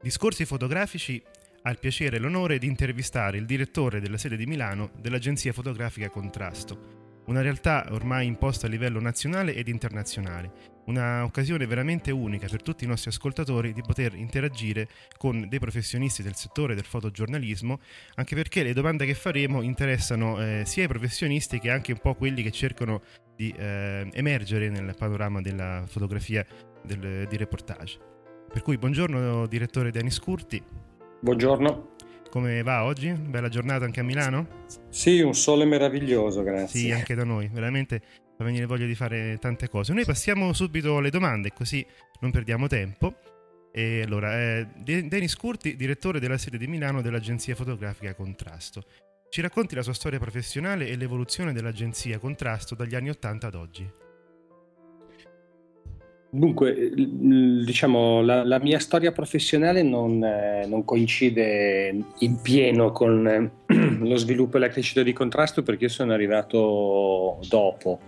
Discorsi 0.00 0.44
fotografici 0.44 1.22
ha 1.62 1.70
il 1.70 1.78
piacere 1.78 2.16
e 2.16 2.18
l'onore 2.18 2.58
di 2.58 2.66
intervistare 2.66 3.38
il 3.38 3.46
direttore 3.46 4.00
della 4.00 4.18
sede 4.18 4.36
di 4.36 4.44
Milano 4.44 4.90
dell'agenzia 5.00 5.52
fotografica 5.52 6.10
Contrasto 6.10 7.04
una 7.26 7.40
realtà 7.40 7.86
ormai 7.90 8.26
imposta 8.26 8.66
a 8.66 8.68
livello 8.68 9.00
nazionale 9.00 9.54
ed 9.54 9.68
internazionale, 9.68 10.73
un'occasione 10.86 11.66
veramente 11.66 12.10
unica 12.10 12.46
per 12.48 12.62
tutti 12.62 12.84
i 12.84 12.86
nostri 12.86 13.10
ascoltatori 13.10 13.72
di 13.72 13.82
poter 13.82 14.14
interagire 14.14 14.88
con 15.16 15.48
dei 15.48 15.58
professionisti 15.58 16.22
del 16.22 16.34
settore 16.34 16.74
del 16.74 16.84
fotogiornalismo, 16.84 17.78
anche 18.16 18.34
perché 18.34 18.62
le 18.62 18.72
domande 18.72 19.06
che 19.06 19.14
faremo 19.14 19.62
interessano 19.62 20.40
eh, 20.40 20.62
sia 20.66 20.84
i 20.84 20.88
professionisti 20.88 21.58
che 21.58 21.70
anche 21.70 21.92
un 21.92 21.98
po' 21.98 22.14
quelli 22.14 22.42
che 22.42 22.50
cercano 22.50 23.02
di 23.34 23.52
eh, 23.56 24.08
emergere 24.12 24.68
nel 24.68 24.94
panorama 24.96 25.40
della 25.40 25.84
fotografia 25.86 26.44
del, 26.82 27.26
di 27.28 27.36
reportage. 27.36 27.98
Per 28.52 28.62
cui 28.62 28.78
buongiorno 28.78 29.46
direttore 29.46 29.90
Denis 29.90 30.18
Curti. 30.20 30.62
Buongiorno. 31.20 31.92
Come 32.30 32.62
va 32.62 32.84
oggi? 32.84 33.12
Bella 33.12 33.48
giornata 33.48 33.84
anche 33.84 34.00
a 34.00 34.02
Milano? 34.02 34.64
Sì, 34.88 35.20
un 35.20 35.34
sole 35.34 35.64
meraviglioso, 35.64 36.42
grazie. 36.42 36.80
Sì, 36.80 36.90
anche 36.90 37.14
da 37.14 37.24
noi, 37.24 37.48
veramente 37.52 38.02
fa 38.36 38.44
venire 38.44 38.66
voglia 38.66 38.86
di 38.86 38.94
fare 38.94 39.38
tante 39.40 39.68
cose. 39.68 39.92
Noi 39.92 40.04
passiamo 40.04 40.52
subito 40.52 40.96
alle 40.96 41.10
domande, 41.10 41.52
così 41.52 41.84
non 42.20 42.30
perdiamo 42.30 42.66
tempo. 42.66 43.14
E 43.72 44.02
allora, 44.02 44.40
eh, 44.40 44.68
Denis 44.76 45.34
Curti, 45.36 45.74
direttore 45.74 46.20
della 46.20 46.38
sede 46.38 46.58
di 46.58 46.68
Milano 46.68 47.02
dell'agenzia 47.02 47.54
fotografica 47.54 48.14
Contrasto. 48.14 48.84
Ci 49.28 49.40
racconti 49.40 49.74
la 49.74 49.82
sua 49.82 49.94
storia 49.94 50.20
professionale 50.20 50.86
e 50.86 50.96
l'evoluzione 50.96 51.52
dell'agenzia 51.52 52.18
Contrasto 52.18 52.76
dagli 52.76 52.94
anni 52.94 53.10
80 53.10 53.46
ad 53.48 53.54
oggi? 53.54 54.03
Dunque, 56.36 56.90
diciamo, 56.96 58.20
la, 58.20 58.42
la, 58.42 58.58
mia 58.58 58.80
storia 58.80 59.12
professionale 59.12 59.82
non, 59.84 60.20
eh, 60.24 60.66
non, 60.66 60.84
coincide 60.84 61.96
in 62.18 62.40
pieno 62.42 62.90
con 62.90 63.28
eh, 63.28 63.50
lo 64.02 64.16
sviluppo 64.16 64.56
e 64.56 64.60
la 64.60 64.68
crescita 64.68 65.04
di 65.04 65.12
contrasto 65.12 65.62
perché 65.62 65.84
io 65.84 65.90
sono 65.90 66.12
arrivato 66.12 67.38
dopo. 67.48 68.00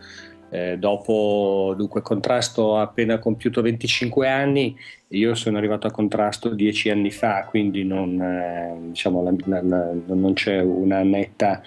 Eh, 0.50 0.76
dopo, 0.76 1.74
dunque, 1.76 2.02
contrasto 2.02 2.76
ha 2.76 2.82
appena 2.82 3.20
compiuto 3.20 3.62
25 3.62 4.28
anni, 4.28 4.76
io 5.08 5.36
sono 5.36 5.58
arrivato 5.58 5.86
a 5.86 5.92
contrasto 5.92 6.48
10 6.48 6.90
anni 6.90 7.12
fa, 7.12 7.46
quindi 7.48 7.84
non, 7.84 8.20
eh, 8.20 8.76
diciamo, 8.88 9.22
la, 9.22 9.60
la, 9.62 9.92
non 10.06 10.32
c'è 10.32 10.60
una 10.60 11.04
netta 11.04 11.62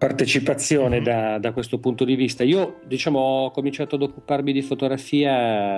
partecipazione 0.00 0.96
mm-hmm. 0.96 1.04
da, 1.04 1.38
da, 1.38 1.52
questo 1.52 1.78
punto 1.78 2.06
di 2.06 2.14
vista. 2.14 2.42
Io 2.42 2.80
diciamo 2.86 3.18
ho 3.18 3.50
cominciato 3.50 3.96
ad 3.96 4.02
occuparmi 4.02 4.50
di 4.50 4.62
fotografia 4.62 5.76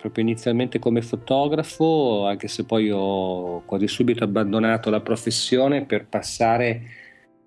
proprio 0.00 0.24
inizialmente 0.24 0.78
come 0.78 1.02
fotografo, 1.02 2.24
anche 2.26 2.48
se 2.48 2.64
poi 2.64 2.90
ho 2.90 3.62
quasi 3.66 3.86
subito 3.86 4.24
abbandonato 4.24 4.88
la 4.88 5.02
professione 5.02 5.84
per 5.84 6.06
passare 6.06 6.80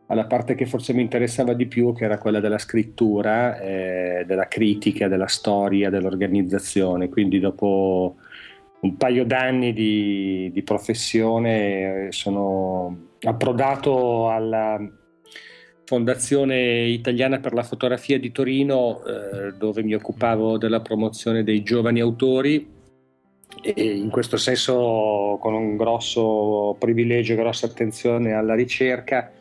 alla 0.06 0.28
parte 0.28 0.54
che 0.54 0.68
forse 0.68 0.94
mi 0.94 1.02
interessava 1.02 1.54
di 1.54 1.66
più, 1.66 1.96
che 1.96 2.04
era 2.04 2.20
quella 2.20 2.40
della 2.40 2.60
scrittura, 2.60 3.60
eh, 3.60 4.24
della 4.28 4.48
critica, 4.48 5.08
della 5.08 5.26
storia, 5.26 5.90
dell'organizzazione. 5.90 7.10
Quindi 7.10 7.40
dopo 7.40 8.18
un 8.82 8.98
paio 8.98 9.26
d'anni 9.26 9.74
di, 9.74 10.52
di 10.54 10.62
professione 10.62 12.10
sono 12.12 13.08
approdato 13.20 14.30
alla 14.30 14.80
Fondazione 15.86 16.86
Italiana 16.86 17.40
per 17.40 17.54
la 17.54 17.64
Fotografia 17.64 18.18
di 18.18 18.32
Torino, 18.32 19.04
eh, 19.04 19.54
dove 19.58 19.84
mi 19.84 19.94
occupavo 19.94 20.58
della 20.58 20.82
promozione 20.82 21.44
dei 21.44 21.62
giovani 21.62 22.00
autori 22.00 22.72
e 23.62 23.84
in 23.84 24.10
questo 24.10 24.38
senso 24.38 25.38
con 25.40 25.54
un 25.54 25.76
grosso 25.76 26.76
privilegio, 26.80 27.36
grossa 27.36 27.66
attenzione 27.66 28.34
alla 28.34 28.56
ricerca. 28.56 29.32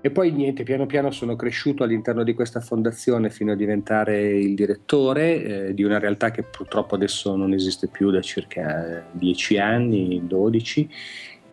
E 0.00 0.10
poi 0.10 0.30
niente, 0.30 0.62
piano 0.62 0.86
piano 0.86 1.10
sono 1.10 1.34
cresciuto 1.36 1.82
all'interno 1.82 2.22
di 2.22 2.32
questa 2.32 2.60
fondazione 2.60 3.28
fino 3.28 3.52
a 3.52 3.56
diventare 3.56 4.38
il 4.38 4.54
direttore 4.54 5.42
eh, 5.68 5.74
di 5.74 5.82
una 5.82 5.98
realtà 5.98 6.30
che 6.30 6.42
purtroppo 6.42 6.94
adesso 6.94 7.34
non 7.34 7.52
esiste 7.52 7.88
più 7.88 8.10
da 8.10 8.20
circa 8.20 9.04
dieci 9.10 9.58
anni, 9.58 10.22
dodici 10.26 10.88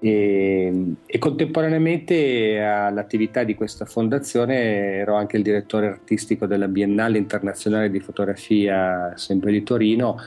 e, 0.05 0.95
e, 1.05 1.17
contemporaneamente 1.17 2.59
all'attività 2.59 3.45
di 3.45 3.55
questa 3.55 3.85
fondazione 3.85 4.95
ero 4.97 5.15
anche 5.15 5.37
il 5.37 5.43
direttore 5.43 5.87
artistico 5.87 6.45
della 6.45 6.67
Biennale 6.67 7.17
Internazionale 7.17 7.89
di 7.89 8.01
Fotografia 8.01 9.13
sempre 9.15 9.53
di 9.53 9.63
Torino 9.63 10.17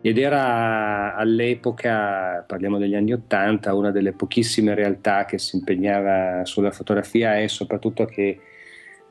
ed 0.00 0.18
era 0.18 1.16
all'epoca, 1.16 2.44
parliamo 2.46 2.78
degli 2.78 2.94
anni 2.94 3.14
Ottanta, 3.14 3.74
una 3.74 3.90
delle 3.90 4.12
pochissime 4.12 4.74
realtà 4.74 5.24
che 5.24 5.38
si 5.38 5.56
impegnava 5.56 6.44
sulla 6.44 6.70
fotografia 6.70 7.36
e 7.40 7.48
soprattutto 7.48 8.04
che 8.04 8.38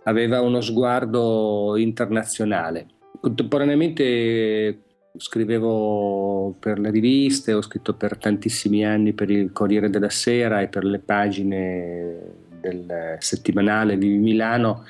aveva 0.03 0.39
uno 0.39 0.61
sguardo 0.61 1.75
internazionale. 1.75 2.85
Contemporaneamente 3.19 4.79
scrivevo 5.17 6.55
per 6.59 6.79
le 6.79 6.89
riviste, 6.89 7.53
ho 7.53 7.61
scritto 7.61 7.93
per 7.93 8.17
tantissimi 8.17 8.85
anni 8.85 9.13
per 9.13 9.29
il 9.29 9.51
Corriere 9.51 9.89
della 9.89 10.09
Sera 10.09 10.61
e 10.61 10.67
per 10.67 10.83
le 10.83 10.99
pagine 10.99 12.43
del 12.59 13.17
settimanale 13.19 13.97
Vivi 13.97 14.17
Milano, 14.17 14.83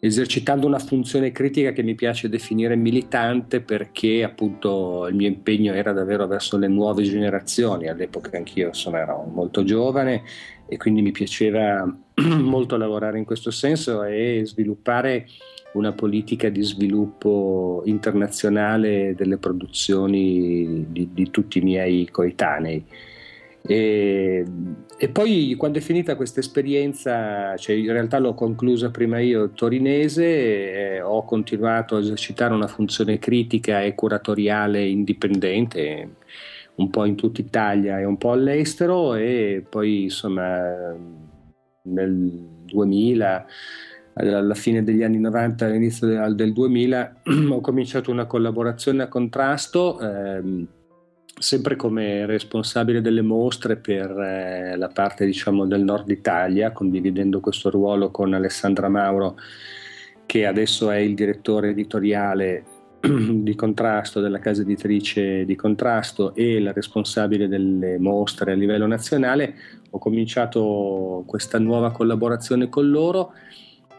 esercitando 0.00 0.66
una 0.66 0.78
funzione 0.78 1.32
critica 1.32 1.72
che 1.72 1.82
mi 1.82 1.94
piace 1.94 2.28
definire 2.28 2.76
militante 2.76 3.60
perché 3.60 4.22
appunto 4.22 5.06
il 5.06 5.14
mio 5.14 5.28
impegno 5.28 5.72
era 5.72 5.92
davvero 5.92 6.26
verso 6.26 6.58
le 6.58 6.68
nuove 6.68 7.02
generazioni, 7.02 7.88
all'epoca 7.88 8.36
anch'io 8.36 8.68
insomma, 8.68 8.98
ero 9.00 9.22
molto 9.32 9.64
giovane 9.64 10.22
e 10.66 10.76
quindi 10.76 11.02
mi 11.02 11.12
piaceva 11.12 11.84
molto 12.20 12.76
lavorare 12.76 13.18
in 13.18 13.24
questo 13.24 13.50
senso 13.50 14.02
e 14.02 14.42
sviluppare 14.44 15.26
una 15.74 15.92
politica 15.92 16.48
di 16.48 16.62
sviluppo 16.62 17.82
internazionale 17.84 19.14
delle 19.16 19.38
produzioni 19.38 20.86
di, 20.88 21.10
di 21.12 21.30
tutti 21.30 21.58
i 21.58 21.62
miei 21.62 22.08
coetanei. 22.10 22.84
E, 23.66 24.44
e, 24.98 25.08
poi 25.08 25.54
quando 25.56 25.78
è 25.78 25.80
finita 25.80 26.16
questa 26.16 26.40
esperienza, 26.40 27.56
cioè 27.56 27.74
in 27.74 27.92
realtà 27.92 28.18
l'ho 28.18 28.34
conclusa 28.34 28.90
prima 28.90 29.20
io 29.20 29.50
torinese, 29.50 31.00
ho 31.02 31.24
continuato 31.24 31.96
a 31.96 32.00
esercitare 32.00 32.52
una 32.52 32.66
funzione 32.66 33.18
critica 33.18 33.82
e 33.82 33.94
curatoriale 33.94 34.84
indipendente, 34.84 36.16
un 36.74 36.90
po' 36.90 37.06
in 37.06 37.14
tutta 37.16 37.40
Italia 37.40 37.98
e 37.98 38.04
un 38.04 38.18
po' 38.18 38.32
all'estero 38.32 39.14
e 39.14 39.64
poi 39.66 40.04
insomma 40.04 40.94
nel 41.84 42.30
2000 42.64 43.46
alla 44.14 44.54
fine 44.54 44.84
degli 44.84 45.02
anni 45.02 45.18
90 45.18 45.66
all'inizio 45.66 46.06
del, 46.06 46.34
del 46.34 46.52
2000 46.52 47.16
ho 47.50 47.60
cominciato 47.60 48.10
una 48.10 48.26
collaborazione 48.26 49.02
a 49.02 49.08
contrasto 49.08 49.98
ehm, 50.00 50.66
sempre 51.36 51.74
come 51.74 52.24
responsabile 52.26 53.00
delle 53.00 53.22
mostre 53.22 53.76
per 53.76 54.10
eh, 54.10 54.76
la 54.76 54.88
parte 54.88 55.26
diciamo 55.26 55.66
del 55.66 55.82
nord 55.82 56.08
Italia 56.10 56.70
condividendo 56.70 57.40
questo 57.40 57.70
ruolo 57.70 58.10
con 58.10 58.34
Alessandra 58.34 58.88
Mauro 58.88 59.36
che 60.26 60.46
adesso 60.46 60.90
è 60.90 60.98
il 60.98 61.14
direttore 61.14 61.70
editoriale 61.70 62.64
di 63.04 63.54
contrasto 63.54 64.20
della 64.20 64.38
casa 64.38 64.62
editrice 64.62 65.44
di 65.44 65.56
contrasto 65.56 66.34
e 66.34 66.60
la 66.60 66.72
responsabile 66.72 67.48
delle 67.48 67.98
mostre 67.98 68.52
a 68.52 68.54
livello 68.54 68.86
nazionale. 68.86 69.54
Ho 69.90 69.98
cominciato 69.98 71.22
questa 71.26 71.58
nuova 71.58 71.92
collaborazione 71.92 72.70
con 72.70 72.88
loro 72.88 73.32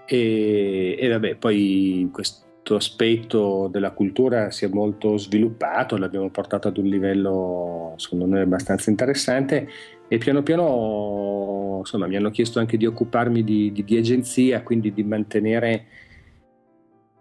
e, 0.05 0.95
e 0.99 1.09
vabbè, 1.09 1.35
poi 1.35 2.09
questo 2.11 2.75
aspetto 2.75 3.69
della 3.71 3.91
cultura 3.91 4.51
si 4.51 4.65
è 4.65 4.67
molto 4.67 5.17
sviluppato, 5.17 5.97
l'abbiamo 5.97 6.29
portato 6.29 6.67
ad 6.67 6.77
un 6.77 6.85
livello 6.85 7.93
secondo 7.97 8.25
me 8.25 8.41
abbastanza 8.41 8.89
interessante 8.89 9.67
e 10.07 10.17
piano 10.17 10.43
piano 10.43 11.77
insomma, 11.79 12.07
mi 12.07 12.15
hanno 12.15 12.31
chiesto 12.31 12.59
anche 12.59 12.77
di 12.77 12.85
occuparmi 12.85 13.43
di, 13.43 13.71
di, 13.71 13.83
di 13.83 13.97
agenzia, 13.97 14.63
quindi 14.63 14.93
di 14.93 15.03
mantenere 15.03 15.85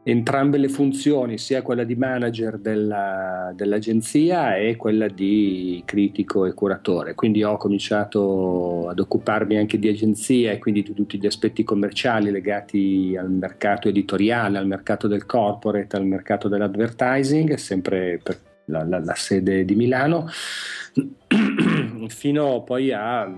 entrambe 0.05 0.59
le 0.59 0.69
funzioni, 0.69 1.39
sia 1.39 1.63
quella 1.63 1.83
di 1.83 1.95
manager 1.95 2.59
della, 2.59 3.53
dell'agenzia 3.57 4.57
e 4.57 4.77
quella 4.77 5.09
di 5.09 5.83
critico 5.87 6.45
e 6.45 6.53
curatore. 6.53 7.15
Quindi 7.15 7.43
ho 7.43 7.57
cominciato 7.57 8.89
ad 8.89 8.99
occuparmi 8.99 9.57
anche 9.57 9.79
di 9.79 9.89
agenzia 9.89 10.53
e 10.53 10.59
quindi 10.59 10.83
di 10.83 10.93
tutti 10.93 11.19
gli 11.19 11.27
aspetti 11.27 11.65
commerciali 11.65 12.31
legati 12.31 13.17
al 13.19 13.31
mercato 13.31 13.89
editoriale, 13.89 14.59
al 14.59 14.67
mercato 14.67 15.09
del 15.09 15.25
corporate, 15.25 15.97
al 15.97 16.07
mercato 16.07 16.49
dell'advertising, 16.49 17.55
sempre 17.55 18.21
per 18.23 18.39
la, 18.67 18.85
la, 18.85 19.01
la 19.01 19.15
sede 19.15 19.65
di 19.65 19.75
Milano, 19.75 20.29
fino 22.09 22.63
poi 22.63 22.93
a 22.93 23.31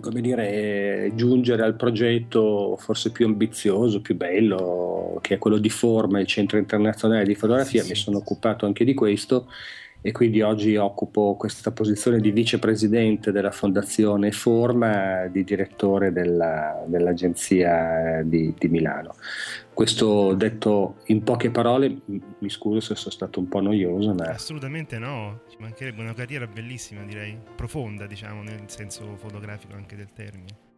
come 0.00 0.20
dire, 0.20 1.12
giungere 1.14 1.62
al 1.62 1.76
progetto 1.76 2.76
forse 2.78 3.10
più 3.12 3.26
ambizioso, 3.26 4.00
più 4.00 4.16
bello, 4.16 5.18
che 5.20 5.34
è 5.34 5.38
quello 5.38 5.58
di 5.58 5.70
Forma, 5.70 6.20
il 6.20 6.26
Centro 6.26 6.58
Internazionale 6.58 7.24
di 7.24 7.34
Fotografia. 7.34 7.82
Sì, 7.82 7.90
Mi 7.90 7.94
sì, 7.94 8.02
sono 8.02 8.18
occupato 8.18 8.66
anche 8.66 8.84
di 8.84 8.94
questo 8.94 9.46
e 10.02 10.12
quindi 10.12 10.40
oggi 10.40 10.76
occupo 10.76 11.36
questa 11.36 11.72
posizione 11.72 12.20
di 12.20 12.30
vicepresidente 12.30 13.32
della 13.32 13.50
Fondazione 13.50 14.32
Forma, 14.32 15.26
di 15.26 15.44
direttore 15.44 16.10
della, 16.12 16.82
dell'agenzia 16.86 18.22
di, 18.24 18.54
di, 18.58 18.68
Milano. 18.68 19.14
Questo 19.74 20.34
detto 20.34 20.96
in 21.06 21.22
poche 21.22 21.50
parole, 21.50 22.00
mi 22.06 22.48
scuso 22.48 22.80
se 22.80 22.94
sono 22.94 23.10
stato 23.10 23.40
un 23.40 23.48
po' 23.48 23.60
noioso, 23.60 24.14
ma... 24.14 24.24
Assolutamente 24.24 24.98
no, 24.98 25.42
ci 25.50 25.56
mancherebbe 25.58 26.00
una 26.00 26.14
carriera 26.14 26.46
bellissima, 26.46 27.02
direi, 27.02 27.38
profonda, 27.54 28.06
diciamo, 28.06 28.42
nel 28.42 28.64
senso 28.66 29.16
fotografico 29.16 29.74
anche 29.74 29.96
del 29.96 30.12
termine. 30.12 30.68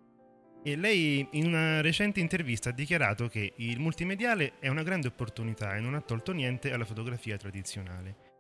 E 0.65 0.77
lei 0.77 1.27
in 1.33 1.47
una 1.47 1.81
recente 1.81 2.21
intervista 2.21 2.71
ha 2.71 2.73
dichiarato 2.73 3.27
che 3.27 3.53
il 3.57 3.81
multimediale 3.81 4.53
è 4.61 4.69
una 4.69 4.85
grande 4.85 5.09
opportunità 5.09 5.75
e 5.75 5.81
non 5.81 5.95
ha 5.95 6.01
tolto 6.01 6.33
niente 6.33 6.73
alla 6.73 6.85
fotografia 6.85 7.37
tradizionale. 7.37 8.32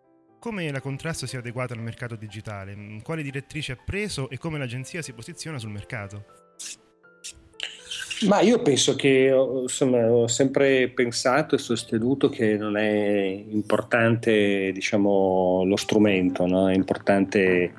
Come 0.42 0.72
la 0.72 0.80
contrasto 0.80 1.24
sia 1.24 1.38
adeguata 1.38 1.72
al 1.72 1.80
mercato 1.80 2.16
digitale? 2.16 2.76
Quale 3.04 3.22
direttrice 3.22 3.70
ha 3.70 3.76
preso 3.76 4.28
e 4.28 4.38
come 4.38 4.58
l'agenzia 4.58 5.00
si 5.00 5.12
posiziona 5.12 5.56
sul 5.56 5.70
mercato? 5.70 6.24
Ma 8.26 8.40
io 8.40 8.60
penso 8.60 8.96
che 8.96 9.32
insomma, 9.32 10.04
ho 10.10 10.26
sempre 10.26 10.88
pensato 10.88 11.54
e 11.54 11.58
sostenuto 11.58 12.28
che 12.28 12.56
non 12.56 12.76
è 12.76 13.44
importante 13.50 14.72
diciamo, 14.72 15.62
lo 15.64 15.76
strumento, 15.76 16.44
no? 16.44 16.68
è 16.68 16.74
importante 16.74 17.72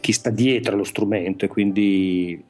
chi 0.00 0.12
sta 0.12 0.30
dietro 0.30 0.76
lo 0.76 0.84
strumento 0.84 1.44
e 1.44 1.48
quindi 1.48 2.42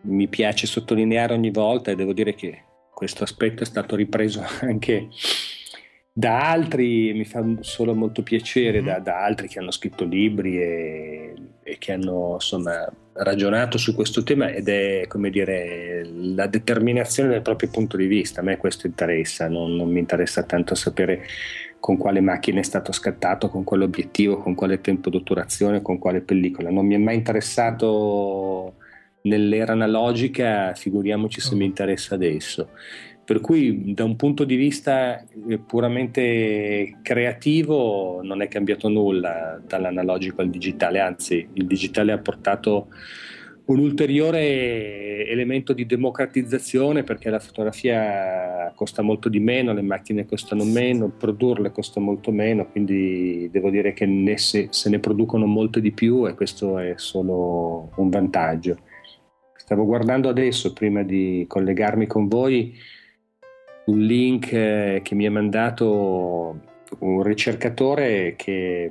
mi 0.00 0.26
piace 0.26 0.66
sottolineare 0.66 1.32
ogni 1.32 1.52
volta 1.52 1.92
e 1.92 1.94
devo 1.94 2.12
dire 2.12 2.34
che 2.34 2.60
questo 2.92 3.22
aspetto 3.22 3.62
è 3.62 3.66
stato 3.66 3.94
ripreso 3.94 4.42
anche 4.62 5.10
da 6.18 6.50
altri 6.50 7.12
mi 7.12 7.26
fa 7.26 7.44
solo 7.60 7.94
molto 7.94 8.22
piacere, 8.22 8.80
mm-hmm. 8.80 8.86
da, 8.86 8.98
da, 9.00 9.22
altri 9.22 9.48
che 9.48 9.58
hanno 9.58 9.70
scritto 9.70 10.06
libri 10.06 10.58
e, 10.58 11.34
e, 11.62 11.76
che 11.76 11.92
hanno 11.92 12.32
insomma 12.36 12.90
ragionato 13.12 13.76
su 13.76 13.94
questo 13.94 14.22
tema 14.22 14.48
ed 14.48 14.66
è 14.66 15.04
come 15.08 15.28
dire 15.28 16.08
la 16.10 16.46
determinazione 16.46 17.28
del 17.28 17.42
proprio 17.42 17.68
punto 17.68 17.98
di 17.98 18.06
vista. 18.06 18.40
A 18.40 18.44
me 18.44 18.56
questo 18.56 18.86
interessa, 18.86 19.46
non, 19.50 19.76
non 19.76 19.90
mi 19.90 19.98
interessa 19.98 20.42
tanto 20.44 20.74
sapere 20.74 21.26
con 21.80 21.98
quale 21.98 22.22
macchina 22.22 22.60
è 22.60 22.64
stato 22.64 22.92
scattato, 22.92 23.50
con 23.50 23.62
quale 23.62 23.84
obiettivo, 23.84 24.38
con 24.38 24.54
quale 24.54 24.80
tempo 24.80 25.10
d'otturazione, 25.10 25.82
con 25.82 25.98
quale 25.98 26.22
pellicola. 26.22 26.70
Non 26.70 26.86
mi 26.86 26.94
è 26.94 26.98
mai 26.98 27.16
interessato 27.16 28.76
nell'era 29.20 29.72
analogica, 29.72 30.72
figuriamoci 30.74 31.42
se 31.42 31.54
mi 31.56 31.64
oh. 31.64 31.66
interessa 31.66 32.14
adesso. 32.14 32.70
Per 33.26 33.40
cui 33.40 33.92
da 33.92 34.04
un 34.04 34.14
punto 34.14 34.44
di 34.44 34.54
vista 34.54 35.20
eh, 35.48 35.58
puramente 35.58 36.98
creativo 37.02 38.20
non 38.22 38.40
è 38.40 38.46
cambiato 38.46 38.88
nulla 38.88 39.60
dall'analogico 39.66 40.42
al 40.42 40.48
digitale, 40.48 41.00
anzi 41.00 41.48
il 41.54 41.66
digitale 41.66 42.12
ha 42.12 42.18
portato 42.18 42.86
un 43.64 43.80
ulteriore 43.80 45.26
elemento 45.26 45.72
di 45.72 45.86
democratizzazione 45.86 47.02
perché 47.02 47.28
la 47.28 47.40
fotografia 47.40 48.72
costa 48.76 49.02
molto 49.02 49.28
di 49.28 49.40
meno, 49.40 49.72
le 49.72 49.82
macchine 49.82 50.24
costano 50.24 50.62
meno, 50.62 51.10
produrle 51.10 51.72
costa 51.72 51.98
molto 51.98 52.30
meno, 52.30 52.70
quindi 52.70 53.48
devo 53.50 53.70
dire 53.70 53.92
che 53.92 54.06
ne 54.06 54.38
se, 54.38 54.68
se, 54.70 54.88
ne 54.88 55.00
producono 55.00 55.46
molte 55.46 55.80
di 55.80 55.90
più 55.90 56.28
e 56.28 56.34
questo 56.34 56.78
è 56.78 56.92
solo 56.94 57.90
un 57.96 58.08
vantaggio. 58.08 58.76
Stavo 59.56 59.84
guardando 59.84 60.28
adesso, 60.28 60.72
prima 60.72 61.02
di 61.02 61.44
collegarmi 61.48 62.06
con 62.06 62.28
voi, 62.28 62.72
un 63.86 63.98
link 64.00 64.52
eh, 64.52 65.00
che 65.02 65.14
mi 65.14 65.26
ha 65.26 65.30
mandato 65.30 66.60
un 66.98 67.22
ricercatore 67.22 68.34
che 68.36 68.90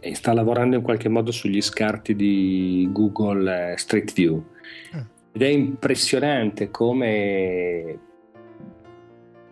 e 0.00 0.14
sta 0.14 0.32
lavorando 0.32 0.76
in 0.76 0.82
qualche 0.82 1.08
modo 1.08 1.32
sugli 1.32 1.60
scarti 1.60 2.14
di 2.14 2.88
Google 2.92 3.72
eh, 3.72 3.78
Street 3.78 4.12
View. 4.12 4.44
Ah. 4.92 5.06
Ed 5.32 5.42
è 5.42 5.46
impressionante 5.46 6.70
come 6.70 7.98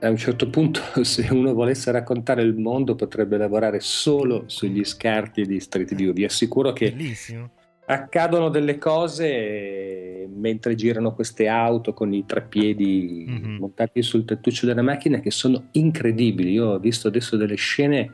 a 0.00 0.10
un 0.10 0.16
certo 0.16 0.50
punto 0.50 0.80
se 1.04 1.26
uno 1.30 1.54
volesse 1.54 1.90
raccontare 1.90 2.42
il 2.42 2.54
mondo 2.54 2.94
potrebbe 2.94 3.36
lavorare 3.38 3.80
solo 3.80 4.44
sugli 4.46 4.84
scarti 4.84 5.46
di 5.46 5.58
Street 5.58 5.94
View. 5.94 6.12
Vi 6.12 6.24
assicuro 6.24 6.72
che 6.72 6.92
Bellissimo. 6.92 7.50
Accadono 7.86 8.48
delle 8.48 8.78
cose 8.78 10.28
mentre 10.28 10.74
girano 10.74 11.14
queste 11.14 11.48
auto 11.48 11.92
con 11.92 12.12
i 12.12 12.24
treppiedi 12.26 13.26
mm-hmm. 13.28 13.56
montati 13.56 14.02
sul 14.02 14.24
tettuccio 14.24 14.66
della 14.66 14.82
macchina 14.82 15.20
che 15.20 15.30
sono 15.30 15.68
incredibili. 15.72 16.52
Io 16.52 16.70
ho 16.70 16.78
visto 16.78 17.08
adesso 17.08 17.36
delle 17.36 17.54
scene 17.54 18.12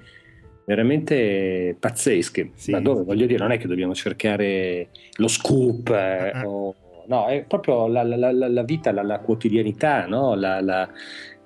veramente 0.65 1.77
pazzesche. 1.79 2.51
Sì. 2.55 2.71
Ma 2.71 2.81
dove 2.81 3.03
voglio 3.03 3.27
dire, 3.27 3.41
non 3.41 3.53
è 3.53 3.59
che 3.59 3.67
dobbiamo 3.67 3.95
cercare 3.95 4.89
lo 5.17 5.29
scoop, 5.29 5.89
eh, 5.91 6.31
uh-huh. 6.35 6.49
o, 6.49 6.75
no, 7.07 7.27
è 7.27 7.45
proprio 7.45 7.89
la, 7.89 8.03
la, 8.03 8.17
la, 8.17 8.49
la 8.49 8.63
vita, 8.63 8.93
la, 8.93 9.19
quotidianità, 9.19 10.07
no? 10.07 10.35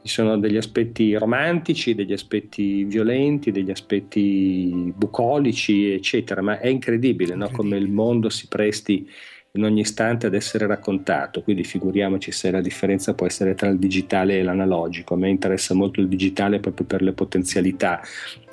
Ci 0.07 0.14
sono 0.14 0.38
degli 0.38 0.57
aspetti 0.57 1.14
romantici, 1.14 1.94
degli 1.94 2.12
aspetti 2.12 2.84
violenti, 2.84 3.50
degli 3.50 3.70
aspetti 3.70 4.92
bucolici, 4.96 5.92
eccetera, 5.92 6.40
ma 6.42 6.59
è 6.59 6.68
incredibile, 6.68 6.94
incredibile. 6.96 7.34
No? 7.34 7.50
come 7.50 7.76
il 7.76 7.88
mondo 7.88 8.28
si 8.28 8.46
presti 8.48 9.09
in 9.52 9.64
ogni 9.64 9.80
istante 9.80 10.26
ad 10.26 10.34
essere 10.34 10.66
raccontato, 10.66 11.42
quindi 11.42 11.64
figuriamoci 11.64 12.30
se 12.30 12.50
la 12.50 12.61
differenza 12.61 13.14
può 13.14 13.26
essere 13.26 13.54
tra 13.54 13.68
il 13.68 13.78
digitale 13.78 14.38
e 14.38 14.42
l'analogico. 14.42 15.14
A 15.14 15.16
me 15.16 15.30
interessa 15.30 15.72
molto 15.72 16.00
il 16.00 16.09
digitale 16.09 16.61
proprio 16.61 16.86
per 16.86 17.00
le 17.00 17.12
potenzialità 17.12 18.02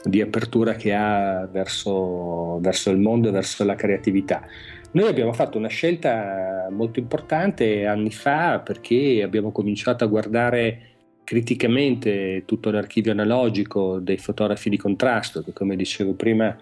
di 0.02 0.22
apertura 0.22 0.76
che 0.76 0.94
ha 0.94 1.46
verso, 1.52 2.58
verso 2.62 2.90
il 2.90 3.00
mondo 3.00 3.28
e 3.28 3.32
verso 3.32 3.66
la 3.66 3.76
creatività. 3.76 4.48
Noi 4.92 5.10
abbiamo 5.10 5.34
fatto 5.34 5.58
una 5.58 5.68
scelta 5.68 6.68
molto 6.70 7.00
importante 7.00 7.86
anni 7.86 8.12
fa 8.12 8.60
perché 8.60 9.22
abbiamo 9.24 9.52
cominciato 9.52 10.06
a 10.06 10.08
guardare 10.08 10.93
criticamente 11.24 12.44
tutto 12.46 12.70
l'archivio 12.72 13.12
analogico 13.12 14.00
dei 14.00 14.18
fotografi 14.18 14.70
di 14.70 14.78
contrasto, 14.78 15.42
che 15.44 15.54
come 15.54 15.76
dicevo 15.76 16.14
prima 16.14 16.56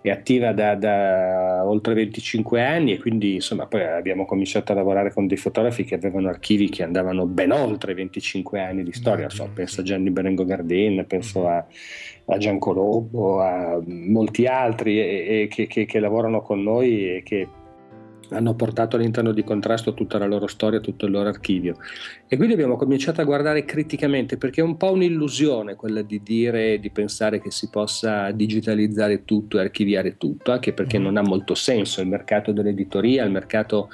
è 0.00 0.10
attiva 0.10 0.52
da, 0.52 0.74
da, 0.74 1.62
oltre 1.64 1.94
25 1.94 2.62
anni 2.62 2.92
e 2.92 2.98
quindi 2.98 3.36
insomma 3.36 3.64
poi 3.64 3.84
abbiamo 3.84 4.26
cominciato 4.26 4.72
a 4.72 4.74
lavorare 4.74 5.10
con 5.10 5.26
dei 5.26 5.38
fotografi 5.38 5.84
che 5.84 5.94
avevano 5.94 6.28
archivi 6.28 6.68
che 6.68 6.82
andavano 6.82 7.24
ben 7.24 7.52
oltre 7.52 7.94
25 7.94 8.60
anni 8.60 8.82
di 8.82 8.92
storia, 8.92 9.30
so, 9.30 9.48
penso 9.54 9.80
a 9.80 9.84
Gianni 9.84 10.10
Berengo 10.10 10.44
Gardin, 10.44 11.06
penso 11.08 11.48
a, 11.48 11.64
a 12.26 12.36
Giancolombo, 12.36 13.40
a 13.40 13.80
molti 13.82 14.44
altri 14.44 14.98
e, 15.00 15.04
e 15.42 15.48
che, 15.48 15.66
che, 15.66 15.86
che 15.86 15.98
lavorano 16.00 16.42
con 16.42 16.62
noi 16.62 17.16
e 17.16 17.22
che 17.22 17.48
hanno 18.30 18.54
portato 18.54 18.96
all'interno 18.96 19.32
di 19.32 19.44
contrasto 19.44 19.94
tutta 19.94 20.18
la 20.18 20.26
loro 20.26 20.46
storia, 20.46 20.80
tutto 20.80 21.06
il 21.06 21.12
loro 21.12 21.28
archivio. 21.28 21.76
E 22.26 22.36
quindi 22.36 22.54
abbiamo 22.54 22.76
cominciato 22.76 23.20
a 23.20 23.24
guardare 23.24 23.64
criticamente 23.64 24.36
perché 24.36 24.60
è 24.60 24.64
un 24.64 24.76
po' 24.76 24.92
un'illusione 24.92 25.74
quella 25.74 26.02
di 26.02 26.22
dire, 26.22 26.78
di 26.78 26.90
pensare 26.90 27.40
che 27.40 27.50
si 27.50 27.68
possa 27.70 28.30
digitalizzare 28.30 29.24
tutto 29.24 29.58
e 29.58 29.60
archiviare 29.60 30.16
tutto, 30.16 30.52
anche 30.52 30.72
perché 30.72 30.98
mm. 30.98 31.02
non 31.02 31.16
ha 31.16 31.22
molto 31.22 31.54
senso. 31.54 32.00
Il 32.00 32.08
mercato 32.08 32.52
dell'editoria, 32.52 33.24
il 33.24 33.30
mercato 33.30 33.90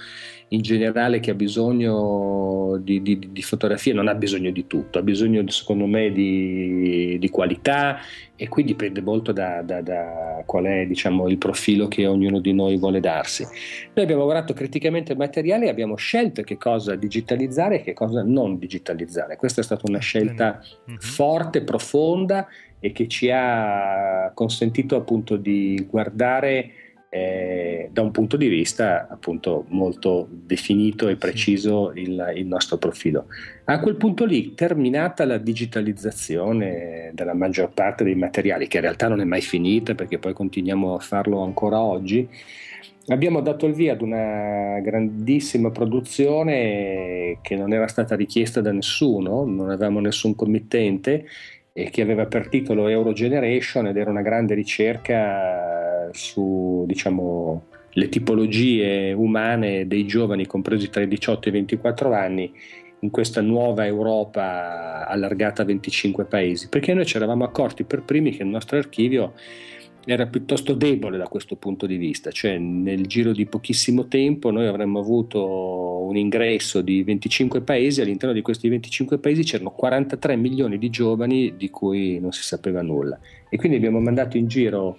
in 0.53 0.63
generale 0.63 1.21
che 1.21 1.31
ha 1.31 1.35
bisogno 1.35 2.77
di, 2.81 3.03
di, 3.03 3.31
di, 3.31 3.43
fotografie 3.43 3.93
non 3.93 4.09
ha 4.09 4.15
bisogno 4.15 4.51
di 4.51 4.67
tutto, 4.67 4.99
ha 4.99 5.03
bisogno 5.03 5.49
secondo 5.49 5.87
me 5.87 6.11
di, 6.11 7.17
di 7.21 7.31
qualità 7.31 7.99
e 8.35 8.49
qui 8.49 8.65
dipende 8.65 9.01
molto 9.01 9.31
da, 9.31 9.63
da, 9.63 9.81
da 9.81 10.43
qual 10.47 10.65
è 10.65 10.87
diciamo, 10.87 11.29
il 11.29 11.39
profilo 11.39 11.87
che 11.87 12.07
ognuno 12.07 12.41
di 12.41 12.53
noi 12.53 12.79
vuole 12.79 12.99
darsi. 12.99 13.45
Noi 13.45 14.05
abbiamo 14.05 14.23
lavorato 14.23 14.53
criticamente 14.53 15.13
il 15.13 15.19
materiale 15.19 15.67
e 15.67 15.69
abbiamo 15.69 15.95
scelto 15.95 16.43
che 16.43 16.57
cosa 16.57 16.97
digitalizzare 16.97 17.77
e 17.77 17.83
che 17.83 17.93
cosa 17.93 18.25
non 18.25 18.59
digitalizzare. 18.59 19.37
Questa 19.37 19.61
è 19.61 19.65
stata 19.65 19.83
una 19.87 19.99
scelta 19.99 20.61
mm-hmm. 20.89 20.99
forte, 20.99 21.63
profonda 21.63 22.49
e 22.81 22.91
che 22.91 23.07
ci 23.07 23.31
ha 23.31 24.33
consentito 24.35 24.97
appunto 24.97 25.37
di 25.37 25.87
guardare 25.89 26.71
eh, 27.13 27.89
da 27.93 28.03
un 28.03 28.13
punto 28.13 28.37
di 28.37 28.47
vista 28.47 29.09
appunto 29.11 29.65
molto 29.71 30.29
definito 30.31 31.09
e 31.09 31.17
preciso 31.17 31.91
il, 31.95 32.33
il, 32.37 32.47
nostro 32.47 32.79
profilo. 32.79 33.27
A 33.65 33.81
quel 33.81 33.97
punto 33.97 34.25
lì, 34.25 34.55
terminata 34.55 35.25
la 35.25 35.39
digitalizzazione 35.39 37.11
della 37.13 37.35
maggior 37.35 37.73
parte 37.73 38.05
dei 38.05 38.15
materiali, 38.15 38.69
che 38.69 38.77
in 38.77 38.85
realtà 38.85 39.09
non 39.09 39.21
è 39.21 39.25
mai 39.25 39.41
finita 39.41 39.97
perché 39.97 40.19
poi 40.19 40.33
continuiamo 40.33 40.95
a 40.95 41.01
farlo 41.01 41.43
ancora 41.43 41.81
oggi, 41.81 42.29
abbiamo 43.09 43.41
dato 43.41 43.67
il 43.67 43.75
via 43.75 43.95
ad 43.95 44.03
una 44.03 44.79
grandissima 44.81 45.71
produzione 45.71 47.39
che 47.43 47.57
non 47.57 47.73
era 47.73 47.89
stata 47.89 48.15
richiesta 48.15 48.61
da 48.61 48.71
nessuno, 48.71 49.45
non 49.45 49.71
avevamo 49.71 49.99
nessun 49.99 50.37
committente 50.37 51.27
e 51.73 51.91
che 51.91 52.03
aveva 52.03 52.27
per 52.27 52.49
titolo 52.49 52.87
Euro 52.87 53.13
Generation 53.13 53.89
ed 53.89 53.97
era 53.97 54.11
una 54.11 54.23
grande 54.23 54.55
ricerca 54.55 55.90
su 56.13 56.85
diciamo, 56.87 57.65
le 57.93 58.09
tipologie 58.09 59.13
umane 59.13 59.87
dei 59.87 60.07
giovani 60.07 60.47
compresi 60.47 60.91
tra 60.91 61.03
i 61.03 61.09
18 61.09 61.47
e 61.47 61.51
i 61.51 61.53
24 61.55 62.13
anni 62.13 62.53
in 63.01 63.11
questa 63.11 63.41
nuova 63.41 63.87
Europa 63.87 65.07
allargata 65.07 65.63
a 65.63 65.65
25 65.65 66.25
paesi, 66.25 66.69
perché 66.69 66.93
noi 66.95 67.07
ci 67.07 67.17
eravamo 67.17 67.45
accorti 67.45 67.85
per 67.85 68.03
primi 68.03 68.31
che 68.31 68.43
il 68.43 68.49
nostro 68.49 68.77
archivio 68.77 69.33
era 70.05 70.27
piuttosto 70.27 70.73
debole 70.75 71.19
da 71.19 71.29
questo 71.29 71.57
punto 71.57 71.87
di 71.87 71.97
vista, 71.97 72.31
cioè 72.31 72.59
nel 72.59 73.07
giro 73.07 73.33
di 73.33 73.47
pochissimo 73.47 74.07
tempo 74.07 74.51
noi 74.51 74.67
avremmo 74.67 74.99
avuto 74.99 76.05
un 76.07 76.17
ingresso 76.17 76.81
di 76.81 77.03
25 77.03 77.61
paesi, 77.61 78.01
all'interno 78.01 78.35
di 78.35 78.43
questi 78.43 78.69
25 78.69 79.19
paesi 79.19 79.43
c'erano 79.43 79.71
43 79.71 80.37
milioni 80.37 80.79
di 80.79 80.91
giovani 80.91 81.55
di 81.57 81.71
cui 81.71 82.19
non 82.19 82.33
si 82.33 82.43
sapeva 82.43 82.83
nulla. 82.83 83.19
E 83.49 83.57
quindi 83.57 83.77
abbiamo 83.77 84.01
mandato 84.01 84.37
in 84.37 84.49
giro 84.49 84.99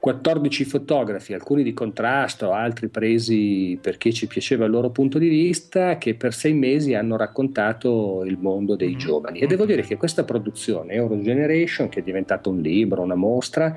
14 0.00 0.64
fotografi, 0.64 1.34
alcuni 1.34 1.62
di 1.62 1.74
contrasto, 1.74 2.52
altri 2.52 2.88
presi 2.88 3.78
perché 3.80 4.12
ci 4.12 4.26
piaceva 4.26 4.64
il 4.64 4.70
loro 4.70 4.88
punto 4.88 5.18
di 5.18 5.28
vista, 5.28 5.98
che 5.98 6.14
per 6.14 6.32
sei 6.32 6.54
mesi 6.54 6.94
hanno 6.94 7.18
raccontato 7.18 8.24
il 8.24 8.38
mondo 8.38 8.76
dei 8.76 8.88
mm-hmm. 8.88 8.98
giovani. 8.98 9.38
E 9.40 9.46
devo 9.46 9.66
dire 9.66 9.82
che 9.82 9.98
questa 9.98 10.24
produzione, 10.24 10.94
Euro 10.94 11.20
Generation, 11.20 11.90
che 11.90 12.00
è 12.00 12.02
diventato 12.02 12.48
un 12.48 12.60
libro, 12.60 13.02
una 13.02 13.14
mostra, 13.14 13.74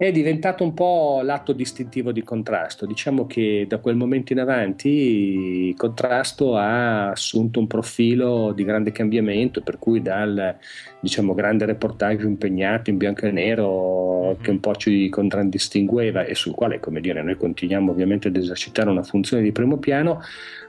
è 0.00 0.12
diventato 0.12 0.64
un 0.64 0.72
po' 0.72 1.20
l'atto 1.22 1.52
distintivo 1.52 2.10
di 2.10 2.22
contrasto. 2.22 2.86
Diciamo 2.86 3.26
che 3.26 3.66
da 3.68 3.80
quel 3.80 3.96
momento 3.96 4.32
in 4.32 4.40
avanti 4.40 5.74
contrasto 5.76 6.56
ha 6.56 7.10
assunto 7.10 7.60
un 7.60 7.66
profilo 7.66 8.52
di 8.52 8.64
grande 8.64 8.92
cambiamento, 8.92 9.60
per 9.60 9.78
cui 9.78 10.00
dal 10.00 10.56
diciamo, 11.00 11.34
grande 11.34 11.66
reportage 11.66 12.24
impegnato 12.24 12.88
in 12.88 12.96
bianco 12.96 13.26
e 13.26 13.30
nero 13.30 14.28
mm-hmm. 14.28 14.40
che 14.40 14.50
un 14.50 14.60
po' 14.60 14.74
ci 14.74 15.10
contraddistingueva 15.10 16.24
e 16.24 16.34
sul 16.34 16.54
quale, 16.54 16.80
come 16.80 17.02
dire, 17.02 17.22
noi 17.22 17.36
continuiamo 17.36 17.90
ovviamente 17.90 18.28
ad 18.28 18.36
esercitare 18.36 18.88
una 18.88 19.02
funzione 19.02 19.42
di 19.42 19.52
primo 19.52 19.76
piano, 19.76 20.22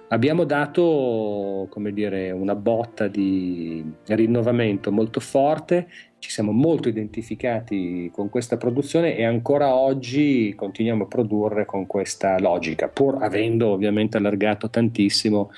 abbiamo 0.10 0.44
dato 0.44 1.68
come 1.70 1.94
dire, 1.94 2.32
una 2.32 2.56
botta 2.56 3.08
di 3.08 3.82
rinnovamento 4.08 4.92
molto 4.92 5.22
forte 5.22 5.88
ci 6.22 6.30
siamo 6.30 6.52
molto 6.52 6.88
identificati 6.88 8.12
con 8.14 8.30
questa 8.30 8.56
produzione 8.56 9.18
e 9.18 9.26
ancora 9.26 9.74
oggi 9.74 10.54
continuiamo 10.56 11.06
a 11.06 11.08
produrre 11.08 11.66
con 11.66 11.88
questa 11.88 12.38
logica, 12.38 12.88
pur 12.90 13.24
avendo 13.24 13.70
ovviamente 13.70 14.18
allargato 14.18 14.70
tantissimo 14.70 15.52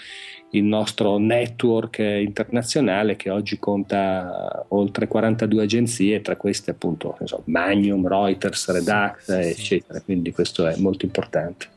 il 0.52 0.64
nostro 0.64 1.18
network 1.18 2.00
internazionale 2.00 3.18
che 3.18 3.30
oggi 3.30 3.60
conta 3.60 4.66
oltre 4.70 5.08
42 5.08 5.64
agenzie, 5.64 6.22
tra 6.22 6.38
queste 6.38 6.72
appunto 6.72 7.18
so, 7.26 7.42
Magnum, 7.46 8.08
Reuters, 8.08 8.72
Redact, 8.72 9.30
eccetera, 9.30 10.00
quindi 10.00 10.32
questo 10.32 10.66
è 10.66 10.78
molto 10.78 11.04
importante. 11.04 11.68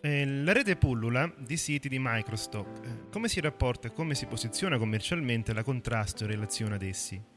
Eh, 0.00 0.24
la 0.24 0.52
rete 0.52 0.76
pullula 0.76 1.30
di 1.36 1.58
siti 1.58 1.90
di 1.90 1.98
Microstock. 2.00 2.86
Eh, 2.86 3.10
come 3.10 3.28
si 3.28 3.40
rapporta 3.40 3.88
e 3.88 3.92
come 3.92 4.14
si 4.14 4.24
posiziona 4.24 4.78
commercialmente 4.78 5.52
la 5.52 5.62
contrasto 5.62 6.24
in 6.24 6.30
relazione 6.30 6.76
ad 6.76 6.82
essi? 6.82 7.36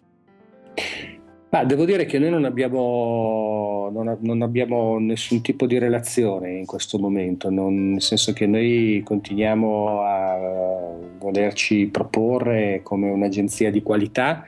Ma 1.51 1.65
devo 1.65 1.83
dire 1.83 2.05
che 2.05 2.17
noi 2.17 2.29
non 2.29 2.45
abbiamo, 2.45 3.89
non, 3.91 4.17
non 4.21 4.41
abbiamo, 4.41 4.99
nessun 4.99 5.41
tipo 5.41 5.65
di 5.65 5.77
relazione 5.79 6.51
in 6.51 6.65
questo 6.65 6.97
momento, 6.97 7.49
non, 7.49 7.91
nel 7.91 8.01
senso 8.01 8.31
che 8.31 8.47
noi 8.47 9.01
continuiamo 9.03 10.01
a 10.01 10.95
volerci 11.17 11.87
proporre 11.87 12.79
come 12.83 13.09
un'agenzia 13.09 13.69
di 13.69 13.83
qualità 13.83 14.45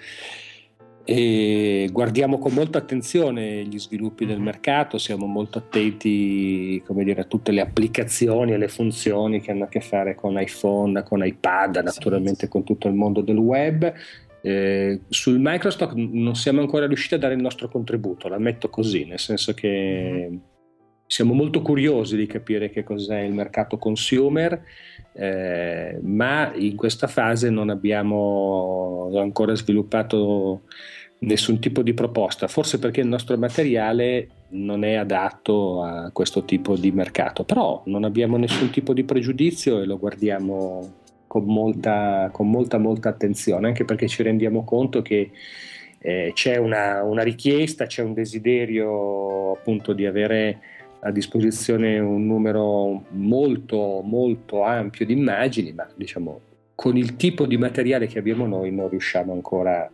e 1.06 1.90
guardiamo 1.92 2.38
con 2.38 2.54
molta 2.54 2.78
attenzione 2.78 3.66
gli 3.66 3.78
sviluppi 3.78 4.26
del 4.26 4.38
mhm. 4.38 4.44
mercato, 4.46 4.98
siamo 4.98 5.26
molto 5.26 5.58
attenti 5.58 6.82
dire, 6.88 7.22
a 7.22 7.26
tutte 7.26 7.52
le 7.52 7.60
applicazioni 7.60 8.54
e 8.54 8.58
le 8.58 8.70
funzioni 8.70 9.42
che 9.42 9.52
hanno 9.52 9.66
a 9.66 9.68
che 9.68 9.82
fare 9.82 10.16
con 10.16 10.40
iPhone, 10.40 11.04
con 11.04 11.26
iPad, 11.26 11.82
naturalmente 11.84 12.48
con 12.48 12.64
tutto 12.64 12.88
il 12.88 12.94
mondo 12.94 13.20
del 13.20 13.38
web 13.38 13.94
eh, 14.46 15.00
sul 15.08 15.38
Microstock 15.40 15.94
non 15.96 16.36
siamo 16.36 16.60
ancora 16.60 16.86
riusciti 16.86 17.14
a 17.14 17.18
dare 17.18 17.34
il 17.34 17.42
nostro 17.42 17.70
contributo, 17.70 18.28
l'ammetto 18.28 18.70
così, 18.70 19.06
nel 19.06 19.20
senso 19.20 19.54
che 19.54 19.68
mm-hmm. 19.70 20.38
siamo 21.08 21.34
molto 21.34 21.62
curiosi 21.62 22.18
di 22.18 22.26
capire 22.26 22.70
che 22.70 22.84
cos'è 22.84 23.22
il 23.22 23.32
mercato 23.32 23.78
consumer, 23.78 24.62
eh, 25.14 25.98
ma 26.02 26.52
in 26.56 26.76
questa 26.76 27.08
fase 27.08 27.50
non 27.50 27.70
abbiamo 27.70 29.10
ancora 29.16 29.56
sviluppato 29.56 30.64
nessun 31.20 31.60
tipo 31.60 31.82
di 31.82 31.94
proposta, 31.94 32.50
forse 32.50 32.80
perché 32.80 33.00
il 33.00 33.08
nostro 33.08 33.38
materiale 33.38 34.28
non 34.50 34.84
è 34.84 34.96
adatto 34.96 35.82
a 35.84 36.10
questo 36.12 36.44
tipo 36.44 36.76
di 36.76 36.92
mercato, 36.92 37.46
però 37.46 37.82
non 37.86 38.04
abbiamo 38.04 38.36
nessun 38.36 38.72
tipo 38.72 38.92
di 38.92 39.06
pregiudizio 39.06 39.80
e 39.80 39.86
lo 39.86 39.98
guardiamo 39.98 41.02
con 41.34 41.46
molta, 41.46 42.30
con 42.32 42.48
molta, 42.48 42.78
molta 42.78 43.10
attenzione, 43.10 43.66
anche 43.66 43.86
perché 43.86 44.08
ci 44.08 44.22
rendiamo 44.22 44.64
conto 44.64 45.02
che 45.02 45.32
eh, 45.98 46.32
c'è 46.36 46.58
una, 46.58 47.02
una, 47.02 47.24
richiesta, 47.24 47.88
c'è 47.88 48.04
un 48.04 48.14
desiderio 48.14 49.54
appunto 49.54 49.94
di 49.94 50.06
avere 50.06 50.60
a 51.00 51.10
disposizione 51.10 51.98
un 51.98 52.28
numero 52.28 53.06
molto, 53.10 54.02
molto 54.04 54.62
ampio 54.62 55.08
di 55.08 55.14
immagini, 55.14 55.74
ma 55.74 55.88
diciamo 55.96 56.40
con 56.76 56.98
il 56.98 57.16
tipo 57.16 57.48
di 57.48 57.58
materiale 57.58 58.06
che 58.06 58.20
abbiamo 58.20 58.46
noi 58.46 58.72
non 58.72 58.90
riusciamo 58.90 59.34
ancora 59.34 59.90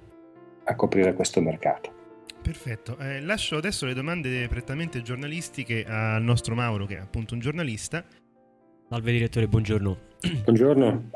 a 0.66 0.76
coprire 0.76 1.14
questo 1.14 1.40
mercato. 1.40 1.94
Perfetto, 2.42 2.98
eh, 2.98 3.22
lascio 3.22 3.56
adesso 3.56 3.86
le 3.86 3.94
domande 3.94 4.46
prettamente 4.50 5.02
giornalistiche 5.02 5.86
al 5.88 6.22
nostro 6.22 6.54
Mauro, 6.54 6.86
che 6.86 6.98
è 6.98 7.00
appunto 7.00 7.34
un 7.34 7.40
giornalista. 7.40 8.04
Salve 8.90 9.12
direttore, 9.12 9.48
buongiorno. 9.48 9.98
Buongiorno. 10.46 11.12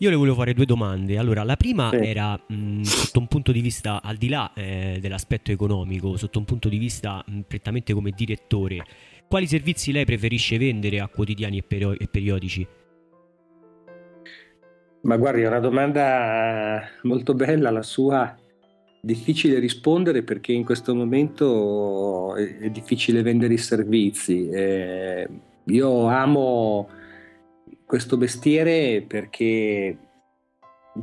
Io 0.00 0.10
le 0.10 0.16
volevo 0.16 0.36
fare 0.36 0.52
due 0.52 0.66
domande. 0.66 1.16
Allora, 1.16 1.44
la 1.44 1.56
prima 1.56 1.88
sì. 1.88 1.96
era 1.96 2.38
mh, 2.46 2.82
sotto 2.82 3.20
un 3.20 3.26
punto 3.26 3.52
di 3.52 3.62
vista, 3.62 4.02
al 4.02 4.16
di 4.16 4.28
là 4.28 4.52
eh, 4.52 4.98
dell'aspetto 5.00 5.50
economico, 5.50 6.18
sotto 6.18 6.38
un 6.38 6.44
punto 6.44 6.68
di 6.68 6.76
vista 6.76 7.24
mh, 7.26 7.40
prettamente 7.48 7.94
come 7.94 8.10
direttore, 8.10 8.84
quali 9.26 9.46
servizi 9.46 9.92
lei 9.92 10.04
preferisce 10.04 10.58
vendere 10.58 11.00
a 11.00 11.08
quotidiani 11.08 11.56
e, 11.56 11.62
peri- 11.62 11.96
e 11.96 12.06
periodici? 12.06 12.66
Ma 15.00 15.16
guardi, 15.16 15.40
è 15.40 15.46
una 15.46 15.60
domanda 15.60 16.86
molto 17.04 17.32
bella 17.32 17.70
la 17.70 17.82
sua. 17.82 18.36
Difficile 19.00 19.58
rispondere 19.58 20.22
perché 20.22 20.52
in 20.52 20.66
questo 20.66 20.94
momento 20.94 22.36
è, 22.36 22.58
è 22.58 22.68
difficile 22.68 23.22
vendere 23.22 23.54
i 23.54 23.58
servizi. 23.58 24.50
Eh, 24.50 25.26
io 25.64 26.06
amo 26.08 26.88
questo 27.86 28.16
mestiere 28.16 29.04
perché, 29.06 29.96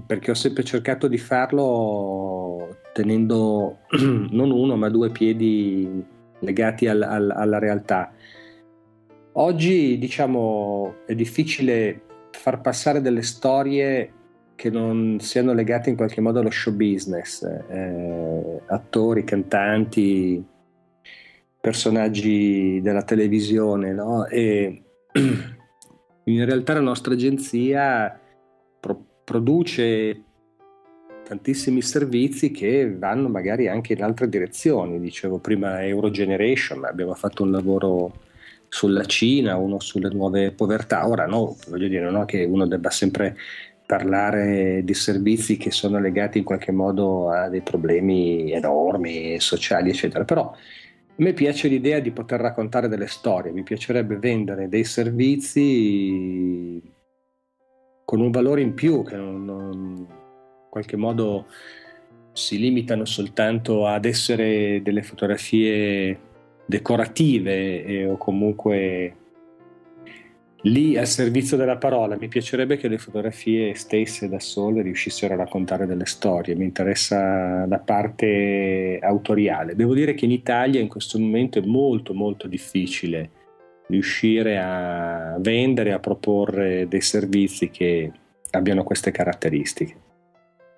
perché 0.06 0.32
ho 0.32 0.36
sempre 0.36 0.64
cercato 0.64 1.08
di 1.08 1.18
farlo 1.18 2.82
tenendo 2.94 3.80
non 4.30 4.52
uno 4.52 4.76
ma 4.76 4.90
due 4.90 5.10
piedi 5.10 6.04
legati 6.40 6.88
al, 6.88 7.02
al, 7.02 7.32
alla 7.32 7.60
realtà. 7.60 8.12
Oggi 9.36 9.98
diciamo 9.98 10.98
è 11.08 11.16
difficile 11.16 12.02
far 12.32 12.62
passare 12.62 13.02
delle 13.02 13.24
storie 13.24 14.12
che 14.56 14.70
non 14.70 15.18
siano 15.20 15.54
legate 15.54 15.90
in 15.90 15.96
qualche 15.96 16.22
modo 16.22 16.40
allo 16.40 16.52
show 16.52 16.74
business, 16.74 17.42
eh, 17.44 18.62
attori, 18.68 19.24
cantanti, 19.24 20.44
personaggi 21.60 22.80
della 22.82 23.04
televisione, 23.04 23.94
no? 23.94 24.28
E 24.28 24.84
In 26.26 26.46
realtà 26.46 26.74
la 26.74 26.80
nostra 26.80 27.14
agenzia 27.14 28.20
pro- 28.80 29.06
produce 29.24 30.24
tantissimi 31.24 31.82
servizi 31.82 32.52
che 32.52 32.96
vanno 32.96 33.28
magari 33.28 33.68
anche 33.68 33.94
in 33.94 34.04
altre 34.04 34.30
direzioni. 34.30 35.00
Dicevo 35.00 35.40
prima 35.40 35.84
Eurogeneration, 35.84 36.86
abbiamo 36.86 37.14
fatto 37.14 37.44
un 37.44 37.52
lavoro 37.52 38.14
sulla 38.70 39.06
Cina, 39.06 39.58
uno 39.58 39.80
sulle 39.80 40.10
nuove 40.10 40.52
povertà. 40.52 41.08
Ora 41.08 41.26
no, 41.26 41.58
voglio 41.68 41.88
dire, 41.88 42.10
non 42.10 42.22
è 42.22 42.26
che 42.26 42.44
uno 42.44 42.68
debba 42.68 42.90
sempre 42.90 43.36
parlare 43.86 44.82
di 44.84 44.94
servizi 44.94 45.58
che 45.58 45.72
sono 45.72 46.00
legati 46.00 46.38
in 46.38 46.44
qualche 46.44 46.72
modo 46.72 47.30
a 47.30 47.50
dei 47.50 47.62
problemi 47.62 48.52
enormi, 48.52 49.40
sociali, 49.40 49.90
eccetera, 49.90 50.24
però 50.24 50.54
a 51.16 51.22
me 51.22 51.34
piace 51.34 51.68
l'idea 51.68 52.00
di 52.00 52.12
poter 52.12 52.40
raccontare 52.40 52.88
delle 52.88 53.06
storie, 53.06 53.52
mi 53.52 53.62
piacerebbe 53.62 54.18
vendere 54.18 54.68
dei 54.68 54.84
servizi 54.84 56.82
con 58.04 58.20
un 58.20 58.32
valore 58.32 58.62
in 58.62 58.74
più 58.74 59.04
che 59.04 59.16
non, 59.16 59.46
non, 59.46 59.74
in 59.98 60.70
qualche 60.70 60.98
modo 60.98 61.46
si 62.32 62.58
limitano 62.58 63.06
soltanto 63.06 63.86
ad 63.86 64.06
essere 64.06 64.82
delle 64.82 65.04
fotografie 65.04 66.20
decorative 66.66 67.86
e, 67.86 68.08
o 68.08 68.18
comunque 68.18 69.16
lì 70.64 70.98
al 70.98 71.08
servizio 71.08 71.58
della 71.58 71.78
parola. 71.78 72.18
Mi 72.20 72.28
piacerebbe 72.28 72.78
che 72.78 72.88
le 72.88 72.98
fotografie 72.98 73.74
stesse 73.76 74.30
da 74.30 74.40
sole 74.40 74.82
riuscissero 74.82 75.34
a 75.34 75.38
raccontare 75.38 75.86
delle 75.86 76.06
storie, 76.06 76.56
mi 76.56 76.66
interessa 76.66 77.66
la 77.66 77.80
parte 77.80 79.00
autoriale. 79.02 79.76
Devo 79.76 79.94
dire 79.94 80.14
che 80.14 80.26
in 80.26 80.32
Italia 80.32 80.82
in 80.82 80.88
questo 80.88 81.20
momento 81.20 81.60
è 81.60 81.66
molto 81.66 82.14
molto 82.14 82.48
difficile 82.48 83.42
riuscire 83.88 84.58
a 84.58 85.38
vendere, 85.40 85.92
a 85.92 86.00
proporre 86.00 86.88
dei 86.88 87.02
servizi 87.02 87.70
che 87.70 88.12
abbiano 88.52 88.84
queste 88.84 89.12
caratteristiche. 89.12 89.96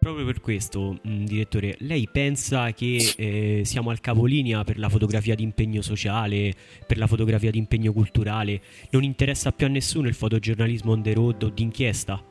Proprio 0.06 0.26
per 0.26 0.40
questo, 0.40 1.00
mm, 1.08 1.26
direttore, 1.26 1.78
lei 1.80 2.08
pensa 2.12 2.72
che 2.74 3.16
eh, 3.18 3.62
siamo 3.66 3.90
al 3.90 4.02
capolinea 4.02 4.64
per 4.64 4.78
la 4.78 4.88
fotografia 4.88 5.34
di 5.34 5.42
impegno 5.42 5.82
sociale, 5.82 6.54
per 6.86 7.00
la 7.00 7.08
fotografia 7.08 7.50
di 7.50 7.58
impegno 7.58 7.92
culturale? 7.92 8.62
Non 8.92 9.02
interessa 9.02 9.52
più 9.52 9.66
a 9.66 9.70
nessuno 9.70 10.08
il 10.08 10.14
fotogiornalismo 10.14 10.92
on 10.92 11.02
the 11.02 11.12
road 11.12 11.42
o 11.42 11.50
d'inchiesta? 11.50 12.24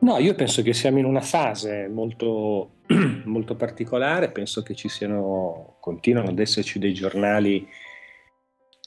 No, 0.00 0.18
io 0.18 0.34
penso 0.34 0.62
che 0.62 0.72
siamo 0.72 0.98
in 0.98 1.04
una 1.04 1.20
fase 1.20 1.86
molto, 1.86 2.78
molto 3.22 3.54
particolare, 3.54 4.32
penso 4.32 4.64
che 4.64 4.74
ci 4.74 4.88
siano, 4.88 5.76
continuano 5.78 6.30
ad 6.30 6.40
esserci 6.40 6.80
dei 6.80 6.92
giornali 6.92 7.68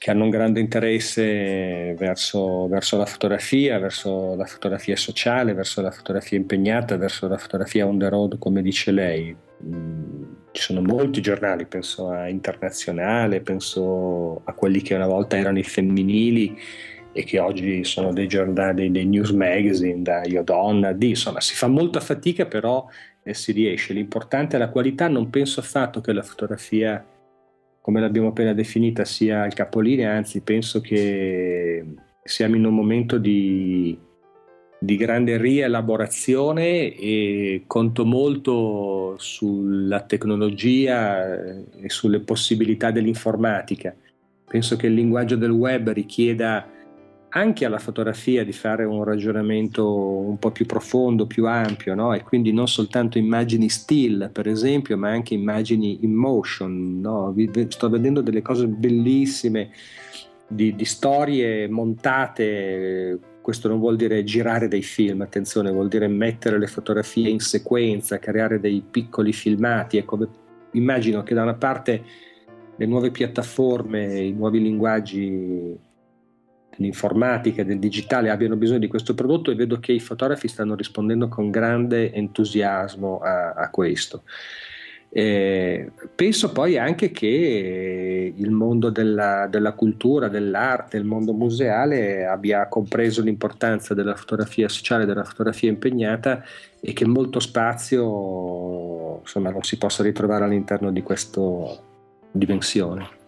che 0.01 0.09
hanno 0.09 0.23
un 0.23 0.31
grande 0.31 0.59
interesse 0.59 1.93
verso, 1.95 2.67
verso, 2.67 2.97
la 2.97 3.05
fotografia, 3.05 3.77
verso 3.77 4.33
la 4.33 4.47
fotografia 4.47 4.95
sociale, 4.95 5.53
verso 5.53 5.79
la 5.79 5.91
fotografia 5.91 6.39
impegnata, 6.39 6.97
verso 6.97 7.27
la 7.27 7.37
fotografia 7.37 7.85
on 7.85 7.99
the 7.99 8.09
road, 8.09 8.39
come 8.39 8.63
dice 8.63 8.89
lei. 8.89 9.35
Mm, 9.63 10.23
ci 10.53 10.61
sono 10.63 10.81
molti 10.81 11.21
giornali, 11.21 11.67
penso 11.67 12.09
a 12.09 12.27
Internazionale, 12.27 13.41
penso 13.41 14.41
a 14.43 14.53
quelli 14.53 14.81
che 14.81 14.95
una 14.95 15.05
volta 15.05 15.37
erano 15.37 15.59
i 15.59 15.63
femminili 15.63 16.57
e 17.11 17.23
che 17.23 17.37
oggi 17.37 17.83
sono 17.83 18.11
dei 18.11 18.27
giornali, 18.27 18.89
dei 18.89 19.05
news 19.05 19.29
magazine, 19.29 20.01
da 20.01 20.23
Io 20.25 20.41
Donna, 20.41 20.93
di, 20.93 21.09
insomma 21.09 21.41
si 21.41 21.53
fa 21.53 21.67
molta 21.67 21.99
fatica 21.99 22.47
però 22.47 22.87
e 23.21 23.35
si 23.35 23.51
riesce. 23.51 23.93
L'importante 23.93 24.55
è 24.55 24.59
la 24.59 24.69
qualità, 24.69 25.07
non 25.07 25.29
penso 25.29 25.59
affatto 25.59 26.01
che 26.01 26.11
la 26.11 26.23
fotografia 26.23 27.05
come 27.81 27.99
l'abbiamo 27.99 28.29
appena 28.29 28.53
definita, 28.53 29.05
sia 29.05 29.45
il 29.45 29.53
capolinea, 29.53 30.13
anzi 30.13 30.41
penso 30.41 30.81
che 30.81 31.83
siamo 32.23 32.55
in 32.55 32.65
un 32.65 32.75
momento 32.75 33.17
di, 33.17 33.97
di 34.79 34.95
grande 34.95 35.37
rielaborazione 35.37 36.93
e 36.93 37.63
conto 37.65 38.05
molto 38.05 39.15
sulla 39.17 40.01
tecnologia 40.01 41.41
e 41.43 41.89
sulle 41.89 42.19
possibilità 42.19 42.91
dell'informatica. 42.91 43.95
Penso 44.47 44.75
che 44.75 44.87
il 44.87 44.93
linguaggio 44.93 45.35
del 45.35 45.51
web 45.51 45.89
richieda 45.89 46.67
anche 47.33 47.65
alla 47.65 47.79
fotografia 47.79 48.43
di 48.43 48.51
fare 48.51 48.83
un 48.83 49.03
ragionamento 49.03 49.87
un 49.87 50.37
po' 50.37 50.51
più 50.51 50.65
profondo, 50.65 51.27
più 51.27 51.45
ampio, 51.47 51.95
no? 51.95 52.13
e 52.13 52.23
quindi 52.23 52.51
non 52.51 52.67
soltanto 52.67 53.17
immagini 53.17 53.69
still, 53.69 54.29
per 54.31 54.47
esempio, 54.47 54.97
ma 54.97 55.09
anche 55.09 55.33
immagini 55.33 55.99
in 56.01 56.13
motion. 56.13 56.99
No? 56.99 57.33
Sto 57.69 57.89
vedendo 57.89 58.21
delle 58.21 58.41
cose 58.41 58.67
bellissime 58.67 59.69
di, 60.45 60.75
di 60.75 60.85
storie 60.85 61.69
montate. 61.69 63.17
Questo 63.41 63.69
non 63.69 63.79
vuol 63.79 63.95
dire 63.95 64.23
girare 64.25 64.67
dei 64.67 64.83
film, 64.83 65.21
attenzione, 65.21 65.71
vuol 65.71 65.87
dire 65.87 66.07
mettere 66.07 66.59
le 66.59 66.67
fotografie 66.67 67.29
in 67.29 67.39
sequenza, 67.39 68.19
creare 68.19 68.59
dei 68.59 68.83
piccoli 68.89 69.31
filmati. 69.31 69.97
Ecco, 69.97 70.19
immagino 70.71 71.23
che 71.23 71.33
da 71.33 71.43
una 71.43 71.55
parte 71.55 72.03
le 72.75 72.85
nuove 72.85 73.09
piattaforme, 73.09 74.19
i 74.19 74.33
nuovi 74.33 74.61
linguaggi 74.61 75.89
dell'informatica, 76.75 77.63
del 77.63 77.79
digitale 77.79 78.29
abbiano 78.29 78.55
bisogno 78.55 78.79
di 78.79 78.87
questo 78.87 79.13
prodotto 79.13 79.51
e 79.51 79.55
vedo 79.55 79.79
che 79.79 79.91
i 79.91 79.99
fotografi 79.99 80.47
stanno 80.47 80.75
rispondendo 80.75 81.27
con 81.27 81.49
grande 81.49 82.11
entusiasmo 82.13 83.19
a, 83.19 83.53
a 83.53 83.69
questo. 83.69 84.23
Eh, 85.13 85.91
penso 86.15 86.53
poi 86.53 86.77
anche 86.77 87.11
che 87.11 88.33
il 88.33 88.49
mondo 88.49 88.89
della, 88.89 89.45
della, 89.47 89.73
cultura, 89.73 90.29
dell'arte, 90.29 90.95
il 90.95 91.03
mondo 91.03 91.33
museale 91.33 92.25
abbia 92.25 92.69
compreso 92.69 93.21
l'importanza 93.21 93.93
della 93.93 94.15
fotografia 94.15 94.69
sociale, 94.69 95.05
della 95.05 95.25
fotografia 95.25 95.69
impegnata 95.69 96.41
e 96.79 96.93
che 96.93 97.05
molto 97.05 97.41
spazio 97.41 99.19
insomma, 99.19 99.49
non 99.49 99.63
si 99.63 99.77
possa 99.77 100.01
ritrovare 100.01 100.45
all'interno 100.45 100.91
di 100.91 101.03
questa 101.03 101.41
dimensione. 102.31 103.20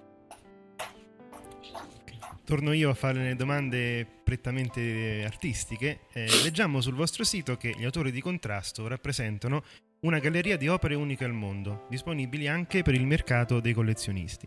Torno 2.45 2.73
io 2.73 2.89
a 2.89 2.93
fare 2.93 3.23
le 3.23 3.35
domande 3.35 4.05
prettamente 4.21 5.23
artistiche. 5.25 6.01
Eh, 6.11 6.27
leggiamo 6.43 6.81
sul 6.81 6.93
vostro 6.93 7.23
sito 7.23 7.55
che 7.55 7.73
gli 7.77 7.85
autori 7.85 8.11
di 8.11 8.19
contrasto 8.19 8.85
rappresentano 8.87 9.63
una 10.01 10.19
galleria 10.19 10.57
di 10.57 10.67
opere 10.67 10.95
uniche 10.95 11.23
al 11.23 11.31
mondo, 11.31 11.85
disponibili 11.89 12.49
anche 12.49 12.81
per 12.81 12.95
il 12.95 13.05
mercato 13.05 13.61
dei 13.61 13.71
collezionisti. 13.71 14.45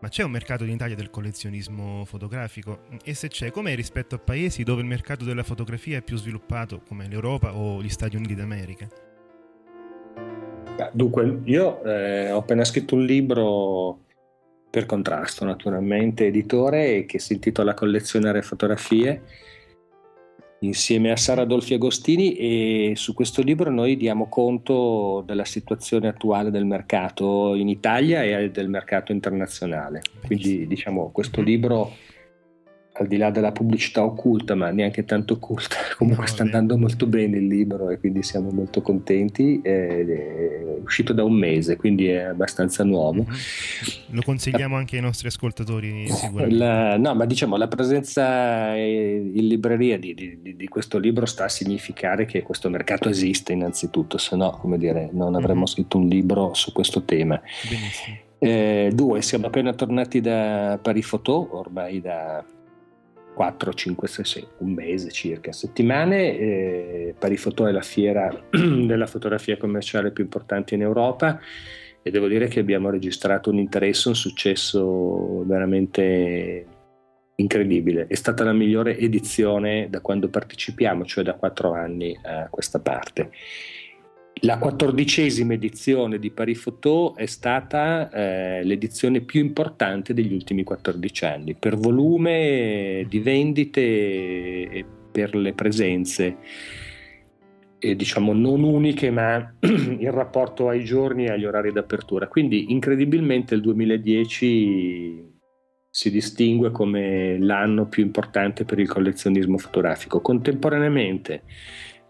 Ma 0.00 0.08
c'è 0.08 0.22
un 0.22 0.30
mercato 0.30 0.64
in 0.64 0.70
Italia 0.72 0.96
del 0.96 1.08
collezionismo 1.08 2.04
fotografico? 2.04 2.82
E 3.04 3.14
se 3.14 3.28
c'è, 3.28 3.50
com'è 3.50 3.74
rispetto 3.74 4.14
a 4.14 4.18
paesi 4.18 4.62
dove 4.62 4.82
il 4.82 4.86
mercato 4.86 5.24
della 5.24 5.42
fotografia 5.42 5.96
è 5.96 6.02
più 6.02 6.18
sviluppato, 6.18 6.82
come 6.86 7.08
l'Europa 7.08 7.54
o 7.54 7.82
gli 7.82 7.88
Stati 7.88 8.16
Uniti 8.16 8.34
d'America? 8.34 8.86
Dunque, 10.92 11.40
io 11.44 11.82
eh, 11.84 12.30
ho 12.32 12.38
appena 12.38 12.64
scritto 12.64 12.94
un 12.94 13.04
libro 13.04 14.00
per 14.70 14.86
contrasto, 14.86 15.44
naturalmente, 15.44 16.26
editore, 16.26 17.04
che 17.04 17.18
si 17.18 17.34
intitola 17.34 17.74
Collezionare 17.74 18.42
fotografie 18.42 19.22
insieme 20.60 21.10
a 21.10 21.16
Sara 21.16 21.44
Dolfi 21.44 21.74
Agostini 21.74 22.34
e 22.34 22.92
su 22.94 23.14
questo 23.14 23.42
libro 23.42 23.70
noi 23.70 23.96
diamo 23.96 24.28
conto 24.28 25.22
della 25.24 25.44
situazione 25.44 26.08
attuale 26.08 26.50
del 26.50 26.66
mercato 26.66 27.54
in 27.54 27.68
Italia 27.68 28.22
e 28.22 28.50
del 28.50 28.68
mercato 28.68 29.12
internazionale. 29.12 30.02
Quindi 30.26 30.66
diciamo 30.66 31.10
questo 31.12 31.40
libro 31.40 31.92
al 33.00 33.06
di 33.06 33.16
là 33.16 33.30
della 33.30 33.50
pubblicità 33.50 34.04
occulta, 34.04 34.54
ma 34.54 34.70
neanche 34.70 35.06
tanto 35.06 35.34
occulta, 35.34 35.76
comunque 35.96 36.24
no, 36.24 36.30
sta 36.30 36.42
andando 36.42 36.76
molto 36.76 37.06
bene 37.06 37.38
il 37.38 37.46
libro 37.46 37.88
e 37.88 37.98
quindi 37.98 38.22
siamo 38.22 38.50
molto 38.50 38.82
contenti. 38.82 39.60
È 39.62 40.78
uscito 40.82 41.14
da 41.14 41.24
un 41.24 41.32
mese, 41.32 41.76
quindi 41.76 42.08
è 42.08 42.24
abbastanza 42.24 42.84
nuovo. 42.84 43.22
Mm-hmm. 43.22 44.10
Lo 44.10 44.20
consigliamo 44.22 44.76
anche 44.76 44.96
ai 44.96 45.02
nostri 45.02 45.28
ascoltatori 45.28 46.08
sicuramente. 46.12 46.56
La, 46.56 46.98
no, 46.98 47.14
ma 47.14 47.24
diciamo 47.24 47.56
la 47.56 47.68
presenza 47.68 48.74
in 48.76 49.46
libreria 49.46 49.98
di, 49.98 50.14
di, 50.14 50.56
di, 50.56 50.68
questo 50.68 50.98
libro 50.98 51.24
sta 51.24 51.44
a 51.44 51.48
significare 51.48 52.26
che 52.26 52.42
questo 52.42 52.68
mercato 52.68 53.08
esiste 53.08 53.54
innanzitutto, 53.54 54.18
se 54.18 54.36
no, 54.36 54.50
come 54.60 54.76
dire, 54.76 55.08
non 55.12 55.34
avremmo 55.34 55.60
mm-hmm. 55.60 55.66
scritto 55.66 55.96
un 55.96 56.06
libro 56.06 56.52
su 56.52 56.72
questo 56.72 57.02
tema. 57.02 57.40
Benissimo. 57.66 58.16
Eh, 58.42 58.90
due, 58.92 59.22
siamo 59.22 59.46
appena 59.46 59.72
tornati 59.72 60.20
da 60.20 60.78
Parifoto, 60.80 61.56
ormai 61.56 62.00
da 62.00 62.42
4, 63.40 63.72
5, 63.72 64.06
6, 64.06 64.24
6, 64.26 64.46
un 64.58 64.72
mese 64.72 65.10
circa, 65.10 65.50
settimane. 65.50 66.38
Eh, 66.38 67.14
Parifoto 67.18 67.66
è 67.66 67.72
la 67.72 67.80
fiera 67.80 68.30
della 68.52 69.06
fotografia 69.06 69.56
commerciale 69.56 70.10
più 70.10 70.24
importante 70.24 70.74
in 70.74 70.82
Europa 70.82 71.40
e 72.02 72.10
devo 72.10 72.28
dire 72.28 72.48
che 72.48 72.60
abbiamo 72.60 72.90
registrato 72.90 73.48
un 73.48 73.56
interesse, 73.56 74.08
un 74.08 74.14
successo 74.14 75.42
veramente 75.46 76.66
incredibile. 77.36 78.08
È 78.08 78.14
stata 78.14 78.44
la 78.44 78.52
migliore 78.52 78.98
edizione 78.98 79.88
da 79.88 80.02
quando 80.02 80.28
partecipiamo, 80.28 81.06
cioè 81.06 81.24
da 81.24 81.32
4 81.32 81.72
anni 81.72 82.14
a 82.22 82.46
questa 82.50 82.78
parte. 82.78 83.30
La 84.42 84.58
quattordicesima 84.58 85.52
edizione 85.52 86.18
di 86.18 86.30
Paris 86.30 86.62
Photo 86.62 87.14
è 87.14 87.26
stata 87.26 88.08
eh, 88.10 88.64
l'edizione 88.64 89.20
più 89.20 89.40
importante 89.40 90.14
degli 90.14 90.32
ultimi 90.32 90.64
14 90.64 91.24
anni 91.26 91.54
per 91.54 91.76
volume 91.76 93.04
di 93.06 93.18
vendite 93.18 93.80
e 93.82 94.84
per 95.12 95.34
le 95.34 95.52
presenze, 95.52 96.36
e 97.78 97.96
diciamo 97.96 98.32
non 98.32 98.62
uniche, 98.62 99.10
ma 99.10 99.56
in 99.60 100.10
rapporto 100.10 100.68
ai 100.68 100.84
giorni 100.84 101.26
e 101.26 101.32
agli 101.32 101.44
orari 101.44 101.70
d'apertura. 101.70 102.26
Quindi 102.26 102.72
incredibilmente 102.72 103.54
il 103.54 103.60
2010 103.60 105.38
si 105.90 106.10
distingue 106.10 106.70
come 106.70 107.38
l'anno 107.38 107.88
più 107.88 108.02
importante 108.02 108.64
per 108.64 108.78
il 108.78 108.88
collezionismo 108.88 109.58
fotografico. 109.58 110.22
Contemporaneamente 110.22 111.42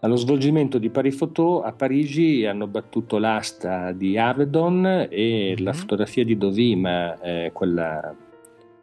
allo 0.01 0.15
svolgimento 0.15 0.77
di 0.77 0.89
Paris 0.89 1.15
Photo 1.15 1.61
a 1.61 1.73
Parigi 1.73 2.45
hanno 2.45 2.67
battuto 2.67 3.17
l'asta 3.17 3.91
di 3.91 4.17
Avedon 4.17 5.07
e 5.09 5.53
mm-hmm. 5.55 5.63
la 5.63 5.73
fotografia 5.73 6.25
di 6.25 6.37
Dovima, 6.37 7.19
eh, 7.19 7.51
quella 7.53 8.13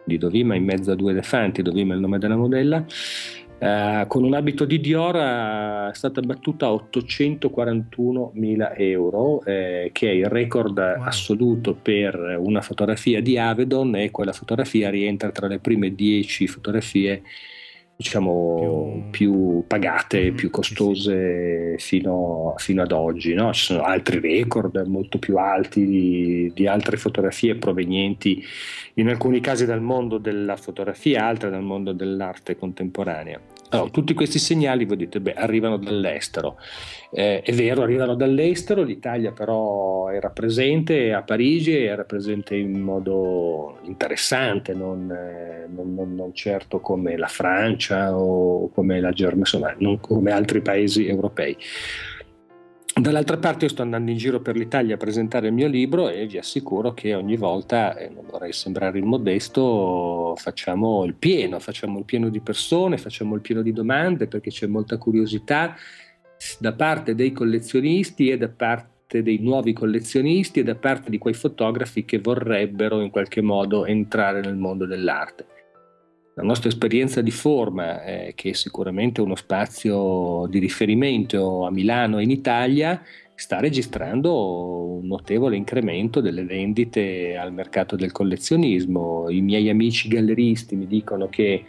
di 0.04 0.16
Dovima 0.16 0.54
in 0.54 0.64
mezzo 0.64 0.92
a 0.92 0.94
due 0.94 1.10
elefanti, 1.10 1.62
Dovima 1.62 1.92
è 1.92 1.96
il 1.96 2.02
nome 2.02 2.18
della 2.18 2.36
modella, 2.36 2.84
eh, 3.58 4.04
con 4.06 4.22
un 4.22 4.34
abito 4.34 4.64
di 4.64 4.80
Dior 4.80 5.16
è 5.16 5.90
stata 5.92 6.20
battuta 6.20 6.66
a 6.66 6.70
841.000 6.70 8.74
euro, 8.76 9.42
eh, 9.44 9.90
che 9.92 10.08
è 10.08 10.12
il 10.12 10.26
record 10.26 10.78
wow. 10.78 11.02
assoluto 11.02 11.74
per 11.74 12.36
una 12.38 12.60
fotografia 12.60 13.20
di 13.20 13.36
Avedon 13.36 13.96
e 13.96 14.12
quella 14.12 14.32
fotografia 14.32 14.88
rientra 14.88 15.30
tra 15.30 15.48
le 15.48 15.58
prime 15.58 15.92
10 15.92 16.46
fotografie 16.46 17.22
diciamo 18.00 19.08
più, 19.10 19.10
più 19.10 19.64
pagate, 19.66 20.30
mm, 20.30 20.34
più 20.36 20.50
costose 20.50 21.76
sì. 21.80 21.98
Fino, 21.98 22.54
fino, 22.56 22.82
ad 22.82 22.92
oggi. 22.92 23.34
No? 23.34 23.52
Ci 23.52 23.64
sono 23.64 23.82
altri 23.82 24.20
record 24.20 24.76
molto 24.86 25.18
più 25.18 25.36
alti 25.36 25.84
di, 25.84 26.52
di, 26.54 26.68
altre 26.68 26.96
fotografie 26.96 27.56
provenienti 27.56 28.40
in 28.94 29.08
alcuni 29.08 29.40
casi 29.40 29.66
dal 29.66 29.82
mondo 29.82 30.18
della 30.18 30.56
fotografia, 30.56 31.26
altre 31.26 31.50
dal 31.50 31.64
mondo 31.64 31.90
dell'arte 31.92 32.56
contemporanea. 32.56 33.40
Allora, 33.70 33.90
tutti 33.90 34.14
questi 34.14 34.38
segnali, 34.38 34.86
voi 34.86 34.96
dite, 34.96 35.20
beh, 35.20 35.34
arrivano 35.34 35.76
dall'estero. 35.76 36.58
Eh, 37.10 37.42
è 37.42 37.52
vero, 37.52 37.82
arrivano 37.82 38.14
dall'estero, 38.14 38.82
l'Italia 38.82 39.32
però 39.32 40.08
era 40.10 40.30
presente 40.30 41.12
a 41.12 41.22
Parigi, 41.22 41.76
era 41.76 42.04
presente 42.04 42.56
in 42.56 42.80
modo 42.80 43.78
interessante, 43.82 44.72
non, 44.72 45.10
eh, 45.10 45.66
non, 45.68 45.94
non, 45.94 46.14
non 46.14 46.34
certo 46.34 46.80
come 46.80 47.16
la 47.16 47.26
Francia 47.26 48.16
o 48.16 48.70
come 48.70 49.00
la 49.00 49.10
Germania, 49.10 49.40
insomma, 49.40 49.74
non 49.78 50.00
come 50.00 50.32
altri 50.32 50.62
paesi 50.62 51.06
europei. 51.06 51.56
Dall'altra 53.00 53.36
parte 53.36 53.66
io 53.66 53.70
sto 53.70 53.82
andando 53.82 54.10
in 54.10 54.16
giro 54.16 54.40
per 54.40 54.56
l'Italia 54.56 54.96
a 54.96 54.98
presentare 54.98 55.46
il 55.46 55.52
mio 55.52 55.68
libro 55.68 56.08
e 56.08 56.26
vi 56.26 56.36
assicuro 56.36 56.94
che 56.94 57.14
ogni 57.14 57.36
volta, 57.36 57.96
e 57.96 58.08
non 58.08 58.24
vorrei 58.28 58.52
sembrare 58.52 58.98
immodesto, 58.98 60.34
facciamo 60.36 61.04
il 61.04 61.14
pieno, 61.14 61.60
facciamo 61.60 62.00
il 62.00 62.04
pieno 62.04 62.28
di 62.28 62.40
persone, 62.40 62.98
facciamo 62.98 63.36
il 63.36 63.40
pieno 63.40 63.62
di 63.62 63.72
domande 63.72 64.26
perché 64.26 64.50
c'è 64.50 64.66
molta 64.66 64.98
curiosità 64.98 65.76
da 66.58 66.72
parte 66.72 67.14
dei 67.14 67.30
collezionisti 67.30 68.30
e 68.30 68.36
da 68.36 68.48
parte 68.48 69.22
dei 69.22 69.38
nuovi 69.38 69.72
collezionisti 69.72 70.58
e 70.60 70.64
da 70.64 70.74
parte 70.74 71.08
di 71.08 71.18
quei 71.18 71.34
fotografi 71.34 72.04
che 72.04 72.18
vorrebbero 72.18 73.00
in 73.00 73.10
qualche 73.10 73.40
modo 73.40 73.86
entrare 73.86 74.40
nel 74.40 74.56
mondo 74.56 74.86
dell'arte. 74.86 75.57
La 76.38 76.44
nostra 76.44 76.68
esperienza 76.68 77.20
di 77.20 77.32
forma, 77.32 78.04
eh, 78.04 78.32
che 78.36 78.50
è 78.50 78.52
sicuramente 78.52 79.20
uno 79.20 79.34
spazio 79.34 80.46
di 80.48 80.60
riferimento 80.60 81.66
a 81.66 81.72
Milano 81.72 82.20
e 82.20 82.22
in 82.22 82.30
Italia, 82.30 83.02
sta 83.34 83.58
registrando 83.58 84.98
un 84.98 85.06
notevole 85.08 85.56
incremento 85.56 86.20
delle 86.20 86.44
vendite 86.44 87.36
al 87.36 87.52
mercato 87.52 87.96
del 87.96 88.12
collezionismo. 88.12 89.28
I 89.28 89.40
miei 89.40 89.68
amici 89.68 90.06
galleristi 90.06 90.76
mi 90.76 90.86
dicono 90.86 91.28
che 91.28 91.64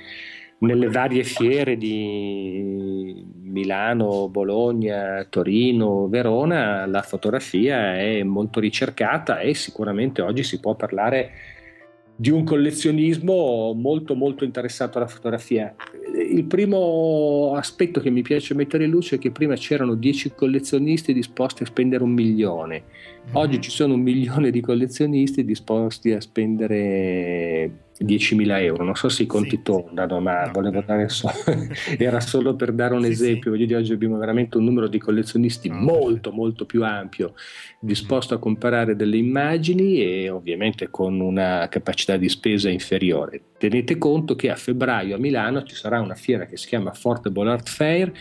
nelle 0.60 0.88
varie 0.88 1.24
fiere 1.24 1.76
di 1.76 3.26
Milano, 3.42 4.30
Bologna, 4.30 5.26
Torino, 5.28 6.08
Verona 6.10 6.86
la 6.86 7.02
fotografia 7.02 7.98
è 7.98 8.22
molto 8.22 8.60
ricercata 8.60 9.40
e 9.40 9.56
sicuramente 9.56 10.22
oggi 10.22 10.44
si 10.44 10.60
può 10.60 10.76
parlare 10.76 11.58
di 12.20 12.32
un 12.32 12.44
collezionismo 12.44 13.72
molto 13.74 14.14
molto 14.14 14.44
interessato 14.44 14.98
alla 14.98 15.08
fotografia. 15.08 15.74
Il 16.30 16.44
primo 16.44 17.54
aspetto 17.56 18.02
che 18.02 18.10
mi 18.10 18.24
piace 18.24 18.54
mettere 18.54 18.84
in 18.84 18.90
luce 18.90 19.16
è 19.16 19.20
che 19.20 19.32
prima 19.32 19.56
c'erano 19.56 19.96
10 19.96 20.34
collezionisti 20.36 21.14
disposti 21.14 21.64
a 21.64 21.66
spendere 21.66 22.04
un 22.04 22.12
milione, 22.12 22.84
oggi 23.32 23.62
ci 23.62 23.70
sono 23.70 23.94
un 23.94 24.02
milione 24.02 24.52
di 24.52 24.60
collezionisti 24.60 25.46
disposti 25.46 26.12
a 26.12 26.20
spendere 26.20 27.86
10.000 28.00 28.62
euro. 28.62 28.84
Non 28.84 28.96
so 28.96 29.10
se 29.10 29.24
i 29.24 29.26
conti 29.26 29.58
sì, 29.58 29.62
tornano, 29.62 30.20
ma 30.20 30.46
no, 30.46 30.52
volevo 30.52 30.82
dare 30.86 31.10
so- 31.10 31.32
era 31.98 32.20
solo 32.20 32.56
per 32.56 32.72
dare 32.72 32.94
un 32.94 33.04
sì, 33.04 33.10
esempio. 33.10 33.56
Sì. 33.56 33.66
Di 33.66 33.74
oggi 33.74 33.94
abbiamo 33.94 34.18
veramente 34.18 34.58
un 34.58 34.64
numero 34.64 34.88
di 34.88 35.00
collezionisti 35.00 35.70
no, 35.70 35.76
molto, 35.76 36.32
molto 36.32 36.66
più 36.66 36.84
ampio, 36.84 37.34
disposto 37.80 38.34
a 38.34 38.40
comparare 38.40 38.96
delle 38.96 39.18
immagini 39.18 40.02
e 40.02 40.30
ovviamente 40.30 40.90
con 40.90 41.20
una 41.20 41.68
capacità 41.70 42.18
di 42.18 42.30
spesa 42.30 42.70
inferiore. 42.70 43.42
Tenete 43.58 43.98
conto 43.98 44.36
che 44.36 44.50
a 44.50 44.56
febbraio 44.56 45.16
a 45.16 45.20
Milano 45.20 45.64
ci 45.64 45.76
sarà 45.76 46.00
una 46.00 46.16
fiera 46.16 46.46
che 46.46 46.58
si 46.58 46.68
chiama 46.68 46.94
Fortable 46.94 47.50
Art 47.50 47.68
Fair 47.68 48.12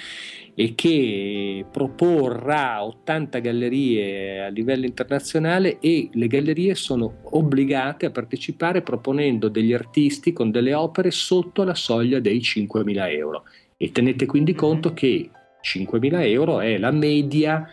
e 0.60 0.74
che 0.74 1.64
proporrà 1.70 2.84
80 2.84 3.38
gallerie 3.38 4.42
a 4.44 4.48
livello 4.48 4.86
internazionale 4.86 5.78
e 5.78 6.08
le 6.12 6.26
gallerie 6.26 6.74
sono 6.74 7.18
obbligate 7.30 8.06
a 8.06 8.10
partecipare 8.10 8.82
proponendo 8.82 9.46
degli 9.46 9.72
artisti 9.72 10.32
con 10.32 10.50
delle 10.50 10.74
opere 10.74 11.12
sotto 11.12 11.62
la 11.62 11.76
soglia 11.76 12.18
dei 12.18 12.40
5.000 12.40 13.08
euro. 13.12 13.44
E 13.76 13.92
tenete 13.92 14.26
quindi 14.26 14.50
mhm. 14.50 14.58
conto 14.58 14.92
che 14.94 15.30
5.000 15.62 16.22
euro 16.22 16.58
è 16.58 16.76
la 16.76 16.90
media 16.90 17.64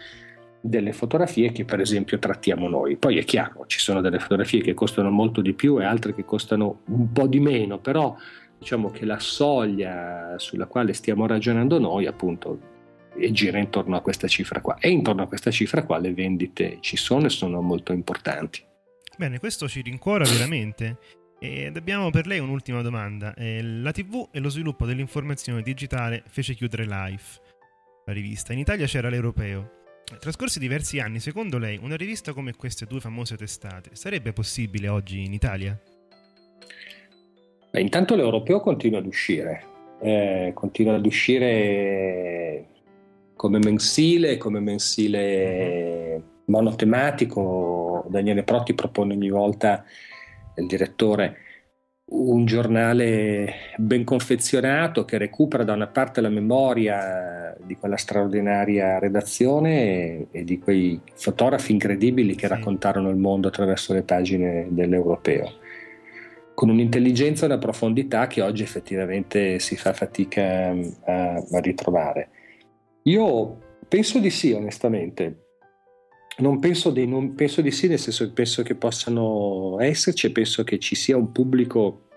delle 0.61 0.93
fotografie 0.93 1.51
che 1.51 1.65
per 1.65 1.79
esempio 1.79 2.19
trattiamo 2.19 2.69
noi. 2.69 2.97
Poi 2.97 3.17
è 3.17 3.23
chiaro, 3.23 3.63
ci 3.65 3.79
sono 3.79 3.99
delle 3.99 4.19
fotografie 4.19 4.61
che 4.61 4.75
costano 4.75 5.09
molto 5.09 5.41
di 5.41 5.53
più 5.53 5.81
e 5.81 5.85
altre 5.85 6.13
che 6.13 6.23
costano 6.23 6.81
un 6.89 7.11
po' 7.11 7.25
di 7.25 7.39
meno, 7.39 7.79
però 7.79 8.15
diciamo 8.59 8.91
che 8.91 9.05
la 9.05 9.17
soglia 9.17 10.35
sulla 10.37 10.67
quale 10.67 10.93
stiamo 10.93 11.25
ragionando 11.25 11.79
noi 11.79 12.05
appunto 12.05 12.73
e 13.17 13.31
gira 13.31 13.57
intorno 13.57 13.95
a 13.95 14.01
questa 14.01 14.27
cifra 14.27 14.61
qua. 14.61 14.77
E 14.79 14.89
intorno 14.89 15.23
a 15.23 15.27
questa 15.27 15.51
cifra 15.51 15.83
qua 15.83 15.97
le 15.97 16.13
vendite 16.13 16.77
ci 16.81 16.97
sono 16.97 17.25
e 17.25 17.29
sono 17.29 17.61
molto 17.61 17.93
importanti. 17.93 18.63
Bene, 19.17 19.39
questo 19.39 19.67
ci 19.67 19.81
rincuora 19.81 20.25
veramente. 20.25 20.97
Ed 21.39 21.75
abbiamo 21.75 22.09
per 22.09 22.27
lei 22.27 22.39
un'ultima 22.39 22.81
domanda. 22.81 23.33
Eh, 23.33 23.61
la 23.61 23.91
TV 23.91 24.29
e 24.31 24.39
lo 24.39 24.49
sviluppo 24.49 24.85
dell'informazione 24.85 25.61
digitale 25.61 26.23
fece 26.27 26.53
chiudere 26.53 26.85
Life, 26.85 27.39
la 28.05 28.13
rivista. 28.13 28.53
In 28.53 28.59
Italia 28.59 28.85
c'era 28.85 29.09
l'Europeo. 29.09 29.83
Trascorsi 30.19 30.59
diversi 30.59 30.99
anni, 30.99 31.19
secondo 31.19 31.57
lei, 31.57 31.79
una 31.81 31.95
rivista 31.95 32.31
come 32.31 32.53
queste 32.53 32.85
due 32.85 32.99
famose 32.99 33.35
testate 33.35 33.91
sarebbe 33.93 34.33
possibile 34.33 34.87
oggi 34.87 35.23
in 35.23 35.33
Italia? 35.33 35.79
Beh, 37.71 37.81
intanto 37.81 38.15
l'Europeo 38.15 38.59
continua 38.59 38.99
ad 38.99 39.05
uscire. 39.05 39.73
Eh, 40.01 40.51
continua 40.53 40.95
ad 40.95 41.05
uscire 41.05 42.67
come 43.45 43.59
mensile, 43.59 44.37
come 44.37 44.59
mensile 44.59 46.21
monotematico. 46.45 48.03
Daniele 48.09 48.41
Protti 48.41 48.73
propone 48.73 49.13
ogni 49.13 49.29
volta 49.29 49.85
il 50.55 50.65
direttore 50.65 51.37
un 52.07 52.45
giornale 52.45 53.53
ben 53.77 54.03
confezionato 54.03 55.05
che 55.05 55.19
recupera 55.19 55.63
da 55.63 55.73
una 55.73 55.85
parte 55.85 56.21
la 56.21 56.29
memoria 56.29 57.55
di 57.63 57.75
quella 57.75 57.97
straordinaria 57.97 58.97
redazione 58.97 60.27
e, 60.31 60.43
di 60.43 60.57
quei 60.57 60.99
fotografi 61.13 61.71
incredibili 61.71 62.33
che 62.33 62.47
raccontarono 62.47 63.09
il 63.09 63.15
mondo 63.15 63.49
attraverso 63.49 63.93
le 63.93 64.01
pagine 64.01 64.67
dell'Europeo, 64.69 65.51
con 66.55 66.69
un'intelligenza 66.69 67.43
e 67.43 67.49
una 67.49 67.59
profondità 67.59 68.25
che 68.25 68.41
oggi 68.41 68.63
effettivamente 68.63 69.59
si 69.59 69.75
fa 69.75 69.93
fatica 69.93 70.75
a, 71.05 71.33
a 71.33 71.59
ritrovare. 71.59 72.29
Io 73.07 73.57
penso 73.87 74.19
di 74.19 74.29
sì, 74.29 74.51
onestamente. 74.51 75.41
Non 76.37 76.59
penso, 76.59 76.89
di, 76.89 77.05
non 77.05 77.35
penso 77.35 77.61
di 77.61 77.71
sì, 77.71 77.87
nel 77.87 77.99
senso 77.99 78.25
che 78.25 78.33
penso 78.33 78.63
che 78.63 78.75
possano 78.75 79.77
esserci 79.79 80.27
e 80.27 80.31
penso 80.31 80.63
che 80.63 80.79
ci 80.79 80.95
sia 80.95 81.15
un 81.15 81.31
pubblico 81.31 82.09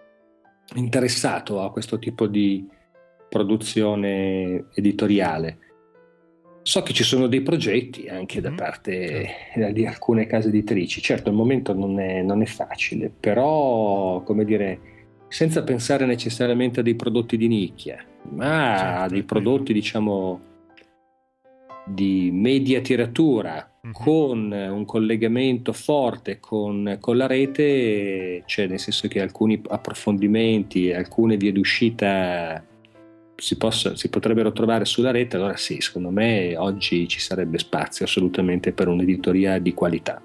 interessato 0.75 1.61
a 1.61 1.71
questo 1.71 1.99
tipo 1.99 2.27
di 2.27 2.67
produzione 3.29 4.67
editoriale. 4.75 5.59
So 6.63 6.83
che 6.83 6.93
ci 6.93 7.05
sono 7.05 7.29
dei 7.29 7.43
progetti 7.43 8.09
anche 8.09 8.41
da 8.41 8.49
mm-hmm. 8.49 8.59
parte 8.59 9.31
certo. 9.55 9.73
di 9.73 9.87
alcune 9.87 10.27
case 10.27 10.49
editrici. 10.49 11.03
Certo, 11.03 11.29
al 11.29 11.37
momento 11.37 11.75
non 11.75 12.01
è, 12.01 12.23
non 12.23 12.43
è 12.43 12.47
facile, 12.47 13.11
però, 13.11 14.23
come 14.23 14.45
dire, 14.45 14.81
senza 15.29 15.63
pensare 15.63 16.07
necessariamente 16.07 16.81
a 16.81 16.83
dei 16.83 16.95
prodotti 16.95 17.37
di 17.37 17.47
nicchia, 17.47 18.03
ma 18.31 18.77
certo, 18.77 19.01
a 19.03 19.09
dei 19.09 19.23
prodotti, 19.23 19.73
diciamo, 19.73 20.48
di 21.89 22.31
media 22.33 22.81
tiratura 22.81 23.71
uh-huh. 23.81 23.93
con 23.93 24.53
un 24.53 24.85
collegamento 24.85 25.73
forte 25.73 26.39
con, 26.41 26.99
con, 27.01 27.17
la 27.17 27.27
rete, 27.27 28.43
cioè 28.47 28.67
nel 28.67 28.79
senso 28.79 29.09
che 29.09 29.21
alcuni 29.21 29.61
approfondimenti, 29.69 30.93
alcune 30.93 31.37
vie 31.37 31.53
d'uscita 31.53 32.63
si, 33.35 33.57
possa, 33.57 33.97
si 33.97 34.09
potrebbero 34.09 34.53
trovare 34.53 34.85
sulla 34.85 35.11
rete, 35.11 35.37
allora 35.37 35.57
sì, 35.57 35.81
secondo 35.81 36.11
me 36.11 36.57
oggi 36.57 37.07
ci 37.09 37.21
sarebbe 37.21 37.59
spazio 37.59 38.05
assolutamente 38.05 38.73
per 38.73 38.89
un'editoria 38.89 39.59
di 39.59 39.73
qualità. 39.75 40.21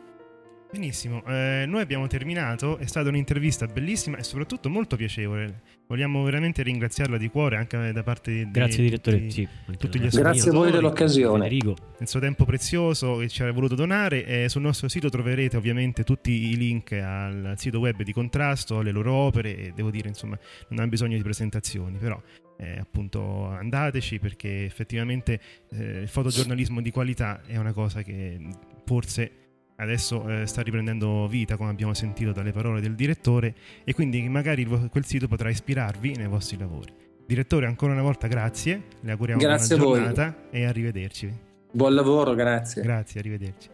Benissimo, 0.74 1.24
eh, 1.28 1.66
noi 1.68 1.82
abbiamo 1.82 2.08
terminato, 2.08 2.80
è 2.80 2.88
stata 2.88 3.08
un'intervista 3.08 3.68
bellissima 3.68 4.18
e 4.18 4.24
soprattutto 4.24 4.72
molto 4.72 4.96
piacevole. 4.96 5.62
Vogliamo 5.86 6.24
veramente 6.24 6.64
ringraziarla 6.64 7.20
di 7.20 7.30
cuore 7.30 7.58
anche 7.58 7.92
da 7.92 8.02
parte 8.02 8.32
di 8.32 8.50
Grazie 8.50 8.82
direttore, 8.82 9.20
tutti, 9.20 9.32
sì, 9.32 9.48
tutti 9.78 10.00
gli 10.00 10.08
Grazie 10.08 10.50
a 10.50 10.54
voi 10.54 10.72
dell'occasione. 10.72 11.44
Federico. 11.44 11.76
Il 12.00 12.08
suo 12.08 12.20
tempo 12.20 12.44
prezioso 12.46 13.18
che 13.18 13.30
ci 13.30 13.44
ha 13.44 13.52
voluto 13.52 13.76
donare 13.76 14.26
e 14.26 14.50
sul 14.50 14.64
nostro 14.64 14.88
sito 14.88 15.10
troverete 15.10 15.58
ovviamente 15.58 16.04
tutti 16.04 16.32
i 16.32 16.58
link 16.58 16.94
al 16.94 17.54
sito 17.56 17.78
web 17.78 18.02
di 18.02 18.12
Contrasto, 18.12 18.80
alle 18.80 18.92
loro 18.92 19.14
opere 19.14 19.56
e 19.56 19.74
devo 19.76 19.92
dire 19.92 20.08
insomma 20.08 20.40
non 20.70 20.80
ha 20.80 20.88
bisogno 20.88 21.18
di 21.18 21.22
presentazioni, 21.22 22.00
però 22.00 22.20
eh, 22.58 22.80
appunto 22.80 23.46
andateci 23.46 24.18
perché 24.18 24.66
effettivamente 24.66 25.40
eh, 25.70 26.00
il 26.02 26.08
fotogiornalismo 26.08 26.82
di 26.82 26.90
qualità 26.90 27.44
è 27.46 27.58
una 27.58 27.74
cosa 27.74 28.02
che 28.02 28.40
forse 28.86 29.43
adesso 29.84 30.28
eh, 30.28 30.46
sta 30.48 30.62
riprendendo 30.62 31.28
vita, 31.28 31.56
come 31.56 31.70
abbiamo 31.70 31.94
sentito 31.94 32.32
dalle 32.32 32.52
parole 32.52 32.82
del 32.82 32.96
direttore, 32.96 33.54
e 33.84 33.94
quindi 33.94 34.28
magari 34.28 34.66
quel 34.66 35.06
sito 35.06 35.28
potrà 35.28 35.50
ispirarvi 35.50 36.16
nei 36.16 36.28
vostri 36.28 36.58
lavori. 36.58 36.92
Direttore, 37.26 37.68
ancora 37.68 37.94
una 37.94 38.02
volta 38.02 38.28
grazie, 38.28 38.84
le 39.02 39.12
auguriamo 39.12 39.42
grazie 39.42 39.78
buona 39.78 39.98
giornata 39.98 40.50
e 40.50 40.66
arrivederci. 40.66 41.34
Buon 41.72 41.94
lavoro, 41.96 42.34
grazie. 42.34 42.82
Grazie, 42.82 43.20
arrivederci. 43.20 43.73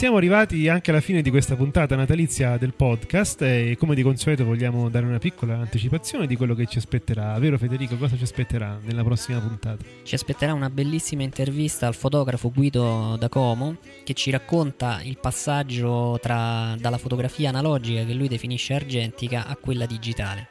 Siamo 0.00 0.16
arrivati 0.16 0.66
anche 0.66 0.92
alla 0.92 1.02
fine 1.02 1.20
di 1.20 1.28
questa 1.28 1.56
puntata 1.56 1.94
natalizia 1.94 2.56
del 2.56 2.72
podcast 2.72 3.42
e 3.42 3.76
come 3.78 3.94
di 3.94 4.02
consueto 4.02 4.46
vogliamo 4.46 4.88
dare 4.88 5.04
una 5.04 5.18
piccola 5.18 5.58
anticipazione 5.58 6.26
di 6.26 6.36
quello 6.36 6.54
che 6.54 6.64
ci 6.64 6.78
aspetterà. 6.78 7.38
Vero 7.38 7.58
Federico, 7.58 7.98
cosa 7.98 8.16
ci 8.16 8.22
aspetterà 8.22 8.80
nella 8.82 9.04
prossima 9.04 9.40
puntata? 9.40 9.84
Ci 10.02 10.14
aspetterà 10.14 10.54
una 10.54 10.70
bellissima 10.70 11.22
intervista 11.22 11.86
al 11.86 11.94
fotografo 11.94 12.50
Guido 12.50 13.16
da 13.18 13.28
Como 13.28 13.76
che 14.02 14.14
ci 14.14 14.30
racconta 14.30 15.02
il 15.02 15.18
passaggio 15.20 16.18
tra, 16.18 16.74
dalla 16.78 16.96
fotografia 16.96 17.50
analogica 17.50 18.02
che 18.02 18.14
lui 18.14 18.28
definisce 18.28 18.72
argentica 18.72 19.44
a 19.44 19.54
quella 19.56 19.84
digitale. 19.84 20.48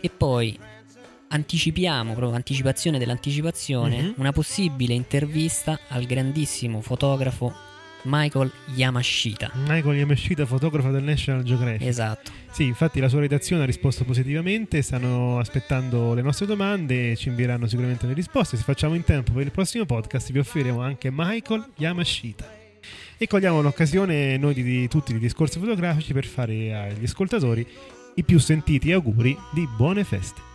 E 0.00 0.10
poi 0.10 0.58
anticipiamo, 1.28 2.14
proprio 2.14 2.34
anticipazione 2.34 2.98
dell'anticipazione, 2.98 4.02
mm-hmm. 4.02 4.12
una 4.16 4.32
possibile 4.32 4.94
intervista 4.94 5.78
al 5.86 6.02
grandissimo 6.02 6.80
fotografo 6.80 7.70
Michael 8.04 8.50
Yamashita. 8.74 9.50
Michael 9.66 9.96
Yamashita, 9.96 10.46
fotografo 10.46 10.90
del 10.90 11.02
National 11.02 11.42
Geographic. 11.42 11.86
Esatto. 11.86 12.30
Sì, 12.50 12.64
infatti 12.64 13.00
la 13.00 13.08
sua 13.08 13.20
redazione 13.20 13.62
ha 13.62 13.66
risposto 13.66 14.04
positivamente, 14.04 14.82
stanno 14.82 15.38
aspettando 15.38 16.14
le 16.14 16.22
nostre 16.22 16.46
domande 16.46 17.12
e 17.12 17.16
ci 17.16 17.28
invieranno 17.28 17.66
sicuramente 17.66 18.06
le 18.06 18.12
risposte. 18.12 18.56
Se 18.56 18.62
facciamo 18.62 18.94
in 18.94 19.04
tempo 19.04 19.32
per 19.32 19.44
il 19.44 19.50
prossimo 19.50 19.84
podcast 19.86 20.32
vi 20.32 20.38
offriremo 20.38 20.80
anche 20.80 21.10
Michael 21.12 21.64
Yamashita. 21.76 22.60
E 23.16 23.26
cogliamo 23.26 23.62
l'occasione 23.62 24.36
noi 24.36 24.54
di, 24.54 24.62
di 24.62 24.88
tutti 24.88 25.14
i 25.14 25.18
discorsi 25.18 25.58
fotografici 25.58 26.12
per 26.12 26.26
fare 26.26 26.74
agli 26.74 27.04
ascoltatori 27.04 27.66
i 28.16 28.24
più 28.24 28.38
sentiti 28.38 28.92
auguri 28.92 29.36
di 29.52 29.66
buone 29.76 30.04
feste. 30.04 30.51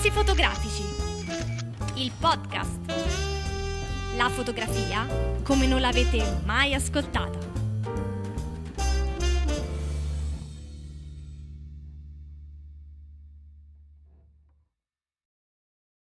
Discorsi 0.00 0.10
fotografici. 0.10 0.82
Il 1.96 2.10
podcast. 2.18 2.78
La 4.16 4.30
fotografia 4.30 5.06
come 5.42 5.66
non 5.66 5.78
l'avete 5.80 6.40
mai 6.46 6.72
ascoltata. 6.72 7.49